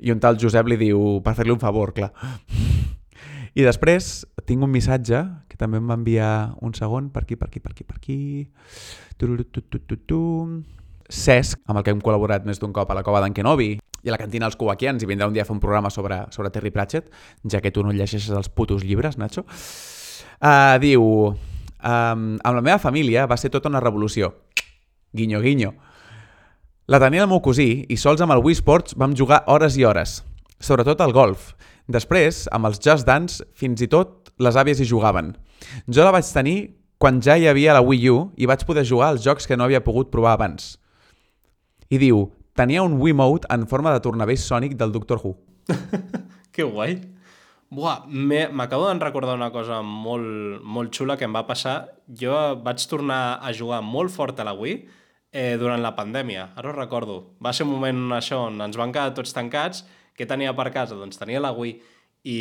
I 0.02 0.10
un 0.10 0.18
tal 0.18 0.38
Josep 0.42 0.66
li 0.66 0.78
diu, 0.80 1.20
per 1.22 1.36
fer-li 1.38 1.54
un 1.54 1.62
favor, 1.62 1.94
clar. 1.94 2.10
I 3.54 3.62
després 3.62 4.26
tinc 4.46 4.62
un 4.66 4.74
missatge 4.74 5.22
que 5.50 5.58
també 5.58 5.78
em 5.78 5.86
va 5.86 5.98
enviar 5.98 6.32
un 6.62 6.74
segon, 6.74 7.12
per 7.14 7.22
aquí, 7.22 7.38
per 7.38 7.46
aquí, 7.46 7.62
per 7.62 7.72
aquí, 7.76 7.86
per 7.86 7.96
aquí... 8.02 8.18
Tu, 9.18 9.26
tu, 9.50 9.62
tu, 9.62 9.78
tu, 9.82 9.96
tu. 10.06 10.20
Cesc, 11.08 11.62
amb 11.66 11.80
el 11.80 11.84
que 11.84 11.92
hem 11.94 12.00
col·laborat 12.04 12.44
més 12.44 12.60
d'un 12.60 12.72
cop 12.76 12.90
a 12.90 12.96
la 12.96 13.02
cova 13.04 13.22
d'en 13.24 13.34
Kenobi 13.36 13.70
i 13.78 14.10
a 14.10 14.14
la 14.14 14.20
cantina 14.20 14.46
dels 14.46 14.58
Kuwakians, 14.60 15.02
i 15.02 15.08
vindrà 15.08 15.26
un 15.26 15.34
dia 15.34 15.42
a 15.42 15.48
fer 15.48 15.54
un 15.56 15.62
programa 15.62 15.90
sobre, 15.90 16.20
sobre 16.30 16.52
Terry 16.54 16.70
Pratchett, 16.70 17.08
ja 17.48 17.62
que 17.64 17.72
tu 17.72 17.82
no 17.82 17.92
llegeixes 17.92 18.30
els 18.30 18.50
putos 18.52 18.84
llibres, 18.84 19.16
Nacho. 19.18 19.46
Uh, 20.38 20.76
diu, 20.78 21.02
um, 21.32 22.24
amb 22.36 22.54
la 22.54 22.62
meva 22.62 22.78
família 22.78 23.26
va 23.26 23.38
ser 23.40 23.50
tota 23.50 23.72
una 23.72 23.80
revolució. 23.82 24.34
Guinyo, 25.16 25.40
guinyo. 25.42 25.72
La 26.88 27.00
tenia 27.00 27.24
el 27.24 27.28
meu 27.28 27.40
cosí 27.44 27.84
i 27.88 27.96
sols 28.00 28.22
amb 28.24 28.32
el 28.36 28.44
Wii 28.44 28.60
Sports 28.60 28.96
vam 28.96 29.16
jugar 29.16 29.42
hores 29.48 29.76
i 29.76 29.84
hores, 29.84 30.22
sobretot 30.60 31.00
al 31.04 31.12
golf. 31.12 31.54
Després, 31.88 32.46
amb 32.52 32.68
els 32.68 32.80
Just 32.84 33.08
Dance, 33.08 33.44
fins 33.56 33.80
i 33.84 33.88
tot 33.88 34.30
les 34.38 34.56
àvies 34.56 34.80
hi 34.80 34.86
jugaven. 34.88 35.32
Jo 35.88 36.04
la 36.04 36.12
vaig 36.14 36.28
tenir 36.28 36.58
quan 37.00 37.20
ja 37.22 37.36
hi 37.38 37.48
havia 37.48 37.74
la 37.76 37.82
Wii 37.84 38.10
U 38.12 38.18
i 38.36 38.46
vaig 38.46 38.64
poder 38.68 38.86
jugar 38.86 39.12
als 39.12 39.24
jocs 39.24 39.46
que 39.46 39.56
no 39.56 39.64
havia 39.64 39.82
pogut 39.84 40.12
provar 40.12 40.36
abans. 40.36 40.76
I 41.88 41.96
diu, 41.96 42.26
tenia 42.52 42.82
un 42.84 42.98
Wiimote 43.00 43.48
en 43.54 43.62
forma 43.68 43.94
de 43.94 44.02
tornavell 44.04 44.40
sònic 44.40 44.74
del 44.76 44.92
Doctor 44.92 45.22
Who. 45.22 45.32
que 46.54 46.66
guai. 46.68 46.98
Buah, 47.72 48.04
m'acabo 48.08 48.88
de 48.88 48.98
recordar 49.00 49.36
una 49.36 49.50
cosa 49.52 49.80
molt, 49.82 50.60
molt 50.64 50.92
xula 50.92 51.16
que 51.16 51.24
em 51.24 51.32
va 51.36 51.46
passar. 51.48 51.78
Jo 52.08 52.58
vaig 52.64 52.84
tornar 52.88 53.38
a 53.40 53.52
jugar 53.56 53.80
molt 53.84 54.12
fort 54.12 54.40
a 54.40 54.44
la 54.44 54.52
Wii 54.56 54.76
eh, 55.32 55.56
durant 55.60 55.80
la 55.80 55.94
pandèmia. 55.96 56.50
Ara 56.60 56.72
ho 56.72 56.76
recordo. 56.76 57.18
Va 57.40 57.54
ser 57.56 57.64
un 57.64 57.72
moment 57.72 58.12
això 58.16 58.44
on 58.50 58.60
ens 58.64 58.76
van 58.76 58.92
quedar 58.92 59.16
tots 59.16 59.32
tancats. 59.36 59.86
Què 60.16 60.28
tenia 60.28 60.52
per 60.56 60.68
casa? 60.74 60.96
Doncs 60.96 61.20
tenia 61.20 61.40
la 61.40 61.54
Wii. 61.56 61.76
I, 62.28 62.38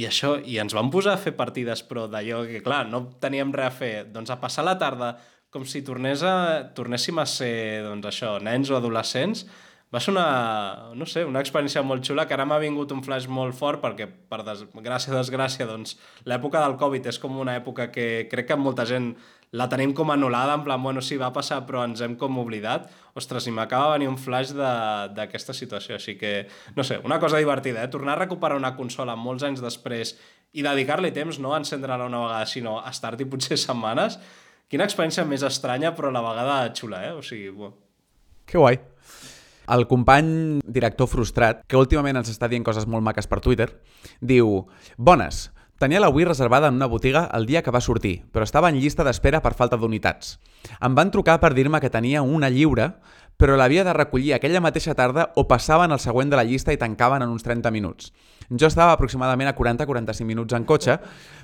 i 0.00 0.04
això, 0.08 0.36
i 0.40 0.56
ens 0.62 0.72
vam 0.72 0.88
posar 0.88 1.16
a 1.16 1.20
fer 1.20 1.34
partides, 1.36 1.82
però 1.84 2.06
d'allò 2.08 2.44
que, 2.48 2.62
clar, 2.64 2.86
no 2.88 3.02
teníem 3.20 3.52
res 3.52 3.68
a 3.68 3.78
fer. 3.84 3.94
Doncs 4.12 4.32
a 4.32 4.40
passar 4.40 4.64
la 4.64 4.78
tarda 4.80 5.16
com 5.54 5.64
si 5.64 5.82
tornés 5.86 6.24
a, 6.26 6.72
tornéssim 6.76 7.18
a 7.22 7.26
ser, 7.30 7.82
doncs 7.86 8.10
això, 8.10 8.36
nens 8.42 8.70
o 8.70 8.76
adolescents, 8.76 9.46
va 9.94 10.00
ser 10.02 10.10
una, 10.10 10.90
no 10.98 11.06
sé, 11.06 11.22
una 11.24 11.40
experiència 11.40 11.80
molt 11.86 12.02
xula 12.04 12.24
que 12.26 12.34
ara 12.34 12.44
m'ha 12.44 12.58
vingut 12.58 12.90
un 12.92 13.04
flash 13.06 13.28
molt 13.30 13.54
fort 13.54 13.80
perquè, 13.80 14.08
per 14.28 14.42
desgràcia, 14.44 15.14
desgràcia, 15.14 15.68
doncs 15.68 15.94
l'època 16.26 16.60
del 16.64 16.74
Covid 16.80 17.06
és 17.06 17.20
com 17.22 17.38
una 17.38 17.54
època 17.56 17.86
que 17.94 18.26
crec 18.30 18.50
que 18.50 18.58
molta 18.58 18.84
gent 18.88 19.12
la 19.56 19.68
tenim 19.70 19.92
com 19.94 20.10
anul·lada, 20.10 20.56
en 20.58 20.64
plan, 20.66 20.82
bueno, 20.82 21.00
sí, 21.00 21.16
va 21.16 21.30
passar, 21.32 21.60
però 21.68 21.84
ens 21.86 22.02
hem 22.02 22.16
com 22.18 22.40
oblidat. 22.42 22.90
Ostres, 23.16 23.46
i 23.46 23.52
m'acaba 23.54 23.92
venir 23.94 24.08
un 24.10 24.18
flash 24.18 24.50
d'aquesta 24.56 25.54
situació, 25.54 25.96
així 25.96 26.16
que, 26.18 26.32
no 26.74 26.84
sé, 26.84 26.98
una 27.06 27.20
cosa 27.22 27.38
divertida, 27.38 27.84
eh? 27.84 27.92
Tornar 27.92 28.16
a 28.16 28.24
recuperar 28.24 28.58
una 28.58 28.74
consola 28.76 29.14
molts 29.16 29.46
anys 29.46 29.62
després 29.62 30.16
i 30.52 30.66
dedicar-li 30.66 31.12
temps, 31.14 31.38
no 31.38 31.54
a 31.54 31.62
encendre-la 31.62 32.10
una 32.10 32.24
vegada, 32.26 32.50
sinó 32.50 32.80
a 32.80 32.90
estar-hi 32.90 33.28
potser 33.30 33.56
setmanes, 33.68 34.18
quina 34.70 34.86
experiència 34.86 35.26
més 35.28 35.44
estranya, 35.46 35.94
però 35.96 36.10
a 36.10 36.16
la 36.16 36.24
vegada 36.24 36.58
xula, 36.74 37.02
eh? 37.06 37.12
O 37.16 37.22
sigui, 37.22 37.50
bo. 37.54 37.72
Que 38.46 38.58
guai. 38.58 38.78
El 39.74 39.86
company 39.90 40.60
director 40.62 41.10
frustrat, 41.10 41.64
que 41.66 41.78
últimament 41.78 42.20
ens 42.20 42.30
està 42.30 42.46
dient 42.50 42.64
coses 42.66 42.86
molt 42.86 43.02
maques 43.02 43.26
per 43.26 43.40
Twitter, 43.42 43.66
diu 44.22 44.68
Bones, 44.96 45.48
tenia 45.82 46.00
la 46.00 46.08
Wii 46.08 46.28
reservada 46.28 46.68
en 46.70 46.78
una 46.78 46.86
botiga 46.86 47.24
el 47.34 47.46
dia 47.46 47.62
que 47.66 47.74
va 47.74 47.82
sortir, 47.82 48.20
però 48.32 48.46
estava 48.46 48.70
en 48.70 48.78
llista 48.78 49.04
d'espera 49.04 49.42
per 49.42 49.56
falta 49.58 49.76
d'unitats. 49.76 50.38
Em 50.78 50.94
van 50.94 51.10
trucar 51.10 51.40
per 51.42 51.52
dir-me 51.54 51.82
que 51.82 51.90
tenia 51.90 52.22
una 52.22 52.48
lliure, 52.48 52.92
però 53.36 53.56
l'havia 53.58 53.84
de 53.84 53.92
recollir 53.92 54.32
aquella 54.34 54.62
mateixa 54.62 54.94
tarda 54.94 55.32
o 55.34 55.48
passaven 55.50 55.92
el 55.92 56.00
següent 56.00 56.30
de 56.30 56.38
la 56.38 56.46
llista 56.46 56.72
i 56.72 56.80
tancaven 56.80 57.26
en 57.26 57.34
uns 57.34 57.44
30 57.44 57.70
minuts. 57.74 58.12
Jo 58.48 58.70
estava 58.70 58.94
aproximadament 58.94 59.50
a 59.50 59.56
40-45 59.58 60.24
minuts 60.24 60.54
en 60.54 60.64
cotxe, 60.64 61.00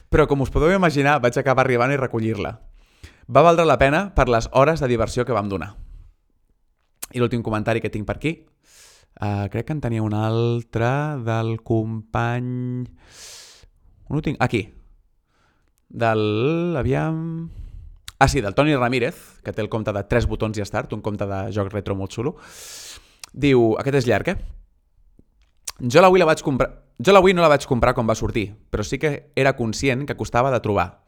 però 0.09 0.29
com 0.31 0.47
us 0.47 0.55
podeu 0.55 0.73
imaginar 0.73 1.19
vaig 1.21 1.37
acabar 1.37 1.67
arribant 1.67 1.93
i 1.93 1.99
recollir-la. 2.01 2.61
Va 3.29 3.45
valdre 3.45 3.67
la 3.69 3.79
pena 3.79 4.09
per 4.17 4.29
les 4.29 4.49
hores 4.53 4.81
de 4.81 4.89
diversió 4.91 5.25
que 5.25 5.37
vam 5.37 5.49
donar. 5.49 5.75
I 7.13 7.21
l'últim 7.21 7.43
comentari 7.45 7.81
que 7.81 7.91
tinc 7.93 8.07
per 8.09 8.17
aquí, 8.17 8.33
uh, 9.21 9.49
crec 9.53 9.69
que 9.69 9.77
en 9.77 9.83
tenia 9.85 10.03
un 10.03 10.15
altre 10.15 10.91
del 11.23 11.61
company... 11.63 12.87
On 14.09 14.19
ho 14.19 14.23
tinc? 14.25 14.41
Aquí. 14.41 14.67
Del... 15.89 16.75
Aviam... 16.79 17.51
Ah, 18.19 18.29
sí, 18.29 18.41
del 18.41 18.55
Toni 18.55 18.75
Ramírez, 18.77 19.17
que 19.43 19.53
té 19.53 19.63
el 19.63 19.69
compte 19.69 19.93
de 19.93 20.05
3 20.07 20.29
botons 20.31 20.59
i 20.59 20.65
start, 20.65 20.93
un 20.95 21.03
compte 21.03 21.27
de 21.27 21.45
joc 21.53 21.73
retro 21.73 21.97
molt 21.99 22.15
xulo. 22.15 22.37
Diu, 23.33 23.73
aquest 23.81 24.03
és 24.03 24.07
llarg, 24.07 24.29
eh? 24.31 24.37
Jo 25.83 26.03
la 26.05 26.11
Wii 26.13 26.23
la 26.23 26.29
vaig 26.31 26.43
comprar... 26.47 26.71
Jo 27.03 27.15
la 27.15 27.23
Wii 27.25 27.35
no 27.35 27.43
la 27.43 27.51
vaig 27.51 27.67
comprar 27.67 27.97
quan 27.97 28.07
va 28.07 28.15
sortir, 28.15 28.53
però 28.71 28.85
sí 28.87 29.01
que 29.03 29.33
era 29.35 29.57
conscient 29.59 30.07
que 30.07 30.17
costava 30.17 30.53
de 30.55 30.61
trobar. 30.63 31.02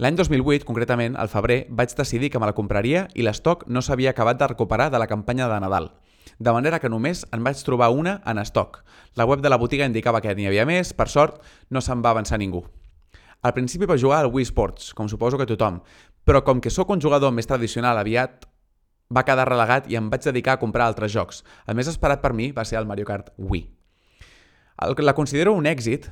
L'any 0.00 0.16
2008, 0.16 0.64
concretament, 0.64 1.18
al 1.20 1.28
febrer, 1.28 1.66
vaig 1.68 1.90
decidir 1.92 2.30
que 2.32 2.40
me 2.40 2.46
la 2.48 2.54
compraria 2.56 3.02
i 3.12 3.26
l'estoc 3.26 3.66
no 3.68 3.82
s'havia 3.84 4.14
acabat 4.14 4.38
de 4.40 4.46
recuperar 4.48 4.86
de 4.90 4.96
la 4.96 5.06
campanya 5.06 5.50
de 5.50 5.58
Nadal. 5.60 5.90
De 6.38 6.54
manera 6.56 6.78
que 6.80 6.88
només 6.88 7.26
en 7.36 7.42
vaig 7.44 7.60
trobar 7.60 7.90
una 7.92 8.14
en 8.24 8.40
estoc. 8.40 8.78
La 9.20 9.26
web 9.28 9.42
de 9.44 9.50
la 9.52 9.58
botiga 9.60 9.84
indicava 9.84 10.22
que 10.24 10.32
n'hi 10.34 10.46
havia 10.48 10.64
més, 10.64 10.94
per 10.96 11.10
sort, 11.12 11.42
no 11.68 11.82
se'n 11.84 12.00
va 12.00 12.14
avançar 12.16 12.38
ningú. 12.40 12.62
Al 13.42 13.52
principi 13.52 13.84
va 13.84 13.98
jugar 14.00 14.22
al 14.22 14.30
Wii 14.32 14.48
Sports, 14.48 14.94
com 14.96 15.12
suposo 15.12 15.36
que 15.36 15.50
tothom, 15.50 15.82
però 16.24 16.40
com 16.40 16.64
que 16.64 16.72
sóc 16.72 16.88
un 16.88 17.02
jugador 17.02 17.34
més 17.36 17.50
tradicional 17.50 18.00
aviat, 18.00 18.46
va 19.12 19.26
quedar 19.28 19.44
relegat 19.50 19.92
i 19.92 20.00
em 20.00 20.08
vaig 20.08 20.24
dedicar 20.24 20.56
a 20.56 20.62
comprar 20.62 20.88
altres 20.88 21.12
jocs. 21.12 21.44
El 21.68 21.76
més 21.76 21.90
esperat 21.92 22.24
per 22.24 22.32
mi 22.32 22.48
va 22.56 22.64
ser 22.64 22.80
el 22.80 22.88
Mario 22.88 23.04
Kart 23.04 23.28
Wii. 23.36 23.68
El, 24.86 24.96
la 25.04 25.12
considero 25.12 25.52
un 25.52 25.68
èxit, 25.68 26.08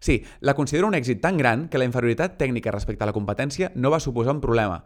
Sí, 0.00 0.22
la 0.40 0.54
considero 0.54 0.88
un 0.88 0.96
èxit 0.98 1.20
tan 1.22 1.38
gran 1.40 1.66
que 1.68 1.78
la 1.80 1.86
inferioritat 1.88 2.38
tècnica 2.40 2.74
respecte 2.74 3.04
a 3.04 3.10
la 3.10 3.16
competència 3.16 3.72
no 3.74 3.90
va 3.90 4.00
suposar 4.00 4.36
un 4.36 4.42
problema. 4.44 4.82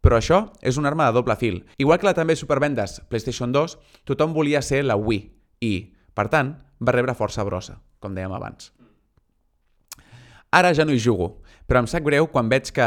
Però 0.00 0.18
això 0.20 0.52
és 0.62 0.76
una 0.78 0.90
arma 0.92 1.08
de 1.08 1.16
doble 1.16 1.36
fil. 1.40 1.64
Igual 1.78 1.98
que 1.98 2.06
la 2.06 2.14
també 2.14 2.36
supervendes 2.36 3.00
PlayStation 3.10 3.52
2, 3.52 3.78
tothom 4.04 4.34
volia 4.36 4.62
ser 4.62 4.84
la 4.84 4.96
Wii 4.96 5.22
i, 5.66 5.74
per 6.14 6.28
tant, 6.30 6.54
va 6.78 6.94
rebre 6.94 7.16
força 7.16 7.44
brossa, 7.44 7.80
com 7.98 8.14
dèiem 8.14 8.34
abans. 8.36 8.72
Ara 10.54 10.72
ja 10.74 10.86
no 10.86 10.94
hi 10.94 11.02
jugo, 11.02 11.42
però 11.66 11.82
em 11.82 11.90
sap 11.90 12.04
greu 12.06 12.28
quan 12.30 12.48
veig 12.48 12.70
que 12.72 12.86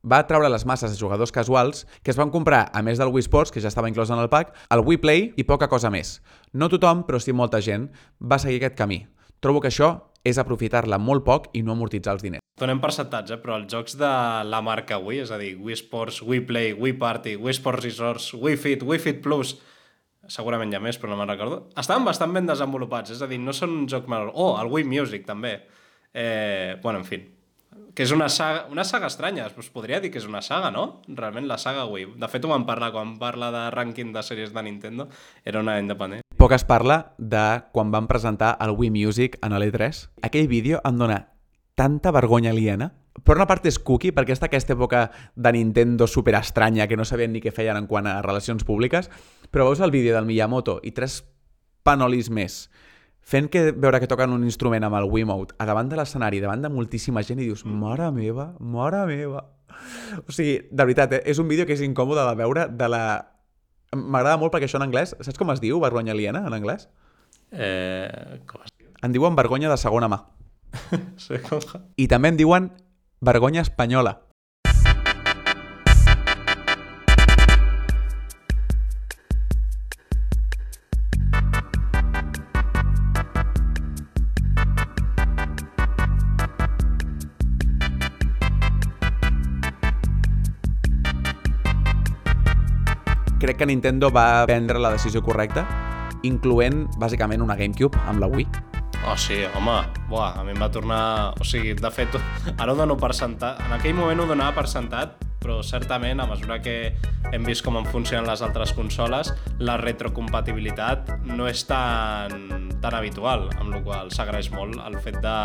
va 0.00 0.22
treure 0.26 0.48
les 0.48 0.64
masses 0.64 0.92
de 0.92 0.98
jugadors 0.98 1.32
casuals 1.32 1.86
que 2.02 2.12
es 2.12 2.16
van 2.16 2.30
comprar, 2.30 2.68
a 2.72 2.82
més 2.82 2.98
del 2.98 3.10
Wii 3.12 3.26
Sports, 3.26 3.52
que 3.52 3.60
ja 3.60 3.68
estava 3.68 3.90
inclòs 3.90 4.12
en 4.12 4.20
el 4.22 4.30
pack, 4.32 4.54
el 4.70 4.84
Wii 4.86 5.00
Play 5.02 5.26
i 5.36 5.44
poca 5.44 5.68
cosa 5.68 5.90
més. 5.90 6.20
No 6.52 6.70
tothom, 6.72 7.04
però 7.04 7.20
sí 7.20 7.34
molta 7.36 7.60
gent, 7.60 7.90
va 8.20 8.38
seguir 8.40 8.62
aquest 8.62 8.78
camí. 8.78 9.02
Trobo 9.40 9.62
que 9.64 9.70
això 9.72 9.94
és 10.20 10.36
aprofitar-la 10.36 10.98
molt 11.00 11.24
poc 11.24 11.46
i 11.56 11.62
no 11.64 11.72
amortitzar 11.72 12.12
els 12.18 12.24
diners. 12.26 12.44
Donem 12.60 12.80
percentatge, 12.82 13.38
però 13.40 13.56
els 13.56 13.70
jocs 13.72 13.96
de 13.96 14.10
la 14.44 14.60
marca 14.60 14.98
Wii, 15.00 15.22
és 15.24 15.32
a 15.32 15.38
dir, 15.40 15.54
Wii 15.56 15.78
Sports, 15.80 16.20
Wii 16.20 16.44
Play, 16.44 16.74
Wii 16.76 16.98
Party, 17.00 17.38
Wii 17.40 17.56
Sports 17.56 17.86
Resorts, 17.86 18.26
Wii 18.36 18.60
Fit, 18.60 18.84
Wii 18.84 19.00
Fit 19.00 19.22
Plus, 19.24 19.54
segurament 20.28 20.68
hi 20.68 20.76
ha 20.76 20.82
més, 20.84 21.00
però 21.00 21.14
no 21.14 21.16
me'n 21.16 21.32
recordo, 21.32 21.62
estaven 21.80 22.04
bastant 22.04 22.36
ben 22.36 22.52
desenvolupats, 22.52 23.16
és 23.16 23.24
a 23.24 23.30
dir, 23.30 23.40
no 23.40 23.56
són 23.56 23.72
un 23.78 23.88
joc 23.88 24.12
menor. 24.12 24.34
Oh, 24.34 24.52
el 24.60 24.68
Wii 24.68 24.84
Music, 24.92 25.24
també. 25.24 25.56
Eh, 26.12 26.76
bueno, 26.82 27.00
en 27.00 27.08
fi, 27.08 27.22
que 27.96 28.04
és 28.04 28.12
una 28.12 28.28
saga, 28.28 28.66
una 28.68 28.84
saga 28.84 29.08
estranya, 29.08 29.48
es 29.48 29.72
podria 29.72 30.02
dir 30.04 30.12
que 30.12 30.20
és 30.20 30.28
una 30.28 30.44
saga, 30.44 30.68
no? 30.74 31.00
Realment 31.08 31.48
la 31.48 31.56
saga 31.58 31.88
Wii. 31.88 32.12
De 32.20 32.28
fet, 32.28 32.44
ho 32.44 32.52
vam 32.52 32.68
parlar 32.68 32.92
quan 32.92 33.16
parla 33.18 33.48
de 33.56 33.64
rànquing 33.72 34.12
de 34.12 34.26
sèries 34.26 34.52
de 34.52 34.68
Nintendo, 34.68 35.08
era 35.48 35.64
una 35.64 35.80
independent. 35.80 36.28
Poc 36.40 36.54
es 36.56 36.62
parla 36.64 37.12
de 37.18 37.60
quan 37.70 37.90
van 37.92 38.06
presentar 38.08 38.54
el 38.64 38.70
Wii 38.72 38.88
Music 38.90 39.34
en 39.44 39.52
l'E3. 39.52 39.98
Aquell 40.24 40.46
vídeo 40.48 40.78
em 40.88 40.96
dona 40.96 41.18
tanta 41.76 42.14
vergonya 42.16 42.54
aliena. 42.54 42.94
Per 43.12 43.34
una 43.36 43.44
part 43.44 43.66
és 43.68 43.76
cookie, 43.76 44.14
perquè 44.16 44.32
està 44.32 44.48
aquesta 44.48 44.72
època 44.72 45.02
de 45.36 45.50
Nintendo 45.52 46.06
super 46.08 46.38
estranya 46.38 46.86
que 46.88 46.96
no 46.96 47.04
sabien 47.04 47.34
ni 47.34 47.42
què 47.44 47.52
feien 47.52 47.76
en 47.76 47.84
quant 47.90 48.08
a 48.08 48.22
relacions 48.24 48.64
públiques, 48.64 49.10
però 49.52 49.66
veus 49.68 49.82
el 49.84 49.92
vídeo 49.92 50.14
del 50.16 50.24
Miyamoto 50.24 50.78
i 50.80 50.94
tres 50.96 51.18
panolis 51.84 52.30
més 52.32 52.70
fent 53.20 53.50
que 53.52 53.74
veure 53.76 54.00
que 54.00 54.08
toquen 54.08 54.32
un 54.32 54.46
instrument 54.48 54.86
amb 54.88 54.96
el 54.96 55.10
Wiimote 55.12 55.58
a 55.60 55.66
davant 55.68 55.92
de 55.92 55.98
l'escenari, 56.00 56.40
davant 56.40 56.64
de 56.64 56.70
moltíssima 56.72 57.20
gent 57.20 57.44
i 57.44 57.50
dius, 57.50 57.66
mare 57.68 58.08
meva, 58.16 58.54
mare 58.64 59.04
meva. 59.12 59.44
O 60.24 60.32
sigui, 60.32 60.56
de 60.72 60.88
veritat, 60.88 61.18
eh? 61.18 61.22
és 61.28 61.36
un 61.36 61.52
vídeo 61.52 61.68
que 61.68 61.76
és 61.76 61.84
incòmode 61.84 62.24
de 62.24 62.40
veure 62.40 62.64
de 62.72 62.88
la 62.88 63.04
M'agrada 63.90 64.38
molt 64.38 64.52
perquè 64.54 64.68
això 64.68 64.78
en 64.78 64.86
anglès... 64.86 65.16
Saps 65.18 65.38
com 65.38 65.50
es 65.50 65.60
diu 65.62 65.80
vergonya 65.82 66.14
aliena 66.14 66.44
en 66.46 66.54
anglès? 66.54 66.86
Eh, 67.50 68.38
com 68.46 68.62
es 68.62 68.70
diu? 68.78 68.90
En 69.02 69.14
diuen 69.16 69.34
vergonya 69.38 69.70
de 69.72 69.78
segona 69.80 70.06
mà. 70.10 70.20
I 72.02 72.06
també 72.06 72.30
en 72.30 72.38
diuen 72.38 72.68
vergonya 73.26 73.64
espanyola. 73.66 74.14
Que 93.60 93.66
Nintendo 93.68 94.08
va 94.08 94.46
prendre 94.48 94.80
la 94.80 94.88
decisió 94.94 95.20
correcta, 95.20 95.66
incloent 96.24 96.86
bàsicament 96.96 97.42
una 97.44 97.58
GameCube 97.58 97.98
amb 98.08 98.22
la 98.22 98.28
Wii. 98.32 98.46
Oh, 99.04 99.16
sí, 99.20 99.42
home, 99.56 99.74
buah, 100.08 100.38
a 100.40 100.44
mi 100.44 100.54
em 100.54 100.60
va 100.60 100.70
tornar... 100.72 101.00
O 101.36 101.44
sigui, 101.44 101.74
de 101.76 101.90
fet, 101.92 102.16
ara 102.60 102.72
ho 102.72 102.78
dono 102.78 102.96
per 102.96 103.10
sentat. 103.16 103.60
En 103.66 103.74
aquell 103.76 103.92
moment 103.98 104.22
ho 104.24 104.26
donava 104.30 104.54
per 104.56 104.64
sentat, 104.68 105.18
però 105.44 105.58
certament, 105.64 106.22
a 106.24 106.26
mesura 106.30 106.56
que 106.64 106.94
hem 107.34 107.44
vist 107.44 107.64
com 107.66 107.76
en 107.76 107.84
funcionen 107.88 108.28
les 108.30 108.40
altres 108.44 108.72
consoles, 108.76 109.34
la 109.60 109.76
retrocompatibilitat 109.80 111.12
no 111.28 111.48
és 111.50 111.66
tan, 111.68 112.72
tan 112.80 112.96
habitual, 112.96 113.50
amb 113.58 113.74
la 113.74 113.82
qual 113.84 114.08
s'agraeix 114.16 114.48
molt 114.56 114.80
el 114.86 114.96
fet 115.04 115.20
de, 115.20 115.36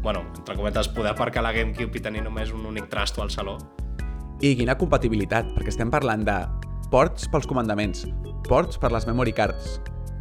bueno, 0.00 0.24
entre 0.32 0.56
cometes, 0.56 0.88
poder 0.96 1.12
aparcar 1.12 1.44
la 1.44 1.52
GameCube 1.56 2.00
i 2.00 2.04
tenir 2.08 2.24
només 2.24 2.56
un 2.56 2.64
únic 2.72 2.88
trasto 2.88 3.20
al 3.20 3.28
saló. 3.36 3.58
I 4.40 4.56
quina 4.56 4.80
compatibilitat, 4.80 5.52
perquè 5.52 5.76
estem 5.76 5.92
parlant 5.92 6.24
de 6.24 6.40
ports 6.90 7.28
pels 7.30 7.46
comandaments, 7.46 8.02
ports 8.48 8.78
per 8.80 8.90
les 8.90 9.06
memory 9.06 9.32
cards, 9.32 9.78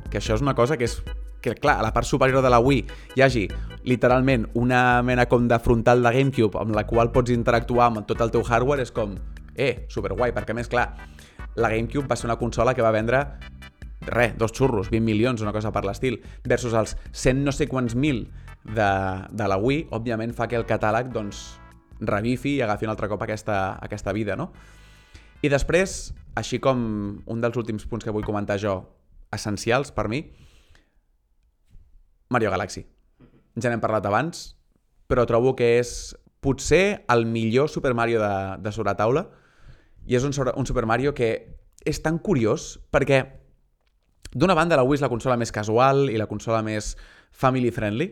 que 0.10 0.20
això 0.20 0.36
és 0.38 0.44
una 0.46 0.54
cosa 0.54 0.78
que 0.78 0.86
és 0.86 1.00
que, 1.42 1.56
clar, 1.56 1.80
a 1.80 1.86
la 1.86 1.94
part 1.96 2.06
superior 2.06 2.44
de 2.44 2.52
la 2.52 2.60
Wii 2.60 2.82
hi 3.16 3.24
hagi 3.24 3.46
literalment 3.88 4.46
una 4.60 5.02
mena 5.02 5.26
com 5.32 5.48
de 5.48 5.58
frontal 5.64 6.04
de 6.04 6.12
GameCube 6.14 6.60
amb 6.60 6.76
la 6.76 6.86
qual 6.86 7.14
pots 7.16 7.32
interactuar 7.34 7.88
amb 7.90 8.04
tot 8.06 8.22
el 8.22 8.34
teu 8.34 8.44
hardware, 8.44 8.84
és 8.84 8.92
com, 8.92 9.16
eh, 9.56 9.88
superguai, 9.90 10.34
perquè 10.36 10.54
més, 10.54 10.70
clar, 10.70 10.92
la 11.56 11.72
GameCube 11.72 12.08
va 12.08 12.20
ser 12.20 12.30
una 12.30 12.38
consola 12.38 12.76
que 12.76 12.86
va 12.86 12.92
vendre 12.92 13.24
res, 14.06 14.38
dos 14.38 14.54
xurros, 14.54 14.92
20 14.92 15.06
milions, 15.06 15.42
una 15.42 15.54
cosa 15.56 15.72
per 15.72 15.86
l'estil, 15.86 16.22
versus 16.46 16.74
els 16.74 16.98
100 17.12 17.44
no 17.44 17.52
sé 17.52 17.68
quants 17.68 17.96
mil 17.96 18.28
de, 18.64 18.92
de 19.32 19.48
la 19.48 19.58
Wii, 19.58 19.88
òbviament 19.96 20.36
fa 20.38 20.48
que 20.48 20.60
el 20.60 20.68
catàleg 20.70 21.10
doncs, 21.16 21.58
revifi 22.00 22.58
i 22.58 22.62
agafi 22.62 22.88
un 22.88 22.94
altre 22.94 23.10
cop 23.12 23.24
aquesta, 23.26 23.80
aquesta 23.82 24.14
vida, 24.14 24.38
no? 24.40 24.52
I 25.42 25.50
després, 25.52 26.14
així 26.38 26.60
com 26.62 26.80
un 27.26 27.42
dels 27.42 27.58
últims 27.58 27.86
punts 27.90 28.06
que 28.06 28.14
vull 28.14 28.28
comentar 28.28 28.60
jo, 28.62 28.82
essencials 29.34 29.92
per 29.94 30.08
mi, 30.10 30.24
Mario 32.30 32.52
Galaxy. 32.54 32.86
Ja 33.58 33.70
n'hem 33.70 33.82
parlat 33.82 34.06
abans, 34.06 34.54
però 35.10 35.26
trobo 35.26 35.56
que 35.58 35.80
és 35.80 36.14
potser 36.40 37.04
el 37.10 37.26
millor 37.26 37.70
Super 37.70 37.94
Mario 37.94 38.22
de, 38.22 38.34
de 38.62 38.72
sobre 38.72 38.94
taula 38.96 39.26
i 40.08 40.16
és 40.16 40.24
un, 40.24 40.34
un 40.56 40.68
Super 40.70 40.86
Mario 40.88 41.14
que 41.18 41.32
és 41.86 42.02
tan 42.04 42.20
curiós 42.20 42.78
perquè 42.94 43.24
d'una 44.32 44.56
banda 44.56 44.78
la 44.78 44.86
Wii 44.86 45.00
és 45.00 45.04
la 45.04 45.12
consola 45.12 45.38
més 45.40 45.52
casual 45.52 46.08
i 46.14 46.20
la 46.22 46.30
consola 46.30 46.62
més 46.64 46.94
family 47.32 47.72
friendly 47.74 48.12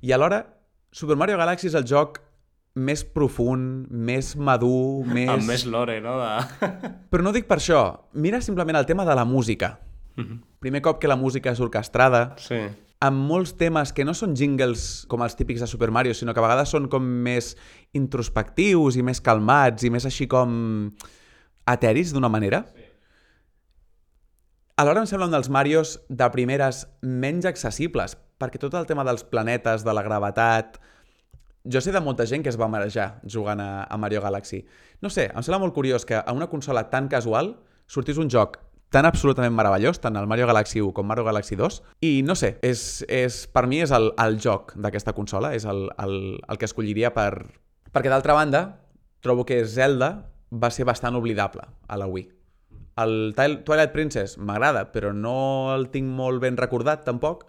i 0.00 0.14
alhora 0.16 0.42
Super 0.90 1.18
Mario 1.20 1.38
Galaxy 1.38 1.68
és 1.68 1.76
el 1.78 1.86
joc 1.86 2.22
més 2.78 3.02
profund, 3.04 3.88
més 3.90 4.34
madur, 4.36 5.04
més... 5.06 5.28
Amb 5.32 5.46
més 5.50 5.64
lore, 5.66 5.98
no? 6.04 6.16
De... 6.20 6.70
Però 7.12 7.24
no 7.26 7.32
dic 7.34 7.48
per 7.50 7.58
això. 7.58 7.82
Mira 8.14 8.40
simplement 8.44 8.78
el 8.78 8.86
tema 8.86 9.06
de 9.08 9.16
la 9.18 9.24
música. 9.26 9.78
Mm 10.16 10.24
-hmm. 10.24 10.38
Primer 10.60 10.82
cop 10.82 11.00
que 11.00 11.08
la 11.08 11.16
música 11.16 11.50
és 11.50 11.60
orquestrada, 11.60 12.34
Sí. 12.38 12.58
amb 13.00 13.16
molts 13.28 13.56
temes 13.56 13.92
que 13.92 14.04
no 14.04 14.14
són 14.14 14.34
jingles 14.34 15.04
com 15.08 15.22
els 15.22 15.36
típics 15.36 15.60
de 15.60 15.66
Super 15.66 15.90
Mario, 15.90 16.14
sinó 16.14 16.34
que 16.34 16.40
a 16.40 16.42
vegades 16.42 16.68
són 16.68 16.88
com 16.88 17.02
més 17.02 17.56
introspectius 17.92 18.96
i 18.96 19.02
més 19.02 19.20
calmats 19.20 19.84
i 19.84 19.90
més 19.90 20.04
així 20.04 20.26
com 20.26 20.92
ateris 21.64 22.12
d'una 22.12 22.28
manera. 22.28 22.64
Sí. 22.74 22.82
Alhora 24.76 25.00
em 25.00 25.06
sembla 25.06 25.26
un 25.26 25.32
dels 25.32 25.48
Marios 25.50 26.00
de 26.08 26.30
primeres 26.30 26.86
menys 27.02 27.44
accessibles, 27.44 28.16
perquè 28.38 28.58
tot 28.58 28.74
el 28.74 28.86
tema 28.86 29.04
dels 29.04 29.24
planetes, 29.24 29.84
de 29.84 29.92
la 29.92 30.02
gravetat... 30.02 30.78
Jo 31.70 31.80
sé 31.84 31.92
de 31.92 32.00
molta 32.00 32.24
gent 32.26 32.42
que 32.42 32.48
es 32.48 32.56
va 32.60 32.68
marejar 32.72 33.20
jugant 33.28 33.60
a, 33.60 33.84
a 33.84 33.96
Mario 34.00 34.22
Galaxy. 34.24 34.62
No 35.04 35.10
sé, 35.12 35.28
em 35.34 35.42
sembla 35.44 35.58
molt 35.60 35.74
curiós 35.76 36.06
que 36.08 36.16
a 36.16 36.32
una 36.32 36.48
consola 36.48 36.86
tan 36.90 37.08
casual 37.12 37.56
sortís 37.86 38.16
un 38.18 38.30
joc 38.32 38.56
tan 38.88 39.04
absolutament 39.04 39.52
meravellós, 39.52 39.98
tant 40.00 40.16
el 40.16 40.26
Mario 40.26 40.46
Galaxy 40.48 40.80
1 40.80 40.94
com 40.96 41.04
Mario 41.04 41.26
Galaxy 41.26 41.58
2, 41.60 41.82
i 42.08 42.22
no 42.24 42.32
sé, 42.40 42.54
és, 42.64 43.04
és, 43.04 43.42
per 43.52 43.66
mi 43.68 43.82
és 43.84 43.92
el, 43.92 44.14
el 44.16 44.38
joc 44.40 44.72
d'aquesta 44.80 45.12
consola, 45.12 45.50
és 45.54 45.66
el, 45.68 45.90
el, 46.00 46.14
el 46.48 46.56
que 46.58 46.64
escolliria 46.64 47.10
per... 47.12 47.30
Perquè 47.92 48.08
d'altra 48.08 48.32
banda, 48.36 48.62
trobo 49.20 49.44
que 49.44 49.60
Zelda 49.68 50.30
va 50.48 50.70
ser 50.72 50.86
bastant 50.88 51.16
oblidable 51.20 51.66
a 51.86 52.00
la 52.00 52.06
Wii. 52.08 52.30
El 52.98 53.12
Twil- 53.36 53.60
Twilight 53.68 53.92
Princess 53.92 54.38
m'agrada, 54.40 54.86
però 54.92 55.12
no 55.12 55.36
el 55.76 55.90
tinc 55.92 56.08
molt 56.08 56.40
ben 56.42 56.56
recordat 56.56 57.04
tampoc, 57.04 57.44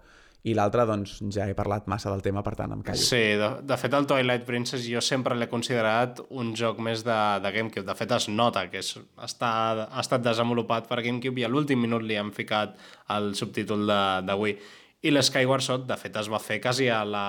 i 0.47 0.53
l'altre, 0.55 0.85
doncs, 0.87 1.17
ja 1.35 1.49
he 1.49 1.55
parlat 1.55 1.89
massa 1.91 2.11
del 2.13 2.21
tema, 2.23 2.39
per 2.45 2.53
tant, 2.55 2.71
em 2.71 2.83
callo. 2.85 3.01
Sí, 3.03 3.19
de, 3.39 3.49
de 3.67 3.77
fet 3.79 3.95
el 3.97 4.05
Twilight 4.07 4.45
Princess 4.47 4.85
jo 4.87 5.01
sempre 5.03 5.35
l'he 5.35 5.49
considerat 5.51 6.21
un 6.29 6.53
joc 6.55 6.77
més 6.83 7.03
de, 7.03 7.17
de 7.43 7.51
GameCube. 7.55 7.83
De 7.87 7.95
fet 7.97 8.13
es 8.15 8.29
nota 8.31 8.63
que 8.71 8.79
és, 8.79 8.93
està, 9.25 9.49
ha 9.83 10.03
estat 10.03 10.23
desenvolupat 10.23 10.87
per 10.87 11.01
GameCube 11.03 11.41
i 11.41 11.47
a 11.47 11.49
l'últim 11.51 11.81
minut 11.83 12.05
li 12.07 12.15
han 12.15 12.31
ficat 12.35 12.77
el 13.15 13.33
subtítol 13.35 13.83
de, 13.89 14.03
de 14.29 14.37
Wii. 14.39 14.55
I 14.99 15.11
l'Skyward 15.11 15.63
Sword, 15.63 15.83
de 15.87 15.95
fet, 15.99 16.15
es 16.19 16.29
va 16.31 16.39
fer 16.43 16.57
quasi 16.63 16.87
a 16.91 17.01
la, 17.07 17.25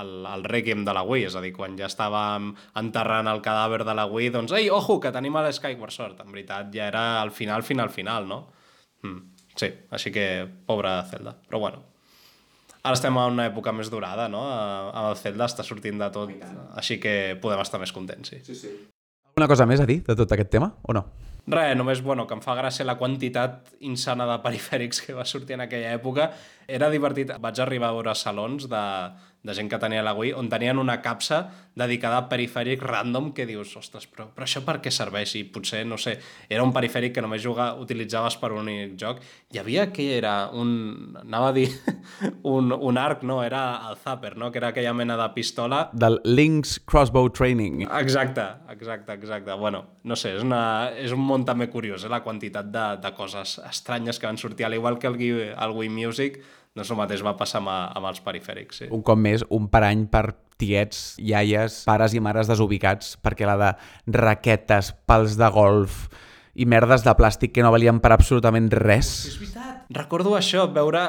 al, 0.00 0.12
al 0.26 0.46
Requiem 0.50 0.84
de 0.86 0.94
la 0.94 1.02
Wii, 1.06 1.28
és 1.28 1.34
a 1.38 1.42
dir, 1.42 1.52
quan 1.54 1.74
ja 1.78 1.86
estàvem 1.90 2.52
enterrant 2.80 3.30
el 3.30 3.42
cadàver 3.42 3.80
de 3.86 3.94
la 3.98 4.06
Wii, 4.10 4.30
doncs, 4.34 4.54
ei, 4.58 4.66
ojo, 4.74 5.00
que 5.02 5.12
tenim 5.14 5.38
a 5.38 5.44
l'Skyward 5.46 5.94
Sword. 5.94 6.22
En 6.22 6.30
veritat, 6.34 6.70
ja 6.74 6.86
era 6.90 7.04
al 7.20 7.34
final, 7.34 7.66
final, 7.66 7.90
final, 7.94 8.30
no? 8.30 8.40
Mm, 9.06 9.48
sí, 9.54 9.70
així 9.94 10.14
que, 10.14 10.28
pobra 10.66 10.96
Zelda. 11.10 11.36
Però 11.46 11.62
bueno, 11.66 11.82
Ara 12.84 12.98
estem 12.98 13.16
en 13.16 13.32
una 13.38 13.46
època 13.48 13.72
més 13.72 13.88
durada, 13.90 14.26
no? 14.28 14.42
A- 14.44 14.90
Amb 14.92 15.10
el 15.10 15.16
Zelda 15.16 15.46
està 15.48 15.64
sortint 15.64 15.98
de 16.02 16.08
tot, 16.12 16.32
així 16.76 16.98
que 17.00 17.14
podem 17.40 17.62
estar 17.64 17.80
més 17.80 17.92
contents, 17.96 18.28
sí. 18.34 18.40
sí, 18.44 18.54
sí. 18.54 18.72
Una 19.40 19.48
cosa 19.48 19.64
més 19.66 19.80
a 19.80 19.86
dir 19.88 20.02
de 20.06 20.14
tot 20.14 20.30
aquest 20.36 20.50
tema, 20.52 20.68
o 20.82 20.92
no? 20.92 21.06
Res, 21.48 21.74
només, 21.76 22.00
bueno, 22.04 22.26
que 22.28 22.36
em 22.36 22.40
fa 22.44 22.54
gràcia 22.56 22.84
la 22.86 22.94
quantitat 23.00 23.72
insana 23.80 24.24
de 24.28 24.36
perifèrics 24.46 25.00
que 25.04 25.16
va 25.16 25.24
sortir 25.28 25.56
en 25.58 25.64
aquella 25.64 25.90
època. 25.96 26.30
Era 26.68 26.88
divertit. 26.92 27.32
Vaig 27.40 27.58
arribar 27.60 27.88
a 27.90 27.96
veure 27.98 28.14
salons 28.16 28.68
de, 28.70 28.84
de 29.44 29.54
gent 29.54 29.68
que 29.68 29.78
tenia 29.78 30.02
la 30.02 30.14
Wii 30.16 30.32
on 30.40 30.48
tenien 30.48 30.80
una 30.80 30.96
capsa 31.04 31.44
dedicada 31.76 32.22
a 32.22 32.28
perifèric 32.30 32.82
random 32.82 33.32
que 33.36 33.44
dius, 33.46 33.74
ostres, 33.76 34.06
però, 34.08 34.28
però 34.32 34.46
això 34.46 34.62
per 34.64 34.78
què 34.80 34.92
serveix? 34.94 35.34
I 35.36 35.44
potser, 35.52 35.82
no 35.86 35.98
sé, 36.00 36.16
era 36.48 36.64
un 36.64 36.72
perifèric 36.72 37.16
que 37.16 37.24
només 37.24 37.42
juga, 37.44 37.72
utilitzaves 37.82 38.38
per 38.40 38.52
un 38.54 38.62
únic 38.64 38.94
joc. 39.00 39.20
Hi 39.52 39.60
havia 39.60 39.88
que 39.92 40.08
era 40.16 40.48
un... 40.54 41.18
anava 41.20 41.50
a 41.50 41.56
dir 41.56 41.66
un, 42.54 42.72
un 42.72 43.00
arc, 43.00 43.26
no, 43.26 43.42
era 43.44 43.64
el 43.90 44.00
Zapper, 44.00 44.34
no? 44.40 44.50
Que 44.50 44.62
era 44.62 44.72
aquella 44.72 44.94
mena 44.96 45.18
de 45.20 45.28
pistola 45.36 45.88
Del 45.92 46.20
Link's 46.24 46.78
Crossbow 46.80 47.28
Training. 47.30 47.84
Exacte, 48.00 48.46
exacte, 48.70 49.12
exacte. 49.12 49.52
Bueno, 49.60 49.84
no 50.04 50.16
sé, 50.16 50.36
és, 50.38 50.42
una, 50.46 50.90
és 50.96 51.12
un 51.12 51.20
món 51.20 51.44
també 51.44 51.68
curiós, 51.72 52.06
eh? 52.06 52.12
la 52.12 52.22
quantitat 52.24 52.72
de, 52.72 52.88
de 53.02 53.14
coses 53.18 53.58
estranyes 53.68 54.20
que 54.20 54.30
van 54.30 54.40
sortir, 54.40 54.64
al 54.64 54.78
igual 54.78 54.98
que 54.98 55.10
el, 55.10 55.20
el 55.52 55.76
Wii 55.76 55.92
Music, 55.92 56.40
doncs 56.74 56.90
el 56.90 56.98
mateix 56.98 57.22
va 57.22 57.36
passar 57.38 57.60
amb, 57.62 57.70
amb 57.70 58.10
els 58.10 58.20
perifèrics, 58.24 58.82
sí. 58.82 58.88
Un 58.94 59.02
cop 59.06 59.18
més, 59.20 59.44
un 59.54 59.68
parany 59.70 60.06
per 60.10 60.26
tiets, 60.58 61.14
iaies, 61.22 61.82
pares 61.86 62.14
i 62.14 62.22
mares 62.22 62.50
desubicats, 62.50 63.14
perquè 63.22 63.46
la 63.46 63.56
de 63.60 63.72
raquetes, 64.18 64.92
pals 65.06 65.38
de 65.38 65.50
golf 65.54 66.08
i 66.54 66.66
merdes 66.70 67.02
de 67.06 67.14
plàstic 67.18 67.54
que 67.54 67.62
no 67.62 67.72
valien 67.74 68.00
per 68.02 68.12
absolutament 68.14 68.70
res. 68.74 69.12
És 69.30 69.38
veritat. 69.40 69.86
Recordo 69.94 70.34
això, 70.38 70.66
veure 70.70 71.04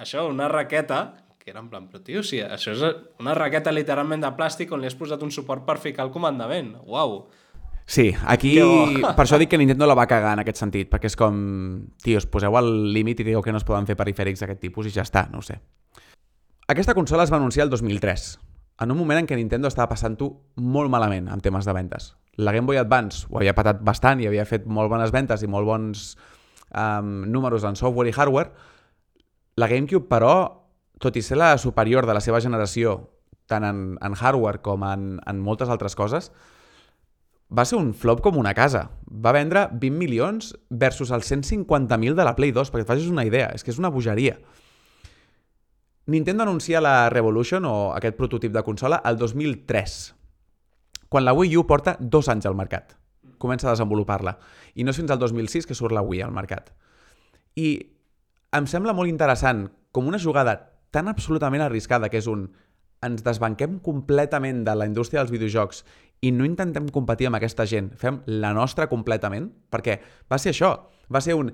això, 0.00 0.26
una 0.28 0.48
raqueta, 0.52 1.02
que 1.42 1.50
era 1.50 1.60
en 1.60 1.68
plan, 1.68 1.88
però 1.90 2.00
tio, 2.04 2.22
si 2.24 2.40
això 2.40 2.72
és 2.72 2.82
una 3.20 3.34
raqueta 3.34 3.72
literalment 3.74 4.22
de 4.22 4.30
plàstic 4.36 4.72
on 4.72 4.80
li 4.80 4.88
has 4.88 4.96
posat 4.96 5.24
un 5.24 5.32
suport 5.34 5.64
per 5.66 5.80
ficar 5.82 6.06
el 6.06 6.12
comandament. 6.14 6.76
Uau! 6.86 7.24
Sí, 7.86 8.12
aquí... 8.26 8.54
Per 9.16 9.24
això 9.24 9.38
dic 9.40 9.50
que 9.52 9.58
Nintendo 9.60 9.88
la 9.88 9.96
va 9.98 10.08
cagar 10.10 10.36
en 10.36 10.42
aquest 10.44 10.62
sentit, 10.62 10.90
perquè 10.92 11.10
és 11.10 11.18
com... 11.18 11.36
Tio, 12.02 12.22
us 12.22 12.28
poseu 12.30 12.56
al 12.58 12.70
límit 12.94 13.20
i 13.20 13.26
digueu 13.26 13.42
que 13.42 13.52
no 13.52 13.60
es 13.60 13.66
poden 13.68 13.88
fer 13.88 13.98
perifèrics 13.98 14.44
d'aquest 14.44 14.62
tipus 14.62 14.88
i 14.88 14.94
ja 14.94 15.06
està, 15.06 15.26
no 15.32 15.42
ho 15.42 15.46
sé. 15.46 15.58
Aquesta 16.72 16.94
consola 16.94 17.26
es 17.26 17.32
va 17.32 17.40
anunciar 17.40 17.66
el 17.66 17.72
2003, 17.74 18.26
en 18.82 18.90
un 18.90 18.98
moment 18.98 19.20
en 19.20 19.28
què 19.28 19.36
Nintendo 19.36 19.68
estava 19.68 19.90
passant-ho 19.90 20.28
molt 20.56 20.90
malament 20.90 21.28
amb 21.30 21.42
temes 21.44 21.66
de 21.68 21.74
ventes. 21.76 22.12
La 22.40 22.54
Game 22.54 22.66
Boy 22.66 22.78
Advance 22.80 23.26
ho 23.28 23.36
havia 23.36 23.54
patat 23.54 23.82
bastant 23.84 24.22
i 24.22 24.28
havia 24.28 24.46
fet 24.48 24.64
molt 24.64 24.88
bones 24.90 25.12
ventes 25.12 25.42
i 25.44 25.50
molt 25.50 25.68
bons 25.68 26.06
um, 26.72 27.26
números 27.28 27.66
en 27.68 27.76
software 27.76 28.08
i 28.08 28.14
hardware. 28.16 28.50
La 29.60 29.68
GameCube, 29.68 30.08
però, 30.08 30.32
tot 31.02 31.16
i 31.16 31.22
ser 31.22 31.36
la 31.36 31.58
superior 31.60 32.08
de 32.08 32.16
la 32.16 32.24
seva 32.24 32.40
generació, 32.40 32.96
tant 33.50 33.66
en, 33.68 33.84
en 34.00 34.16
hardware 34.16 34.62
com 34.64 34.86
en, 34.88 35.18
en 35.28 35.44
moltes 35.44 35.68
altres 35.68 35.98
coses, 35.98 36.30
va 37.52 37.64
ser 37.68 37.76
un 37.76 37.92
flop 37.92 38.22
com 38.24 38.38
una 38.40 38.54
casa. 38.56 38.86
Va 39.04 39.34
vendre 39.36 39.66
20 39.72 39.98
milions 39.98 40.54
versus 40.70 41.12
els 41.12 41.28
150.000 41.30 42.16
de 42.16 42.24
la 42.24 42.34
Play 42.36 42.52
2, 42.52 42.72
perquè 42.72 42.86
et 42.86 42.88
facis 42.88 43.10
una 43.12 43.26
idea, 43.28 43.50
és 43.52 43.64
que 43.64 43.72
és 43.74 43.80
una 43.80 43.92
bogeria. 43.92 44.38
Nintendo 46.06 46.42
anuncia 46.42 46.80
la 46.80 47.10
Revolution, 47.12 47.64
o 47.68 47.92
aquest 47.94 48.16
prototip 48.16 48.54
de 48.56 48.64
consola, 48.64 49.02
el 49.04 49.20
2003, 49.20 50.00
quan 51.12 51.26
la 51.28 51.36
Wii 51.36 51.58
U 51.60 51.66
porta 51.68 51.96
dos 52.00 52.30
anys 52.32 52.48
al 52.48 52.56
mercat. 52.56 52.96
Comença 53.38 53.68
a 53.68 53.76
desenvolupar-la. 53.76 54.38
I 54.74 54.86
no 54.86 54.94
és 54.94 54.98
fins 54.98 55.12
al 55.12 55.20
2006 55.20 55.68
que 55.68 55.76
surt 55.76 55.92
la 55.92 56.02
Wii 56.02 56.24
al 56.24 56.32
mercat. 56.34 56.72
I 57.58 57.68
em 58.56 58.66
sembla 58.66 58.94
molt 58.96 59.12
interessant 59.12 59.66
com 59.92 60.08
una 60.08 60.20
jugada 60.20 60.56
tan 60.92 61.08
absolutament 61.08 61.64
arriscada 61.64 62.08
que 62.08 62.20
és 62.20 62.28
un 62.30 62.48
ens 63.02 63.24
desbanquem 63.26 63.80
completament 63.82 64.62
de 64.64 64.74
la 64.78 64.86
indústria 64.86 65.20
dels 65.20 65.32
videojocs 65.34 65.82
i 66.22 66.30
no 66.30 66.46
intentem 66.46 66.86
competir 66.94 67.26
amb 67.28 67.38
aquesta 67.38 67.66
gent, 67.66 67.90
fem 67.98 68.20
la 68.30 68.52
nostra 68.54 68.86
completament, 68.90 69.48
perquè 69.72 69.98
va 70.30 70.38
ser 70.38 70.54
això, 70.54 70.72
va 71.10 71.22
ser 71.24 71.34
un... 71.38 71.50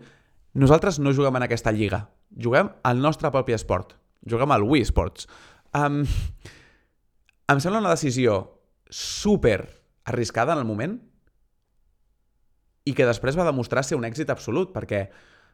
Nosaltres 0.59 0.99
no 1.01 1.15
juguem 1.17 1.37
en 1.39 1.45
aquesta 1.47 1.73
lliga, 1.73 2.03
juguem 2.37 2.71
al 2.85 3.01
nostre 3.01 3.31
propi 3.33 3.57
esport, 3.57 3.95
juguem 4.29 4.53
al 4.53 4.65
Wii 4.67 4.85
Sports. 4.89 5.29
Um, 5.77 6.03
em 7.49 7.61
sembla 7.65 7.81
una 7.81 7.95
decisió 7.95 8.41
super 8.91 9.63
arriscada 10.09 10.53
en 10.53 10.61
el 10.61 10.69
moment 10.69 10.99
i 12.89 12.95
que 12.97 13.07
després 13.09 13.37
va 13.37 13.47
demostrar 13.49 13.85
ser 13.85 13.97
un 13.97 14.07
èxit 14.09 14.33
absolut, 14.33 14.73
perquè 14.75 15.07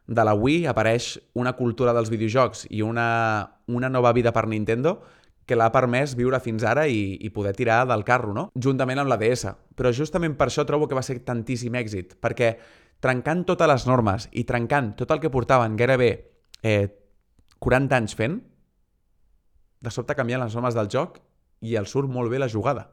de 0.07 0.23
la 0.27 0.35
Wii 0.37 0.67
apareix 0.71 1.15
una 1.33 1.55
cultura 1.57 1.93
dels 1.95 2.11
videojocs 2.11 2.65
i 2.69 2.83
una, 2.85 3.07
una 3.67 3.89
nova 3.89 4.11
vida 4.13 4.31
per 4.35 4.45
Nintendo 4.47 4.99
que 5.45 5.57
l'ha 5.57 5.69
permès 5.73 6.15
viure 6.17 6.39
fins 6.41 6.65
ara 6.65 6.87
i, 6.89 7.17
i 7.21 7.29
poder 7.29 7.53
tirar 7.57 7.83
del 7.89 8.03
carro, 8.07 8.33
no? 8.33 8.47
Juntament 8.57 9.01
amb 9.01 9.11
la 9.11 9.19
DS. 9.21 9.53
Però 9.77 9.91
justament 9.93 10.37
per 10.39 10.49
això 10.49 10.65
trobo 10.65 10.89
que 10.89 10.97
va 10.97 11.05
ser 11.05 11.19
tantíssim 11.25 11.77
èxit, 11.77 12.17
perquè 12.21 12.55
trencant 13.03 13.45
totes 13.45 13.69
les 13.69 13.85
normes 13.85 14.29
i 14.33 14.45
trencant 14.49 14.95
tot 14.97 15.11
el 15.13 15.21
que 15.21 15.33
portaven 15.33 15.77
gairebé 15.77 16.11
eh, 16.63 16.87
40 17.61 17.97
anys 17.97 18.17
fent, 18.17 18.39
de 19.85 19.93
sobte 19.93 20.15
canvien 20.17 20.41
les 20.41 20.55
normes 20.57 20.75
del 20.77 20.89
joc 20.89 21.19
i 21.65 21.75
el 21.77 21.87
surt 21.89 22.09
molt 22.09 22.31
bé 22.31 22.39
la 22.41 22.49
jugada. 22.49 22.89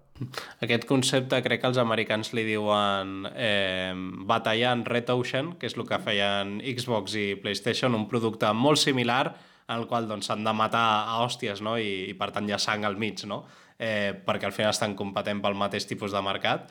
Aquest 0.65 0.85
concepte 0.87 1.39
crec 1.43 1.63
que 1.63 1.71
els 1.71 1.81
americans 1.81 2.33
li 2.37 2.45
diuen 2.47 3.27
eh, 3.33 3.95
batallar 4.29 4.75
en 4.77 4.85
Red 4.87 5.11
Ocean, 5.11 5.55
que 5.59 5.67
és 5.71 5.77
el 5.79 5.87
que 5.89 5.99
feien 6.05 6.59
Xbox 6.61 7.17
i 7.19 7.27
PlayStation, 7.41 7.97
un 7.97 8.07
producte 8.11 8.53
molt 8.53 8.81
similar 8.83 9.33
en 9.69 9.77
el 9.79 9.89
qual 9.91 10.09
doncs, 10.11 10.29
s'han 10.29 10.45
de 10.45 10.55
matar 10.57 10.87
a 11.09 11.21
hòsties 11.25 11.63
no? 11.63 11.79
I, 11.79 12.11
i 12.11 12.15
per 12.19 12.31
tant 12.35 12.49
hi 12.49 12.55
ha 12.57 12.61
sang 12.63 12.87
al 12.89 12.99
mig, 13.01 13.25
no? 13.29 13.45
eh, 13.83 14.15
perquè 14.27 14.47
al 14.47 14.55
final 14.55 14.71
estan 14.71 14.97
competent 14.99 15.43
pel 15.43 15.59
mateix 15.59 15.89
tipus 15.91 16.15
de 16.15 16.23
mercat. 16.23 16.71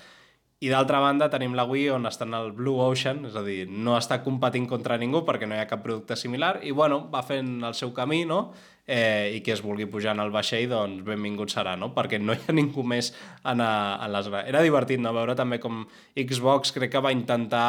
I 0.62 0.70
d'altra 0.70 1.00
banda 1.02 1.26
tenim 1.34 1.56
la 1.58 1.66
Wii 1.66 1.88
on 1.96 2.06
està 2.06 2.28
en 2.28 2.36
el 2.38 2.52
Blue 2.54 2.84
Ocean, 2.86 3.24
és 3.26 3.36
a 3.36 3.42
dir, 3.42 3.64
no 3.66 3.96
està 3.98 4.20
competint 4.22 4.68
contra 4.70 5.00
ningú 5.02 5.24
perquè 5.26 5.50
no 5.50 5.58
hi 5.58 5.64
ha 5.64 5.70
cap 5.70 5.82
producte 5.82 6.16
similar 6.16 6.60
i 6.62 6.72
bueno, 6.72 7.02
va 7.10 7.24
fent 7.26 7.64
el 7.66 7.74
seu 7.74 7.92
camí, 7.98 8.22
no? 8.30 8.52
Eh, 8.86 9.34
i 9.38 9.40
qui 9.42 9.54
es 9.54 9.64
vulgui 9.66 9.88
pujar 9.90 10.14
en 10.14 10.22
el 10.22 10.32
vaixell, 10.34 10.68
doncs 10.70 11.02
benvingut 11.06 11.50
serà, 11.54 11.74
no? 11.80 11.92
Perquè 11.96 12.20
no 12.22 12.36
hi 12.38 12.46
ha 12.46 12.56
ningú 12.60 12.86
més 12.86 13.10
en, 13.42 13.66
a, 13.66 13.72
en 14.06 14.14
les... 14.14 14.30
Era 14.46 14.62
divertit, 14.62 15.02
no? 15.02 15.16
Veure 15.18 15.36
també 15.40 15.58
com 15.64 15.82
Xbox 16.14 16.76
crec 16.78 16.94
que 16.94 17.04
va 17.04 17.16
intentar 17.16 17.66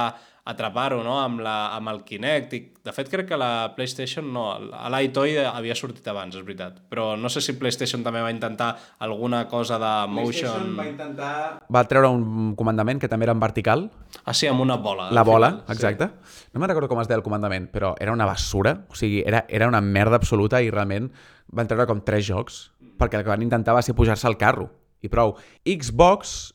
atrapar-ho 0.48 1.02
no? 1.06 1.20
amb, 1.22 1.40
la, 1.44 1.74
amb 1.76 1.90
el 1.92 2.00
Kinect. 2.06 2.54
I, 2.56 2.60
de 2.82 2.92
fet, 2.94 3.08
crec 3.12 3.28
que 3.30 3.38
la 3.38 3.72
PlayStation 3.76 4.26
no, 4.34 4.48
a 4.74 4.90
l'iToy 4.90 5.36
havia 5.44 5.76
sortit 5.78 6.06
abans, 6.10 6.34
és 6.34 6.42
veritat. 6.42 6.80
Però 6.90 7.12
no 7.18 7.30
sé 7.30 7.42
si 7.44 7.54
PlayStation 7.58 8.02
també 8.02 8.22
va 8.24 8.32
intentar 8.34 8.72
alguna 9.06 9.44
cosa 9.50 9.78
de 9.82 9.92
motion... 10.10 10.72
va 10.78 10.88
intentar... 10.90 11.32
Va 11.72 11.84
treure 11.90 12.10
un 12.10 12.56
comandament 12.58 13.02
que 13.02 13.10
també 13.10 13.28
era 13.28 13.36
en 13.36 13.42
vertical. 13.42 13.86
Ah, 14.24 14.34
sí, 14.34 14.50
amb 14.50 14.64
una 14.64 14.80
bola. 14.82 15.10
La 15.14 15.22
bola, 15.26 15.52
final, 15.60 15.76
exacte. 15.76 16.10
No 16.52 16.62
me'n 16.62 16.72
recordo 16.72 16.90
com 16.90 17.02
es 17.02 17.10
deia 17.10 17.20
el 17.20 17.26
comandament, 17.26 17.70
però 17.70 17.94
era 18.02 18.14
una 18.14 18.26
basura. 18.26 18.80
O 18.90 18.98
sigui, 18.98 19.22
era, 19.26 19.44
era 19.48 19.70
una 19.70 19.80
merda 19.84 20.18
absoluta 20.18 20.62
i 20.62 20.72
realment 20.74 21.12
van 21.52 21.68
treure 21.70 21.86
com 21.86 22.02
tres 22.02 22.26
jocs 22.26 22.64
perquè 22.98 23.18
el 23.18 23.24
que 23.26 23.32
van 23.32 23.44
intentar 23.44 23.74
va 23.76 23.82
ser 23.82 23.94
pujar-se 23.98 24.26
al 24.26 24.38
carro. 24.40 24.68
I 25.02 25.10
prou. 25.10 25.36
Xbox 25.66 26.52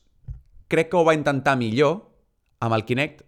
crec 0.68 0.92
que 0.92 1.00
ho 1.00 1.04
va 1.04 1.16
intentar 1.16 1.56
millor 1.60 2.02
amb 2.64 2.74
el 2.74 2.84
Kinect, 2.84 3.24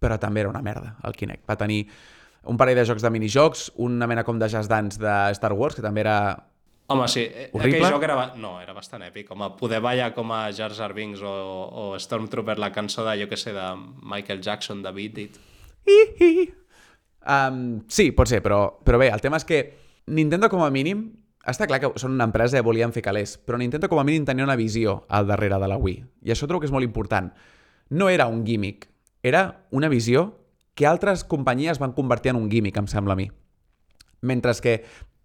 però 0.00 0.18
també 0.20 0.42
era 0.42 0.50
una 0.50 0.62
merda, 0.64 0.96
el 1.04 1.16
Kinect. 1.16 1.44
Va 1.48 1.58
tenir 1.60 1.84
un 2.50 2.56
parell 2.56 2.78
de 2.80 2.86
jocs 2.88 3.04
de 3.04 3.10
minijocs, 3.12 3.68
una 3.84 4.08
mena 4.08 4.24
com 4.24 4.38
de 4.40 4.48
Just 4.48 4.70
Dance 4.70 5.00
de 5.00 5.16
Star 5.36 5.52
Wars, 5.52 5.76
que 5.76 5.84
també 5.84 6.02
era... 6.06 6.16
Home, 6.90 7.06
sí, 7.06 7.22
eh, 7.22 7.50
Horrible. 7.52 7.78
aquell 7.78 7.94
joc 7.94 8.06
era... 8.08 8.16
No, 8.40 8.56
era 8.58 8.74
bastant 8.74 9.04
èpic. 9.06 9.28
Com 9.28 9.44
a 9.46 9.52
poder 9.54 9.78
ballar 9.84 10.08
com 10.16 10.32
a 10.34 10.48
Jar 10.56 10.72
Jar 10.74 10.90
Binks 10.96 11.22
o, 11.22 11.30
o 11.30 11.84
Stormtrooper, 12.02 12.58
la 12.58 12.72
cançó 12.74 13.04
de, 13.06 13.14
jo 13.20 13.28
que 13.30 13.38
sé, 13.38 13.52
de 13.54 13.66
Michael 14.02 14.42
Jackson, 14.42 14.82
de 14.82 14.92
Beat 14.96 15.20
It. 15.22 15.38
Um, 17.20 17.82
sí, 17.92 18.10
pot 18.16 18.30
ser, 18.30 18.40
però, 18.42 18.64
però 18.82 18.98
bé, 18.98 19.10
el 19.12 19.22
tema 19.22 19.38
és 19.38 19.46
que 19.46 19.60
Nintendo 20.10 20.48
com 20.50 20.64
a 20.64 20.70
mínim, 20.74 21.04
està 21.46 21.68
clar 21.68 21.78
que 21.82 21.92
són 22.00 22.16
una 22.16 22.26
empresa 22.28 22.58
i 22.58 22.64
volien 22.64 22.92
fer 22.96 23.04
calés, 23.04 23.36
però 23.38 23.60
Nintendo 23.60 23.88
com 23.92 24.00
a 24.00 24.06
mínim 24.08 24.26
tenia 24.26 24.46
una 24.46 24.58
visió 24.58 25.04
al 25.08 25.28
darrere 25.28 25.60
de 25.60 25.68
la 25.70 25.78
Wii. 25.78 26.00
I 26.26 26.34
això 26.34 26.48
trobo 26.48 26.64
que 26.64 26.70
és 26.70 26.74
molt 26.74 26.88
important. 26.88 27.30
No 27.90 28.08
era 28.10 28.26
un 28.26 28.42
gimmick, 28.46 28.89
era 29.22 29.66
una 29.70 29.88
visió 29.88 30.40
que 30.74 30.86
altres 30.86 31.24
companyies 31.24 31.78
van 31.78 31.92
convertir 31.92 32.30
en 32.32 32.40
un 32.40 32.50
gimmick, 32.50 32.76
em 32.76 32.88
sembla 32.88 33.14
a 33.14 33.20
mi. 33.20 33.30
Mentre 34.22 34.54
que 34.62 34.82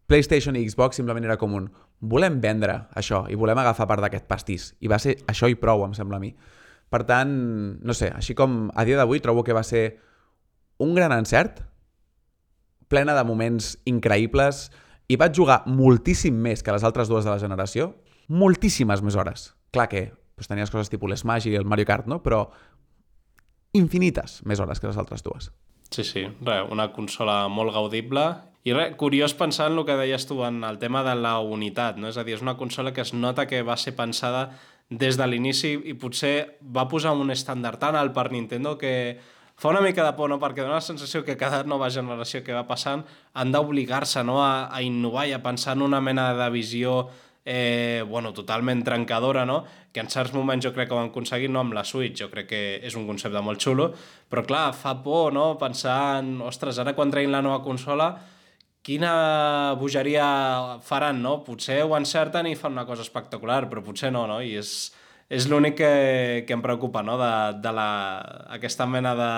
PlayStation 0.07 0.55
i 0.55 0.65
Xbox 0.69 0.99
simplement 0.99 1.25
era 1.25 1.37
com 1.37 1.53
un 1.57 1.69
volem 1.99 2.39
vendre 2.41 2.75
això 2.93 3.23
i 3.31 3.37
volem 3.39 3.57
agafar 3.57 3.87
part 3.87 4.03
d'aquest 4.03 4.27
pastís. 4.29 4.73
I 4.79 4.91
va 4.91 4.99
ser 4.99 5.17
això 5.31 5.49
i 5.49 5.55
prou, 5.55 5.85
em 5.85 5.95
sembla 5.97 6.19
a 6.19 6.23
mi. 6.23 6.33
Per 6.89 7.03
tant, 7.07 7.31
no 7.81 7.95
sé, 7.97 8.11
així 8.13 8.35
com 8.37 8.69
a 8.75 8.85
dia 8.85 8.99
d'avui 8.99 9.21
trobo 9.23 9.43
que 9.43 9.55
va 9.55 9.63
ser 9.63 9.97
un 10.77 10.93
gran 10.93 11.13
encert, 11.15 11.63
plena 12.87 13.15
de 13.17 13.23
moments 13.25 13.77
increïbles, 13.89 14.69
i 15.07 15.17
vaig 15.17 15.33
jugar 15.37 15.63
moltíssim 15.69 16.35
més 16.41 16.63
que 16.63 16.73
les 16.73 16.85
altres 16.85 17.09
dues 17.09 17.25
de 17.25 17.31
la 17.31 17.41
generació, 17.41 17.93
moltíssimes 18.27 19.01
més 19.05 19.17
hores. 19.17 19.53
Clar 19.73 19.87
que 19.89 20.07
doncs, 20.35 20.49
tenies 20.49 20.71
coses 20.73 20.91
tipus 20.91 21.09
l'Smash 21.11 21.49
i 21.49 21.55
el 21.57 21.65
Mario 21.65 21.87
Kart, 21.89 22.07
no? 22.09 22.21
però 22.23 22.45
infinites 23.76 24.41
més 24.47 24.61
hores 24.63 24.82
que 24.82 24.89
les 24.89 24.97
altres 24.97 25.23
dues. 25.26 25.51
Sí, 25.91 26.03
sí, 26.03 26.26
res, 26.41 26.65
una 26.71 26.89
consola 26.95 27.45
molt 27.51 27.73
gaudible 27.76 28.26
i 28.65 28.73
res, 28.73 28.95
curiós 28.97 29.36
pensar 29.38 29.69
en 29.69 29.78
el 29.78 29.86
que 29.86 29.97
deies 29.99 30.26
tu 30.26 30.39
en 30.43 30.63
el 30.65 30.80
tema 30.82 31.03
de 31.05 31.13
la 31.19 31.38
unitat, 31.39 31.99
no? 32.01 32.09
és 32.09 32.17
a 32.17 32.26
dir, 32.26 32.39
és 32.39 32.41
una 32.45 32.57
consola 32.57 32.93
que 32.93 33.03
es 33.05 33.13
nota 33.13 33.45
que 33.45 33.61
va 33.61 33.78
ser 33.78 33.93
pensada 33.95 34.49
des 34.89 35.17
de 35.17 35.28
l'inici 35.30 35.76
i 35.78 35.93
potser 35.97 36.57
va 36.61 36.88
posar 36.89 37.13
un 37.13 37.34
estàndard 37.34 37.80
tan 37.82 37.97
alt 37.97 38.13
per 38.13 38.32
Nintendo 38.34 38.76
que 38.78 39.19
fa 39.55 39.69
una 39.69 39.82
mica 39.82 40.03
de 40.03 40.13
por, 40.17 40.30
no? 40.30 40.39
perquè 40.41 40.65
dona 40.65 40.80
la 40.80 40.86
sensació 40.86 41.23
que 41.23 41.38
cada 41.38 41.63
nova 41.63 41.91
generació 41.93 42.41
que 42.43 42.57
va 42.57 42.65
passant 42.67 43.05
han 43.34 43.53
d'obligar-se 43.53 44.26
no? 44.26 44.41
a, 44.43 44.67
a 44.73 44.82
innovar 44.82 45.28
i 45.30 45.38
a 45.38 45.43
pensar 45.45 45.78
en 45.78 45.86
una 45.86 46.01
mena 46.01 46.32
de 46.34 46.49
visió 46.49 47.05
eh, 47.45 48.03
bueno, 48.09 48.33
totalment 48.33 48.83
trencadora, 48.83 49.45
no? 49.45 49.63
que 49.93 50.01
en 50.01 50.09
certs 50.09 50.33
moments 50.33 50.65
jo 50.65 50.73
crec 50.73 50.89
que 50.89 50.95
ho 50.97 50.99
han 50.99 51.11
aconseguit, 51.13 51.51
no 51.53 51.61
amb 51.61 51.77
la 51.77 51.85
Switch, 51.85 52.17
jo 52.19 52.27
crec 52.33 52.49
que 52.49 52.61
és 52.83 52.97
un 52.99 53.05
concepte 53.07 53.39
molt 53.45 53.61
xulo, 53.63 53.91
però 54.27 54.43
clar, 54.43 54.65
fa 54.75 54.97
por 55.05 55.31
no? 55.31 55.53
pensar 55.61 56.19
en, 56.19 56.41
ostres, 56.43 56.81
ara 56.81 56.95
quan 56.97 57.13
treguin 57.13 57.31
la 57.31 57.43
nova 57.45 57.61
consola, 57.63 58.09
quina 58.85 59.73
bogeria 59.79 60.25
faran, 60.85 61.23
no? 61.23 61.39
Potser 61.45 61.79
ho 61.85 61.95
encerten 61.97 62.45
i 62.45 62.57
fan 62.59 62.75
una 62.75 62.85
cosa 62.85 63.01
espectacular, 63.01 63.63
però 63.69 63.81
potser 63.81 64.11
no, 64.13 64.27
no? 64.29 64.41
I 64.45 64.59
és, 64.59 64.75
és 65.29 65.47
l'únic 65.49 65.79
que, 65.79 65.93
que 66.45 66.53
em 66.53 66.61
preocupa, 66.61 67.01
no? 67.01 67.17
De, 67.17 67.31
de 67.63 67.73
la, 67.73 67.87
aquesta 68.57 68.85
mena 68.85 69.15
de, 69.17 69.31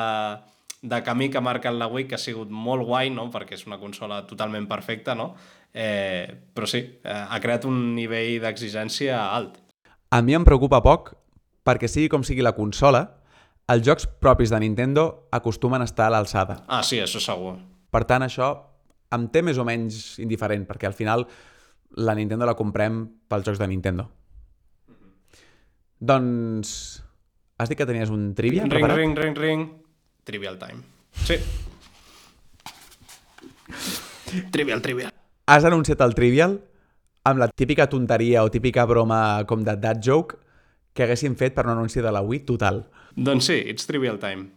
de 0.82 1.00
camí 1.04 1.30
que 1.30 1.40
ha 1.40 1.46
marcat 1.46 1.74
la 1.74 1.88
Wii, 1.88 2.08
que 2.08 2.18
ha 2.18 2.22
sigut 2.22 2.52
molt 2.52 2.86
guai, 2.86 3.10
no? 3.10 3.28
perquè 3.34 3.56
és 3.58 3.66
una 3.70 3.80
consola 3.82 4.22
totalment 4.30 4.68
perfecta, 4.70 5.16
no? 5.16 5.32
Eh, 5.74 6.28
però 6.54 6.68
sí, 6.70 6.80
eh, 7.04 7.24
ha 7.30 7.40
creat 7.44 7.66
un 7.70 7.96
nivell 7.96 8.40
d'exigència 8.44 9.20
alt. 9.26 9.60
A 10.10 10.22
mi 10.24 10.36
em 10.38 10.46
preocupa 10.48 10.82
poc 10.84 11.14
perquè 11.68 11.90
sigui 11.92 12.08
com 12.12 12.24
sigui 12.24 12.42
la 12.46 12.56
consola, 12.56 13.02
els 13.68 13.84
jocs 13.84 14.08
propis 14.24 14.50
de 14.54 14.60
Nintendo 14.64 15.28
acostumen 15.36 15.82
a 15.84 15.88
estar 15.90 16.08
a 16.08 16.14
l'alçada. 16.16 16.62
Ah, 16.72 16.84
sí, 16.88 17.02
això 17.04 17.20
segur. 17.20 17.58
Per 17.92 18.04
tant, 18.08 18.24
això 18.24 18.54
em 19.16 19.28
té 19.32 19.42
més 19.44 19.60
o 19.60 19.66
menys 19.68 20.16
indiferent, 20.24 20.64
perquè 20.68 20.88
al 20.88 20.96
final 20.96 21.26
la 22.00 22.16
Nintendo 22.16 22.48
la 22.48 22.56
comprem 22.56 23.04
pels 23.28 23.46
jocs 23.48 23.60
de 23.60 23.68
Nintendo. 23.68 24.08
Doncs... 26.00 27.04
Has 27.58 27.70
dit 27.72 27.78
que 27.80 27.88
tenies 27.90 28.12
un 28.14 28.36
trivia 28.38 28.62
Ring, 28.62 28.70
preparat? 28.70 28.98
ring, 29.00 29.16
ring, 29.18 29.36
ring. 29.36 29.64
Trivial 30.24 30.60
time. 30.62 30.84
Sí. 31.26 31.40
Trivial, 34.54 34.82
trivial. 34.86 35.17
Has 35.48 35.64
anunciat 35.64 36.02
el 36.04 36.12
trivial 36.12 36.58
amb 37.28 37.40
la 37.40 37.48
típica 37.48 37.86
tonteria 37.88 38.44
o 38.44 38.52
típica 38.52 38.84
broma 38.86 39.46
com 39.48 39.64
de 39.64 39.78
dad 39.80 40.02
joke 40.04 40.36
que 40.94 41.06
haguessin 41.06 41.38
fet 41.40 41.56
per 41.56 41.64
un 41.68 41.72
anunci 41.78 42.02
de 42.04 42.12
la 42.12 42.20
Wii 42.26 42.42
total. 42.50 42.82
Doncs 43.16 43.48
sí, 43.48 43.56
it's 43.72 43.88
trivial 43.88 44.20
time. 44.20 44.50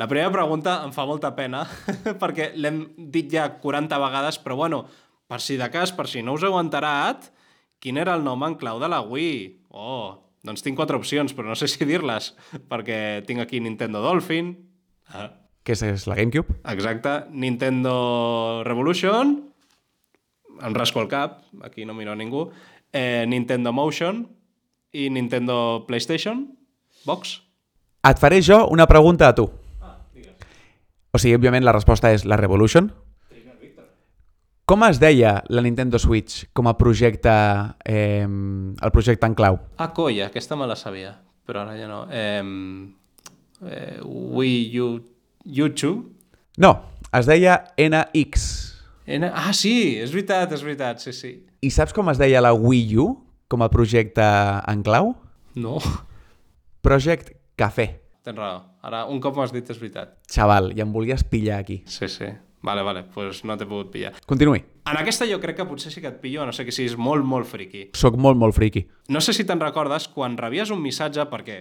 La 0.00 0.08
primera 0.08 0.32
pregunta 0.32 0.78
em 0.86 0.92
fa 0.96 1.04
molta 1.04 1.34
pena 1.36 1.66
perquè 2.22 2.52
l'hem 2.56 2.80
dit 3.12 3.28
ja 3.34 3.50
40 3.60 4.00
vegades, 4.00 4.40
però 4.40 4.56
bueno, 4.56 4.86
per 5.28 5.42
si 5.44 5.58
de 5.60 5.68
cas, 5.70 5.92
per 5.92 6.08
si 6.08 6.24
no 6.24 6.38
us 6.38 6.48
heu 6.48 6.56
enterat, 6.60 7.28
quin 7.82 8.00
era 8.00 8.16
el 8.16 8.24
nom 8.24 8.40
en 8.48 8.56
clau 8.56 8.80
de 8.80 8.88
la 8.88 9.02
Wii? 9.04 9.68
Oh, 9.76 10.16
doncs 10.48 10.64
tinc 10.64 10.80
quatre 10.80 10.96
opcions, 10.96 11.36
però 11.36 11.52
no 11.52 11.58
sé 11.60 11.68
si 11.68 11.84
dir-les, 11.84 12.32
perquè 12.72 13.20
tinc 13.28 13.44
aquí 13.44 13.60
Nintendo 13.60 14.00
Dolphin, 14.00 14.54
ah, 15.12 15.28
Que 15.62 15.76
és, 15.76 15.82
és 15.86 16.08
la 16.10 16.16
GameCube? 16.18 16.56
exacte, 16.72 17.10
Nintendo 17.30 18.64
Revolution, 18.66 19.36
em 20.60 20.74
rasco 20.74 21.00
el 21.00 21.08
cap, 21.08 21.40
aquí 21.62 21.86
no 21.86 21.94
miro 21.94 22.12
a 22.12 22.16
ningú, 22.16 22.50
eh, 22.92 23.24
Nintendo 23.28 23.72
Motion 23.72 24.28
i 24.92 25.08
Nintendo 25.10 25.84
PlayStation 25.86 26.58
Box. 27.04 27.40
Et 28.02 28.18
faré 28.18 28.42
jo 28.42 28.66
una 28.68 28.86
pregunta 28.86 29.28
a 29.28 29.34
tu. 29.34 29.48
O 31.12 31.20
sigui, 31.20 31.36
òbviament 31.36 31.64
la 31.64 31.74
resposta 31.76 32.10
és 32.12 32.24
la 32.24 32.38
Revolution. 32.40 32.88
Com 34.64 34.84
es 34.86 34.96
deia 35.02 35.42
la 35.52 35.60
Nintendo 35.60 35.98
Switch 36.00 36.46
com 36.56 36.68
a 36.70 36.76
projecte, 36.78 37.32
eh, 37.84 38.24
el 38.24 38.92
projecte 38.94 39.26
en 39.26 39.34
clau? 39.36 39.58
Ah, 39.76 39.90
colla, 39.92 40.30
aquesta 40.30 40.56
me 40.56 40.68
la 40.70 40.76
sabia, 40.76 41.12
però 41.44 41.66
ara 41.66 41.76
ja 41.76 41.88
no. 41.90 42.06
Eh, 42.08 42.40
eh, 43.68 43.98
Wii 44.02 44.80
U, 44.80 44.88
U2? 45.44 45.92
No, 46.56 46.72
es 47.12 47.26
deia 47.26 47.58
NX. 47.76 48.71
N... 49.06 49.30
Ah, 49.34 49.52
sí, 49.56 49.98
és 49.98 50.12
veritat, 50.14 50.52
és 50.54 50.62
veritat, 50.62 51.02
sí, 51.02 51.12
sí. 51.16 51.32
I 51.62 51.70
saps 51.70 51.94
com 51.96 52.08
es 52.12 52.20
deia 52.20 52.42
la 52.42 52.52
Wii 52.54 52.96
U 53.02 53.08
com 53.50 53.62
a 53.64 53.70
projecte 53.72 54.24
en 54.70 54.82
clau? 54.86 55.14
No, 55.58 55.78
Project 56.82 57.34
Café. 57.56 58.00
tens 58.22 58.38
raó. 58.38 58.62
Ara, 58.82 59.04
un 59.10 59.18
cop 59.22 59.34
m'has 59.36 59.50
dit, 59.54 59.66
és 59.70 59.78
veritat. 59.78 60.14
Xaval, 60.30 60.72
i 60.76 60.80
em 60.82 60.92
volies 60.94 61.24
pillar 61.26 61.58
aquí. 61.62 61.82
Sí, 61.90 62.06
sí. 62.08 62.28
Vale, 62.62 62.82
vale, 62.86 63.02
doncs 63.02 63.14
pues 63.14 63.44
no 63.44 63.56
t'he 63.58 63.66
pogut 63.66 63.90
pillar. 63.90 64.12
Continuï. 64.30 64.60
En 64.86 64.98
aquesta 64.98 65.26
jo 65.26 65.40
crec 65.42 65.56
que 65.58 65.66
potser 65.66 65.90
sí 65.90 66.00
que 66.00 66.10
et 66.12 66.20
pillo, 66.22 66.44
no 66.46 66.54
sé 66.54 66.64
que 66.64 66.74
siguis 66.74 66.94
molt, 66.96 67.26
molt 67.26 67.48
friqui. 67.50 67.88
Soc 67.98 68.14
molt, 68.14 68.38
molt 68.38 68.54
friqui. 68.54 68.84
No 69.10 69.20
sé 69.20 69.34
si 69.34 69.42
te'n 69.46 69.60
recordes 69.62 70.06
quan 70.14 70.36
rebies 70.38 70.70
un 70.70 70.82
missatge, 70.82 71.26
perquè 71.30 71.58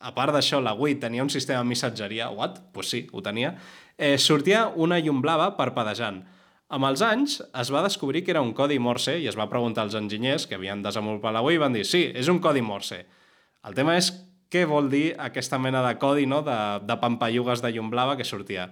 a 0.00 0.14
part 0.16 0.32
d'això 0.32 0.60
la 0.64 0.72
Wii 0.74 0.96
tenia 1.04 1.22
un 1.22 1.30
sistema 1.30 1.60
de 1.60 1.68
missatgeria, 1.68 2.30
what? 2.32 2.56
Doncs 2.56 2.72
pues 2.72 2.88
sí, 2.88 3.06
ho 3.12 3.20
tenia, 3.22 3.54
eh, 3.98 4.16
sortia 4.18 4.70
una 4.74 4.98
llum 4.98 5.20
blava 5.20 5.52
parpadejant. 5.58 6.24
Amb 6.72 6.86
els 6.88 7.02
anys 7.04 7.34
es 7.44 7.68
va 7.68 7.82
descobrir 7.84 8.22
que 8.24 8.32
era 8.32 8.40
un 8.40 8.54
codi 8.56 8.78
Morse 8.80 9.18
i 9.20 9.26
es 9.28 9.36
va 9.36 9.44
preguntar 9.50 9.82
als 9.84 9.96
enginyers 9.98 10.46
que 10.48 10.56
havien 10.56 10.80
desenvolupat 10.80 11.34
la 11.36 11.42
Wii 11.44 11.58
i 11.58 11.60
van 11.60 11.74
dir 11.76 11.82
sí, 11.84 12.06
és 12.16 12.30
un 12.32 12.38
codi 12.40 12.62
Morse. 12.64 13.02
El 13.68 13.76
tema 13.76 13.98
és 14.00 14.08
què 14.48 14.62
vol 14.68 14.88
dir 14.88 15.10
aquesta 15.20 15.58
mena 15.60 15.82
de 15.84 15.92
codi 16.00 16.24
no? 16.24 16.40
de, 16.46 16.56
de 16.88 16.96
pampallugues 17.02 17.60
de 17.60 17.74
llum 17.74 17.92
blava 17.92 18.16
que 18.16 18.24
sortia. 18.24 18.70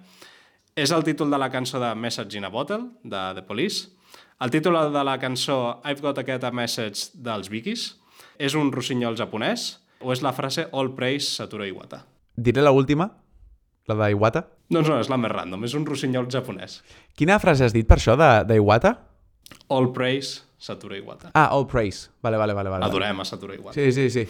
És 0.72 0.94
el 0.96 1.04
títol 1.04 1.28
de 1.28 1.42
la 1.42 1.50
cançó 1.52 1.76
de 1.82 1.92
Message 1.92 2.40
in 2.40 2.48
a 2.48 2.52
Bottle, 2.54 2.86
de 3.04 3.22
The 3.36 3.44
Police. 3.44 3.90
El 4.40 4.48
títol 4.54 4.80
de 4.94 5.04
la 5.04 5.18
cançó 5.20 5.82
I've 5.84 6.00
Got 6.00 6.24
a 6.24 6.48
a 6.48 6.50
Message 6.50 7.12
dels 7.14 7.50
Vikis. 7.52 7.96
És 8.38 8.56
un 8.56 8.72
rossinyol 8.72 9.20
japonès 9.20 9.76
o 10.00 10.12
és 10.12 10.22
la 10.24 10.32
frase 10.32 10.70
All 10.72 10.94
Praise 10.96 11.28
Satoru 11.36 11.68
Iwata. 11.68 12.06
Diré 12.36 12.62
la 12.62 12.72
última, 12.72 13.10
la 13.94 14.06
d'Iwata. 14.08 14.46
Doncs 14.70 14.88
no, 14.88 14.98
és 15.00 15.08
la 15.10 15.16
més 15.18 15.30
random, 15.32 15.64
és 15.64 15.74
un 15.74 15.84
rossinyol 15.86 16.28
japonès. 16.30 16.82
Quina 17.16 17.38
frase 17.42 17.64
has 17.64 17.72
dit 17.72 17.86
per 17.86 17.98
això 17.98 18.16
de- 18.16 18.44
d'Iwata? 18.52 18.98
All 19.68 19.90
Praise 19.92 20.42
Satoru 20.58 20.94
Iwata. 20.96 21.30
Ah, 21.34 21.48
All 21.52 21.66
Praise. 21.66 22.10
Vale, 22.22 22.36
vale, 22.36 22.52
vale. 22.52 22.68
vale. 22.70 22.84
Adorem 22.84 23.20
a 23.20 23.24
Satoru 23.24 23.54
Iwata. 23.54 23.72
Sí, 23.74 23.90
sí, 23.92 24.10
sí. 24.10 24.26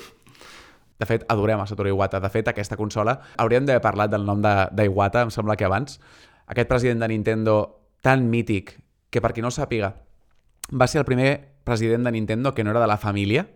De 0.98 1.06
fet, 1.06 1.24
adorem 1.28 1.60
a 1.60 1.66
Satoru 1.66 1.88
Iwata. 1.88 2.20
De 2.20 2.28
fet, 2.30 2.46
aquesta 2.48 2.76
consola, 2.76 3.18
hauríem 3.36 3.66
d'haver 3.66 3.82
parlat 3.82 4.10
del 4.12 4.24
nom 4.24 4.40
de- 4.40 4.68
d'Iwata, 4.72 5.22
em 5.22 5.30
sembla 5.30 5.56
que 5.56 5.64
abans. 5.64 5.98
Aquest 6.46 6.68
president 6.68 7.00
de 7.00 7.08
Nintendo 7.08 7.80
tan 8.00 8.28
mític, 8.30 8.78
que 9.10 9.20
per 9.20 9.32
qui 9.32 9.42
no 9.42 9.50
sàpiga, 9.50 9.94
va 10.72 10.86
ser 10.86 11.00
el 11.00 11.04
primer 11.04 11.48
president 11.64 12.04
de 12.04 12.12
Nintendo 12.12 12.54
que 12.54 12.62
no 12.64 12.70
era 12.70 12.80
de 12.80 12.86
la 12.86 12.96
família. 12.96 13.48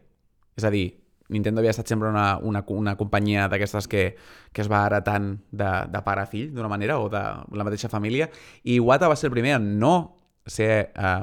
És 0.57 0.65
a 0.65 0.71
dir, 0.71 1.04
Nintendo 1.33 1.63
havia 1.63 1.73
estat 1.73 1.89
sempre 1.89 2.11
una, 2.11 2.39
una, 2.43 2.65
una 2.69 2.97
companyia 3.01 3.47
d'aquestes 3.49 3.89
que, 3.89 4.05
que 4.53 4.65
es 4.65 4.69
va 4.71 4.85
heretant 4.87 5.39
de, 5.51 5.71
de 5.89 6.03
pare 6.05 6.25
a 6.25 6.29
fill, 6.29 6.51
d'una 6.53 6.69
manera, 6.69 6.99
o 7.01 7.09
de 7.13 7.23
la 7.57 7.65
mateixa 7.65 7.89
família. 7.89 8.29
I 8.65 8.77
Iwata 8.77 9.09
va 9.09 9.17
ser 9.17 9.31
el 9.31 9.37
primer 9.37 9.55
en 9.57 9.79
no 9.81 9.95
ser 10.47 10.93
eh, 10.93 11.15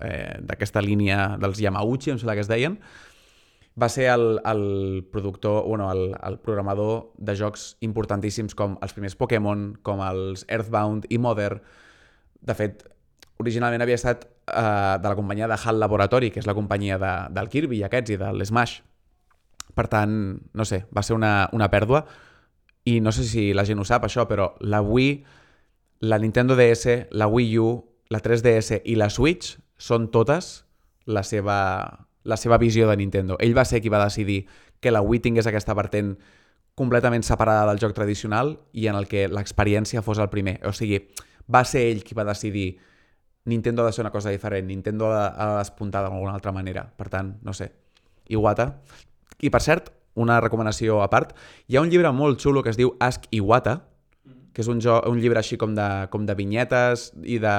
eh, 0.00 0.38
d'aquesta 0.40 0.80
línia 0.80 1.36
dels 1.40 1.60
Yamauchi, 1.60 2.14
em 2.14 2.22
sembla 2.22 2.36
que 2.38 2.46
es 2.46 2.50
deien, 2.50 2.78
va 3.76 3.90
ser 3.92 4.08
el, 4.08 4.40
el 4.48 5.06
productor, 5.12 5.64
bueno, 5.66 5.90
el, 5.92 6.14
el 6.24 6.38
programador 6.40 7.12
de 7.18 7.36
jocs 7.36 7.74
importantíssims 7.84 8.56
com 8.56 8.78
els 8.80 8.96
primers 8.96 9.18
Pokémon, 9.20 9.74
com 9.84 10.00
els 10.00 10.46
Earthbound 10.48 11.04
i 11.12 11.20
Mother. 11.20 11.58
De 12.40 12.56
fet, 12.56 12.86
originalment 13.42 13.84
havia 13.84 13.98
estat 14.00 14.24
eh, 14.24 14.96
de 14.96 15.08
la 15.10 15.16
companyia 15.18 15.48
de 15.52 15.60
HAL 15.60 15.80
Laboratory, 15.80 16.32
que 16.32 16.40
és 16.40 16.48
la 16.48 16.56
companyia 16.56 16.96
de, 16.96 17.14
del 17.36 17.52
Kirby 17.52 17.82
i 17.82 17.84
aquests 17.84 18.16
i 18.16 18.20
de 18.24 18.32
l'Smash. 18.32 18.80
Per 19.76 19.86
tant, 19.92 20.14
no 20.56 20.64
sé, 20.64 20.84
va 20.96 21.04
ser 21.04 21.16
una, 21.16 21.50
una 21.52 21.68
pèrdua 21.72 22.06
i 22.86 23.00
no 23.04 23.12
sé 23.12 23.26
si 23.28 23.50
la 23.54 23.66
gent 23.68 23.82
ho 23.82 23.84
sap 23.84 24.06
això, 24.06 24.24
però 24.30 24.54
la 24.60 24.80
Wii, 24.80 25.18
la 26.08 26.18
Nintendo 26.22 26.56
DS, 26.56 27.10
la 27.10 27.28
Wii 27.28 27.58
U, 27.60 27.68
la 28.08 28.22
3DS 28.22 28.80
i 28.86 28.94
la 28.96 29.10
Switch 29.10 29.56
són 29.76 30.08
totes 30.14 30.64
la 31.04 31.22
seva, 31.26 31.58
la 32.24 32.38
seva 32.38 32.58
visió 32.62 32.88
de 32.88 32.96
Nintendo. 32.96 33.36
Ell 33.42 33.56
va 33.56 33.66
ser 33.66 33.82
qui 33.82 33.92
va 33.92 34.04
decidir 34.04 34.46
que 34.80 34.94
la 34.94 35.02
Wii 35.02 35.24
tingués 35.24 35.48
aquesta 35.50 35.74
vertent 35.74 36.14
completament 36.76 37.24
separada 37.24 37.66
del 37.70 37.80
joc 37.80 37.94
tradicional 37.96 38.58
i 38.72 38.86
en 38.86 38.96
el 38.96 39.08
que 39.08 39.26
l'experiència 39.32 40.04
fos 40.04 40.20
el 40.22 40.30
primer. 40.30 40.60
O 40.68 40.72
sigui, 40.76 41.00
va 41.52 41.64
ser 41.64 41.86
ell 41.90 42.04
qui 42.04 42.14
va 42.14 42.26
decidir 42.28 42.76
Nintendo 43.46 43.82
ha 43.82 43.86
de 43.86 43.92
ser 43.92 44.02
una 44.02 44.10
cosa 44.10 44.30
diferent, 44.30 44.66
Nintendo 44.66 45.12
ha 45.12 45.16
de, 45.16 45.26
ha 45.38 45.50
de 45.52 45.58
despuntar 45.58 46.02
d'alguna 46.02 46.34
altra 46.34 46.52
manera. 46.52 46.82
Per 46.98 47.08
tant, 47.08 47.36
no 47.46 47.54
sé, 47.54 47.70
Iwata. 48.28 48.82
I 49.42 49.50
per 49.52 49.62
cert, 49.64 49.90
una 50.16 50.40
recomanació 50.40 51.02
a 51.04 51.10
part, 51.12 51.34
hi 51.68 51.76
ha 51.76 51.84
un 51.84 51.92
llibre 51.92 52.10
molt 52.16 52.40
xulo 52.40 52.62
que 52.64 52.72
es 52.72 52.80
diu 52.80 52.94
Ask 53.04 53.28
Iwata, 53.36 53.82
que 54.56 54.64
és 54.64 54.70
un, 54.72 54.80
jo, 54.80 54.94
un 55.10 55.20
llibre 55.20 55.42
així 55.42 55.58
com 55.60 55.74
de, 55.76 55.86
com 56.08 56.24
de 56.24 56.34
vinyetes 56.34 57.10
i 57.28 57.36
de 57.42 57.56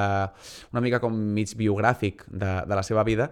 una 0.74 0.82
mica 0.82 0.97
com 1.03 1.13
mig 1.13 1.53
biogràfic 1.59 2.24
de, 2.26 2.55
de 2.65 2.80
la 2.80 2.82
seva 2.82 3.03
vida, 3.05 3.30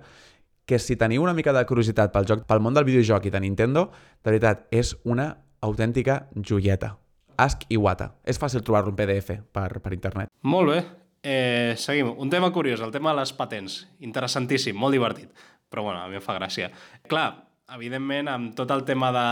que 0.69 0.77
si 0.81 0.97
teniu 0.97 1.25
una 1.25 1.33
mica 1.33 1.53
de 1.53 1.63
curiositat 1.65 2.13
pel 2.13 2.27
joc, 2.29 2.43
pel 2.45 2.61
món 2.61 2.77
del 2.77 2.85
videojoc 2.85 3.25
i 3.25 3.33
de 3.33 3.41
Nintendo, 3.41 3.87
de 4.21 4.29
veritat, 4.29 4.67
és 4.69 4.93
una 5.05 5.31
autèntica 5.65 6.27
joieta. 6.35 6.93
Ask 7.41 7.65
Iwata. 7.73 8.11
És 8.23 8.37
fàcil 8.41 8.63
trobar-lo 8.65 8.93
en 8.93 8.99
PDF 8.99 9.39
per, 9.53 9.81
per 9.81 9.93
internet. 9.97 10.29
Molt 10.45 10.71
bé. 10.71 10.77
Eh, 11.25 11.73
seguim. 11.81 12.13
Un 12.21 12.29
tema 12.29 12.51
curiós, 12.53 12.85
el 12.85 12.93
tema 12.93 13.11
de 13.13 13.23
les 13.23 13.33
patents. 13.33 13.81
Interessantíssim, 14.05 14.77
molt 14.77 14.93
divertit. 14.93 15.33
Però 15.73 15.83
bueno, 15.89 16.03
a 16.05 16.09
mi 16.09 16.21
em 16.21 16.23
fa 16.23 16.37
gràcia. 16.37 16.69
Clar, 17.09 17.31
evidentment, 17.73 18.29
amb 18.29 18.53
tot 18.55 18.69
el 18.71 18.83
tema 18.85 19.09
de, 19.15 19.27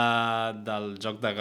del 0.66 0.94
joc 1.02 1.20
de, 1.22 1.34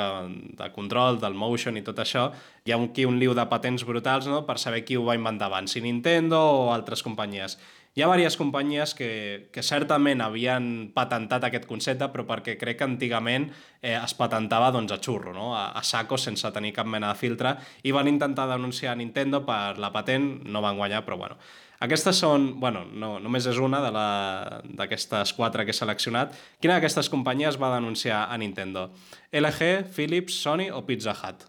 de 0.59 0.71
control, 0.75 1.19
del 1.23 1.35
motion 1.35 1.79
i 1.79 1.85
tot 1.85 2.03
això, 2.03 2.29
hi 2.67 2.73
ha 2.73 2.81
un, 2.81 2.91
aquí 2.91 3.07
un 3.09 3.19
liu 3.21 3.33
de 3.35 3.47
patents 3.49 3.87
brutals 3.89 4.29
no? 4.29 4.43
per 4.47 4.59
saber 4.61 4.85
qui 4.85 4.99
ho 4.99 5.07
va 5.07 5.17
inventar 5.17 5.49
abans, 5.49 5.73
si 5.73 5.81
Nintendo 5.81 6.41
o 6.41 6.67
altres 6.75 7.03
companyies. 7.03 7.57
Hi 7.93 8.01
ha 8.01 8.07
diverses 8.09 8.39
companyies 8.41 8.95
que, 8.97 9.09
que 9.53 9.61
certament 9.65 10.23
havien 10.25 10.93
patentat 10.95 11.45
aquest 11.45 11.67
concepte, 11.69 12.09
però 12.13 12.25
perquè 12.29 12.55
crec 12.61 12.79
que 12.81 12.87
antigament 12.89 13.51
eh, 13.83 13.99
es 13.99 14.15
patentava 14.17 14.71
doncs, 14.73 14.95
a 14.95 15.01
xurro, 15.01 15.35
no? 15.37 15.51
a, 15.57 15.67
a 15.77 15.83
saco, 15.85 16.17
sense 16.17 16.49
tenir 16.57 16.73
cap 16.77 16.89
mena 16.89 17.13
de 17.13 17.21
filtre, 17.21 17.57
i 17.85 17.93
van 17.93 18.09
intentar 18.09 18.49
denunciar 18.49 18.97
Nintendo 18.97 19.43
per 19.45 19.77
la 19.81 19.93
patent, 19.93 20.39
no 20.49 20.65
van 20.65 20.81
guanyar, 20.81 21.05
però 21.05 21.21
bueno. 21.21 21.41
Aquestes 21.83 22.19
són, 22.23 22.61
bueno, 22.63 22.85
no, 22.95 23.17
només 23.19 23.47
és 23.51 23.59
una 23.59 23.81
de 23.83 23.91
la- 23.91 24.61
d'aquestes 24.65 25.33
quatre 25.35 25.65
que 25.67 25.73
he 25.75 25.75
seleccionat. 25.75 26.35
Quina 26.61 26.77
d'aquestes 26.79 27.09
companyies 27.11 27.59
va 27.59 27.73
denunciar 27.75 28.29
a 28.31 28.39
Nintendo? 28.39 28.91
LG, 29.33 29.85
Philips, 29.91 30.35
Sony 30.45 30.69
o 30.71 30.85
Pizza 30.87 31.11
Hut? 31.13 31.49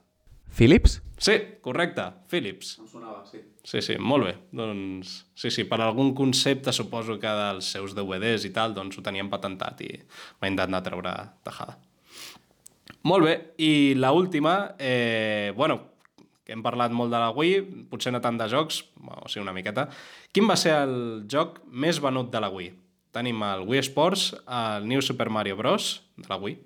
Philips? 0.54 1.00
Sí, 1.18 1.34
correcte, 1.62 2.04
Philips. 2.30 2.78
Em 2.80 2.88
sonava, 2.88 3.24
sí. 3.26 3.40
Sí, 3.64 3.80
sí, 3.82 3.96
molt 3.98 4.26
bé. 4.26 4.34
Doncs, 4.52 5.14
sí, 5.36 5.50
sí, 5.54 5.64
per 5.70 5.80
algun 5.82 6.14
concepte 6.14 6.74
suposo 6.74 7.16
que 7.20 7.28
dels 7.30 7.70
seus 7.78 7.94
DVDs 7.96 8.44
i 8.46 8.52
tal, 8.54 8.74
doncs 8.76 8.98
ho 8.98 9.02
tenien 9.06 9.30
patentat 9.32 9.82
i 9.82 9.90
va 10.42 10.50
intentar 10.50 10.82
treure 10.84 11.14
tajada. 11.46 11.78
Molt 13.04 13.26
bé, 13.26 13.34
i 13.58 13.94
la 13.96 14.12
última, 14.12 14.76
eh, 14.80 15.52
bueno, 15.56 15.93
que 16.44 16.54
hem 16.56 16.64
parlat 16.64 16.92
molt 16.92 17.12
de 17.14 17.20
la 17.20 17.32
Wii, 17.32 17.88
potser 17.92 18.12
no 18.14 18.22
tant 18.24 18.38
de 18.40 18.48
jocs, 18.52 18.84
o 19.00 19.28
sigui, 19.30 19.44
una 19.46 19.56
miqueta. 19.56 19.88
Quin 20.36 20.48
va 20.50 20.58
ser 20.60 20.76
el 20.84 20.96
joc 21.32 21.62
més 21.72 22.02
venut 22.04 22.32
de 22.34 22.42
la 22.44 22.52
Wii? 22.52 22.74
Tenim 23.14 23.44
el 23.46 23.68
Wii 23.70 23.84
Sports, 23.86 24.32
el 24.50 24.88
New 24.90 25.02
Super 25.06 25.30
Mario 25.30 25.56
Bros. 25.56 26.02
de 26.18 26.28
la 26.30 26.38
Wii, 26.38 26.58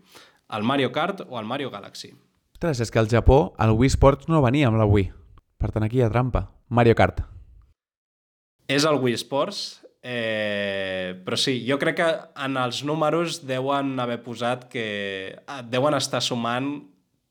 el 0.56 0.64
Mario 0.64 0.92
Kart 0.92 1.22
o 1.30 1.40
el 1.40 1.46
Mario 1.46 1.70
Galaxy. 1.70 2.14
Ostres, 2.56 2.80
és 2.82 2.92
que 2.92 3.00
al 3.00 3.10
Japó 3.10 3.54
el 3.60 3.76
Wii 3.78 3.94
Sports 3.94 4.30
no 4.32 4.42
venia 4.42 4.68
amb 4.72 4.80
la 4.80 4.86
Wii. 4.90 5.12
Per 5.58 5.72
tant, 5.72 5.84
aquí 5.86 6.00
hi 6.00 6.06
ha 6.06 6.10
trampa. 6.10 6.48
Mario 6.70 6.96
Kart. 6.96 7.22
És 8.68 8.84
el 8.84 8.98
Wii 9.00 9.16
Sports, 9.22 9.60
eh, 10.04 11.16
però 11.24 11.38
sí, 11.40 11.62
jo 11.68 11.78
crec 11.80 12.00
que 12.00 12.08
en 12.44 12.58
els 12.60 12.82
números 12.84 13.42
deuen 13.48 13.94
haver 14.00 14.20
posat 14.26 14.66
que 14.72 14.88
eh, 15.38 15.62
deuen 15.70 15.96
estar 15.96 16.22
sumant 16.24 16.74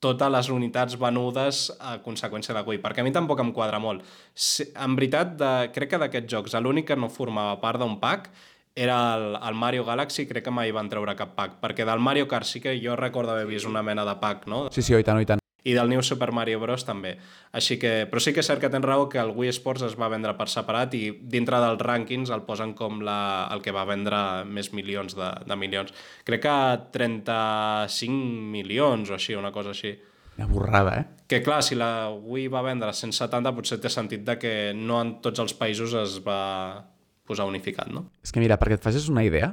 totes 0.06 0.32
les 0.32 0.50
unitats 0.54 0.96
venudes 1.00 1.66
a 1.78 1.98
conseqüència 2.04 2.54
de 2.56 2.64
Wii, 2.66 2.82
perquè 2.84 3.02
a 3.02 3.06
mi 3.06 3.14
tampoc 3.14 3.42
em 3.42 3.52
quadra 3.56 3.80
molt. 3.82 4.04
Si, 4.32 4.68
en 4.72 4.98
veritat, 4.98 5.34
de, 5.40 5.54
crec 5.74 5.94
que 5.94 6.02
d'aquests 6.02 6.32
jocs 6.32 6.60
l'únic 6.62 6.92
que 6.92 6.98
no 6.98 7.10
formava 7.12 7.58
part 7.62 7.82
d'un 7.82 7.98
pack 8.02 8.30
era 8.76 8.98
el, 9.16 9.38
el 9.40 9.56
Mario 9.56 9.86
Galaxy, 9.88 10.26
crec 10.28 10.44
que 10.44 10.52
mai 10.52 10.74
van 10.76 10.92
treure 10.92 11.16
cap 11.16 11.32
pack, 11.38 11.58
perquè 11.64 11.88
del 11.88 12.04
Mario 12.04 12.28
Kart 12.28 12.46
sí 12.46 12.60
que 12.60 12.76
jo 12.82 12.94
recordo 12.96 13.32
haver 13.32 13.48
vist 13.48 13.66
una 13.66 13.82
mena 13.82 14.04
de 14.04 14.18
pack, 14.20 14.46
no? 14.46 14.66
Sí, 14.70 14.84
sí, 14.84 14.94
oi 14.94 15.02
tant, 15.02 15.16
oi 15.16 15.28
tant. 15.32 15.45
I 15.66 15.74
del 15.74 15.90
New 15.90 16.02
Super 16.06 16.30
Mario 16.30 16.60
Bros. 16.62 16.84
també. 16.86 17.16
Així 17.56 17.78
que, 17.82 18.06
però 18.06 18.22
sí 18.22 18.32
que 18.32 18.42
és 18.44 18.46
cert 18.46 18.62
que 18.62 18.70
tens 18.70 18.86
raó 18.86 19.08
que 19.10 19.18
el 19.18 19.32
Wii 19.34 19.50
Sports 19.56 19.82
es 19.88 19.96
va 19.98 20.08
vendre 20.12 20.36
per 20.38 20.46
separat 20.52 20.94
i 20.94 21.10
dintre 21.34 21.58
dels 21.62 21.82
rànquings 21.82 22.30
el 22.34 22.44
posen 22.46 22.76
com 22.78 23.00
la, 23.06 23.18
el 23.50 23.64
que 23.64 23.74
va 23.74 23.86
vendre 23.88 24.44
més 24.46 24.70
milions 24.76 25.18
de, 25.18 25.30
de 25.46 25.58
milions. 25.58 25.90
Crec 26.28 26.44
que 26.46 26.56
35 26.94 28.52
milions 28.54 29.10
o 29.10 29.18
així, 29.18 29.34
una 29.34 29.50
cosa 29.54 29.74
així. 29.74 29.96
Una 30.36 30.46
borrada, 30.46 30.98
eh? 31.00 31.04
Que 31.26 31.42
clar, 31.42 31.62
si 31.66 31.74
la 31.74 32.10
Wii 32.14 32.50
va 32.52 32.62
vendre 32.62 32.92
170 32.94 33.54
potser 33.56 33.80
té 33.82 33.90
sentit 33.90 34.22
de 34.26 34.36
que 34.38 34.56
no 34.76 35.00
en 35.02 35.16
tots 35.24 35.42
els 35.42 35.56
països 35.58 35.96
es 35.98 36.20
va 36.22 36.84
posar 37.26 37.48
unificat, 37.50 37.90
no? 37.90 38.06
És 38.22 38.30
que 38.30 38.38
mira, 38.42 38.60
perquè 38.60 38.78
et 38.78 38.84
facis 38.84 39.08
una 39.10 39.24
idea, 39.26 39.50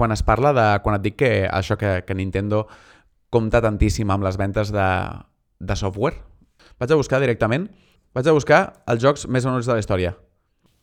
quan 0.00 0.16
es 0.16 0.22
parla 0.24 0.54
de... 0.56 0.68
Quan 0.80 0.96
et 0.96 1.04
dic 1.04 1.18
que 1.20 1.32
això 1.44 1.76
que, 1.76 1.98
que 2.08 2.16
Nintendo 2.16 2.64
compta 3.30 3.62
tantíssim 3.62 4.10
amb 4.10 4.26
les 4.26 4.38
ventes 4.38 4.72
de, 4.74 4.88
de 5.60 5.76
software, 5.78 6.18
vaig 6.82 6.92
a 6.92 6.98
buscar 6.98 7.20
directament, 7.22 7.68
vaig 8.14 8.26
a 8.26 8.34
buscar 8.34 8.60
els 8.90 9.02
jocs 9.02 9.26
més 9.30 9.46
venuts 9.46 9.70
de 9.70 9.76
la 9.76 9.82
història. 9.82 10.16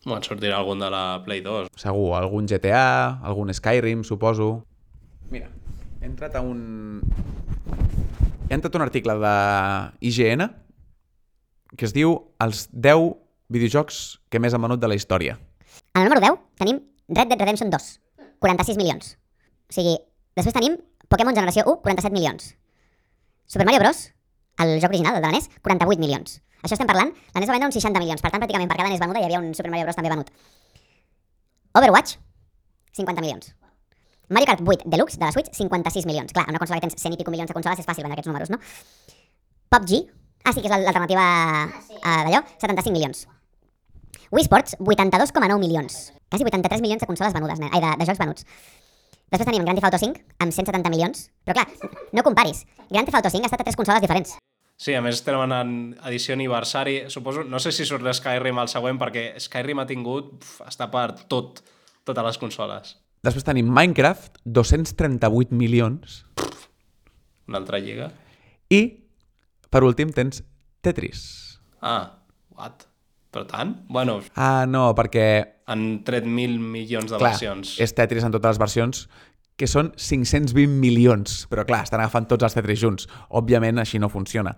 Bueno, 0.06 0.22
et 0.22 0.30
sortirà 0.30 0.60
algun 0.62 0.80
de 0.80 0.88
la 0.93 1.20
Play 1.26 1.41
2. 1.43 1.68
Segur, 1.76 2.14
algun 2.16 2.48
GTA, 2.48 3.20
algun 3.28 3.52
Skyrim, 3.52 4.06
suposo. 4.08 4.62
Mira, 5.34 5.50
he 6.00 6.08
entrat 6.08 6.38
a 6.39 6.43
un... 6.45 7.02
He 8.48 8.56
entrat 8.56 8.78
a 8.78 8.80
un 8.80 8.86
article 8.86 9.18
de 9.20 9.36
IGN 10.08 10.48
que 11.76 11.84
es 11.84 11.91
diu 11.91 12.14
els 12.39 12.70
10 12.72 13.10
videojocs 13.52 13.98
que 14.32 14.39
més 14.39 14.56
han 14.56 14.64
venut 14.64 14.80
de 14.80 14.88
la 14.88 14.95
història. 14.95 15.36
En 15.91 16.06
el 16.06 16.08
número 16.08 16.24
10 16.24 16.39
tenim 16.62 16.80
Red 17.10 17.34
Dead 17.34 17.41
Redemption 17.41 17.74
2, 17.74 17.89
46 18.39 18.80
milions. 18.80 19.18
O 19.68 19.76
sigui, 19.76 19.98
després 20.39 20.56
tenim 20.56 20.78
Pokémon 21.08 21.36
Generació 21.36 21.64
1, 21.66 21.82
47 21.84 22.14
milions. 22.14 22.55
Super 23.47 23.66
Mario 23.66 23.80
Bros., 23.80 24.12
el 24.60 24.76
joc 24.82 24.91
original, 24.91 25.16
el 25.16 25.22
de 25.22 25.28
la 25.28 25.34
NES, 25.36 25.49
48 25.64 26.01
milions. 26.01 26.39
Això 26.64 26.76
estem 26.76 26.89
parlant, 26.89 27.14
la 27.34 27.39
NES 27.39 27.49
va 27.49 27.55
vendre 27.55 27.70
uns 27.70 27.78
60 27.80 28.01
milions, 28.01 28.24
per 28.24 28.34
tant, 28.34 28.41
pràcticament 28.41 28.72
per 28.72 28.80
cada 28.80 28.89
NES 28.89 29.03
venuda 29.03 29.22
hi 29.22 29.30
havia 29.30 29.39
un 29.39 29.53
Super 29.55 29.72
Mario 29.72 29.88
Bros. 29.88 29.95
també 29.99 30.12
venut. 30.12 30.34
Overwatch, 31.78 32.18
50 32.97 33.24
milions. 33.24 33.53
Mario 34.30 34.49
Kart 34.49 34.62
8 34.66 34.84
Deluxe 34.86 35.18
de 35.18 35.26
la 35.26 35.32
Switch, 35.32 35.53
56 35.53 36.05
milions. 36.05 36.34
Clar, 36.34 36.45
una 36.49 36.60
consola 36.60 36.82
que 36.82 36.88
tens 36.89 36.99
100 36.99 37.16
i 37.16 37.18
pico 37.22 37.32
milions 37.32 37.47
de 37.47 37.55
consoles 37.55 37.80
és 37.80 37.88
fàcil 37.88 38.03
vendre 38.03 38.18
aquests 38.18 38.28
números, 38.28 38.51
no? 38.51 38.60
PUBG, 39.72 40.01
ah 40.43 40.51
sí, 40.51 40.60
que 40.60 40.68
és 40.68 40.74
l'alternativa 40.74 41.24
ah, 42.03 42.24
d'allò, 42.28 42.43
75 42.60 42.91
milions. 42.91 43.28
Wii 44.32 44.43
Sports, 44.43 44.76
82,9 44.84 45.60
milions. 45.62 46.12
Quasi 46.28 46.43
83 46.43 46.84
milions 46.84 46.99
de 46.99 47.08
consoles 47.08 47.34
venudes, 47.34 47.62
ai, 47.72 47.80
de, 47.80 47.93
de 48.01 48.10
jocs 48.10 48.20
venuts. 48.20 48.43
Després 49.28 49.47
tenim 49.49 49.65
Grand 49.65 49.75
Theft 49.80 49.89
Auto 49.89 49.99
5, 49.99 50.21
amb 50.39 50.53
170 50.55 50.91
milions. 50.93 51.25
Però 51.43 51.57
clar, 51.57 51.67
no 52.15 52.23
comparis. 52.23 52.61
Grand 52.89 53.07
Theft 53.09 53.17
Auto 53.19 53.32
5 53.34 53.43
ha 53.43 53.49
estat 53.49 53.63
a 53.63 53.65
tres 53.67 53.75
consoles 53.80 54.03
diferents. 54.03 54.38
Sí, 54.78 54.93
a 54.93 55.01
més 55.01 55.17
estem 55.17 55.39
en 55.41 55.73
edició 56.05 56.36
aniversari. 56.38 56.99
Suposo, 57.09 57.43
no 57.43 57.59
sé 57.59 57.71
si 57.73 57.86
surt 57.86 58.05
Skyrim 58.13 58.59
al 58.61 58.69
següent, 58.71 58.99
perquè 59.01 59.32
Skyrim 59.41 59.82
ha 59.82 59.88
tingut... 59.89 60.36
Uf, 60.38 60.61
està 60.69 60.88
per 60.93 61.09
tot, 61.28 61.63
totes 62.05 62.28
les 62.30 62.38
consoles. 62.39 62.93
Després 63.25 63.43
tenim 63.43 63.67
Minecraft, 63.73 64.38
238 64.45 65.51
milions. 65.57 66.21
Una 67.49 67.59
altra 67.59 67.82
lliga. 67.82 68.11
I, 68.71 68.82
per 69.73 69.82
últim, 69.84 70.13
tens 70.15 70.43
Tetris. 70.86 71.25
Ah, 71.82 72.13
what? 72.55 72.86
Per 73.34 73.43
tant? 73.49 73.73
Bueno, 73.89 74.21
Ah, 74.39 74.63
no, 74.69 74.91
perquè 74.95 75.28
han 75.68 75.88
tret 76.07 76.26
mil 76.26 76.57
milions 76.63 77.11
de 77.11 77.18
clar, 77.20 77.34
versions. 77.36 77.76
és 77.84 77.93
Tetris 77.95 78.24
en 78.24 78.34
totes 78.36 78.55
les 78.55 78.61
versions, 78.61 79.07
que 79.57 79.68
són 79.68 79.89
520 79.97 80.70
milions, 80.80 81.39
però 81.49 81.65
clar, 81.65 81.82
estan 81.88 82.03
agafant 82.03 82.28
tots 82.30 82.45
els 82.45 82.53
Tetris 82.53 82.80
junts. 82.80 83.07
Òbviament, 83.36 83.82
així 83.82 83.99
no 83.99 84.09
funciona. 84.13 84.53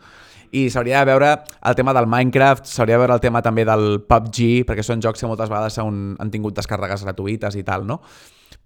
I 0.52 0.66
s'hauria 0.74 1.00
de 1.00 1.08
veure 1.08 1.30
el 1.38 1.78
tema 1.78 1.94
del 1.96 2.10
Minecraft, 2.10 2.68
s'hauria 2.68 2.98
de 2.98 3.04
veure 3.06 3.16
el 3.16 3.24
tema 3.24 3.42
també 3.46 3.64
del 3.70 4.02
PUBG, 4.10 4.66
perquè 4.68 4.84
són 4.86 5.02
jocs 5.02 5.24
que 5.24 5.30
moltes 5.30 5.50
vegades 5.50 5.80
han, 5.80 6.18
han 6.20 6.34
tingut 6.34 6.58
descàrregues 6.58 7.06
gratuïtes 7.08 7.56
i 7.56 7.64
tal, 7.64 7.88
no? 7.88 8.02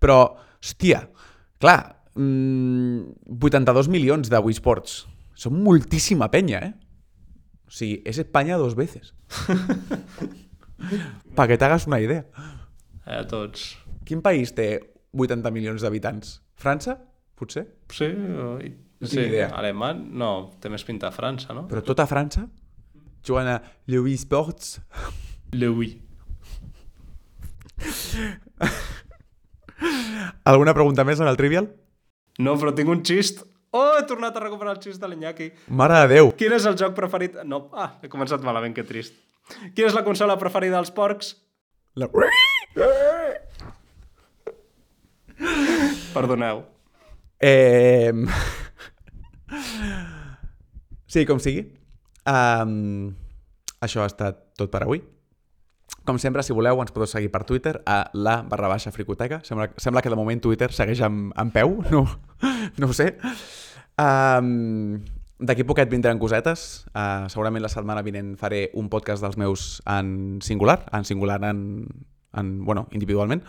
Però, 0.02 0.18
hòstia, 0.58 1.04
clar, 1.62 1.80
mmm, 2.18 3.36
82 3.38 3.92
milions 3.94 4.32
de 4.32 4.42
Wii 4.42 4.58
Sports. 4.58 5.04
Són 5.38 5.62
moltíssima 5.62 6.32
penya, 6.34 6.64
eh? 6.66 6.74
O 7.68 7.74
sigui, 7.74 8.02
és 8.10 8.18
Espanya 8.22 8.58
dos 8.58 8.74
veces. 8.80 9.14
Para 11.36 11.48
que 11.48 11.58
t'hagas 11.58 11.88
una 11.88 12.00
idea. 12.02 12.26
Eh, 13.06 13.24
tots. 13.30 13.78
Quin 14.06 14.22
país 14.22 14.54
té 14.56 14.68
80 15.14 15.52
milions 15.52 15.82
d'habitants? 15.84 16.42
França? 16.56 16.98
Potser? 17.36 17.66
Sí, 17.90 18.06
o- 18.06 18.60
i- 18.62 18.74
No 19.04 19.08
sí. 19.08 19.20
idea. 19.20 19.50
Alemany? 19.60 20.00
No, 20.16 20.52
té 20.62 20.70
més 20.72 20.84
pinta 20.88 21.10
a 21.10 21.12
França, 21.12 21.54
no? 21.54 21.66
Però 21.68 21.82
tota 21.84 22.06
França 22.08 22.46
juguen 23.26 23.48
a 23.52 23.58
Wii 23.88 24.14
Sports. 24.16 24.78
Le 25.52 25.68
oui. 25.70 25.90
Alguna 30.46 30.74
pregunta 30.74 31.04
més 31.04 31.20
en 31.20 31.28
el 31.28 31.38
Trivial? 31.40 31.68
No, 32.40 32.56
però 32.60 32.74
tinc 32.76 32.90
un 32.90 33.04
xist. 33.06 33.44
Oh, 33.74 33.96
he 33.98 34.04
tornat 34.08 34.36
a 34.38 34.42
recuperar 34.44 34.76
el 34.78 34.82
xist 34.84 35.02
de 35.02 35.08
l'Iñaki. 35.10 35.48
Mare 35.74 36.04
de 36.04 36.08
Déu! 36.16 36.32
Quin 36.38 36.54
és 36.54 36.66
el 36.70 36.76
joc 36.78 36.94
preferit... 36.98 37.40
No, 37.50 37.66
ah, 37.74 37.96
he 38.04 38.10
començat 38.12 38.44
malament, 38.46 38.76
que 38.78 38.84
trist. 38.86 39.16
Quina 39.76 39.90
és 39.90 39.96
la 39.98 40.06
consola 40.06 40.38
preferida 40.40 40.78
dels 40.78 40.94
porcs? 40.96 41.36
La... 42.00 42.10
Perdoneu. 46.14 46.64
Eh... 47.44 48.14
Sí, 51.14 51.28
com 51.30 51.38
sigui. 51.38 51.68
Um, 52.26 53.12
això 53.84 54.02
ha 54.02 54.10
estat 54.10 54.40
tot 54.58 54.72
per 54.74 54.82
avui. 54.86 55.04
Com 56.08 56.18
sempre, 56.20 56.44
si 56.44 56.56
voleu, 56.56 56.80
ens 56.82 56.92
podeu 56.92 57.08
seguir 57.08 57.30
per 57.32 57.44
Twitter 57.48 57.78
a 57.86 58.00
la 58.18 58.40
barra 58.50 58.72
baixa 58.72 58.92
fricoteca. 58.92 59.44
Sembla, 59.46 59.70
sembla 59.78 60.02
que 60.02 60.12
de 60.12 60.18
moment 60.20 60.42
Twitter 60.42 60.72
segueix 60.74 61.04
amb, 61.06 61.32
amb 61.40 61.54
peu, 61.54 61.78
no, 61.94 62.02
no 62.82 62.90
ho 62.90 62.96
sé. 62.98 63.14
Um, 64.02 65.04
D'aquí 65.40 65.66
poquet 65.66 65.90
vindran 65.90 66.20
cosetes. 66.22 66.86
Uh, 66.94 67.26
segurament 67.32 67.64
la 67.64 67.72
setmana 67.72 68.04
vinent 68.06 68.36
faré 68.40 68.68
un 68.80 68.90
podcast 68.90 69.24
dels 69.26 69.38
meus 69.38 69.82
en 69.90 70.40
singular, 70.46 70.84
en 70.94 71.06
singular 71.06 71.40
en, 71.50 71.88
en 72.38 72.52
bueno, 72.66 72.88
individualment. 72.92 73.42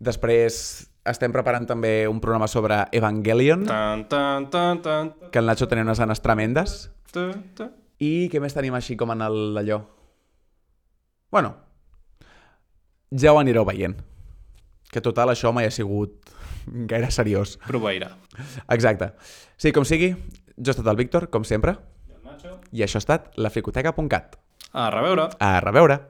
Després 0.00 0.88
estem 1.10 1.32
preparant 1.32 1.66
també 1.68 2.08
un 2.08 2.20
programa 2.20 2.48
sobre 2.48 2.82
Evangelion, 2.92 3.64
Tan, 3.68 4.06
tan, 4.08 4.50
tan, 4.50 4.82
tan, 4.82 5.12
que 5.32 5.38
el 5.40 5.46
Nacho 5.48 5.68
tenia 5.68 5.84
unes 5.86 6.00
ganes 6.00 6.20
tremendes. 6.20 6.90
tan, 7.12 7.42
tan. 7.54 7.72
I 8.00 8.28
què 8.32 8.40
més 8.40 8.54
tenim 8.56 8.74
així 8.74 8.96
com 8.96 9.10
en 9.12 9.20
el 9.22 9.38
d'allò? 9.56 9.82
Bueno, 11.30 11.54
ja 13.12 13.32
ho 13.32 13.38
anireu 13.40 13.64
veient. 13.68 13.98
Que 14.90 15.02
total 15.04 15.30
això 15.30 15.52
mai 15.52 15.68
ha 15.68 15.74
sigut 15.74 16.32
gaire 16.66 17.10
seriós. 17.12 17.58
Proveirà. 17.66 18.10
Exacte. 18.72 19.12
Sí, 19.60 19.72
com 19.76 19.84
sigui, 19.84 20.14
jo 20.56 20.70
he 20.70 20.76
estat 20.76 20.86
el 20.92 20.96
Víctor, 20.96 21.28
com 21.30 21.44
sempre, 21.44 21.76
Nacho. 22.24 22.56
i 22.72 22.82
això 22.86 22.98
ha 23.00 23.04
estat 23.04 23.30
lafricoteca.cat. 23.36 24.38
A 24.72 24.88
reveure. 24.94 25.28
A 25.40 25.60
reveure! 25.60 26.00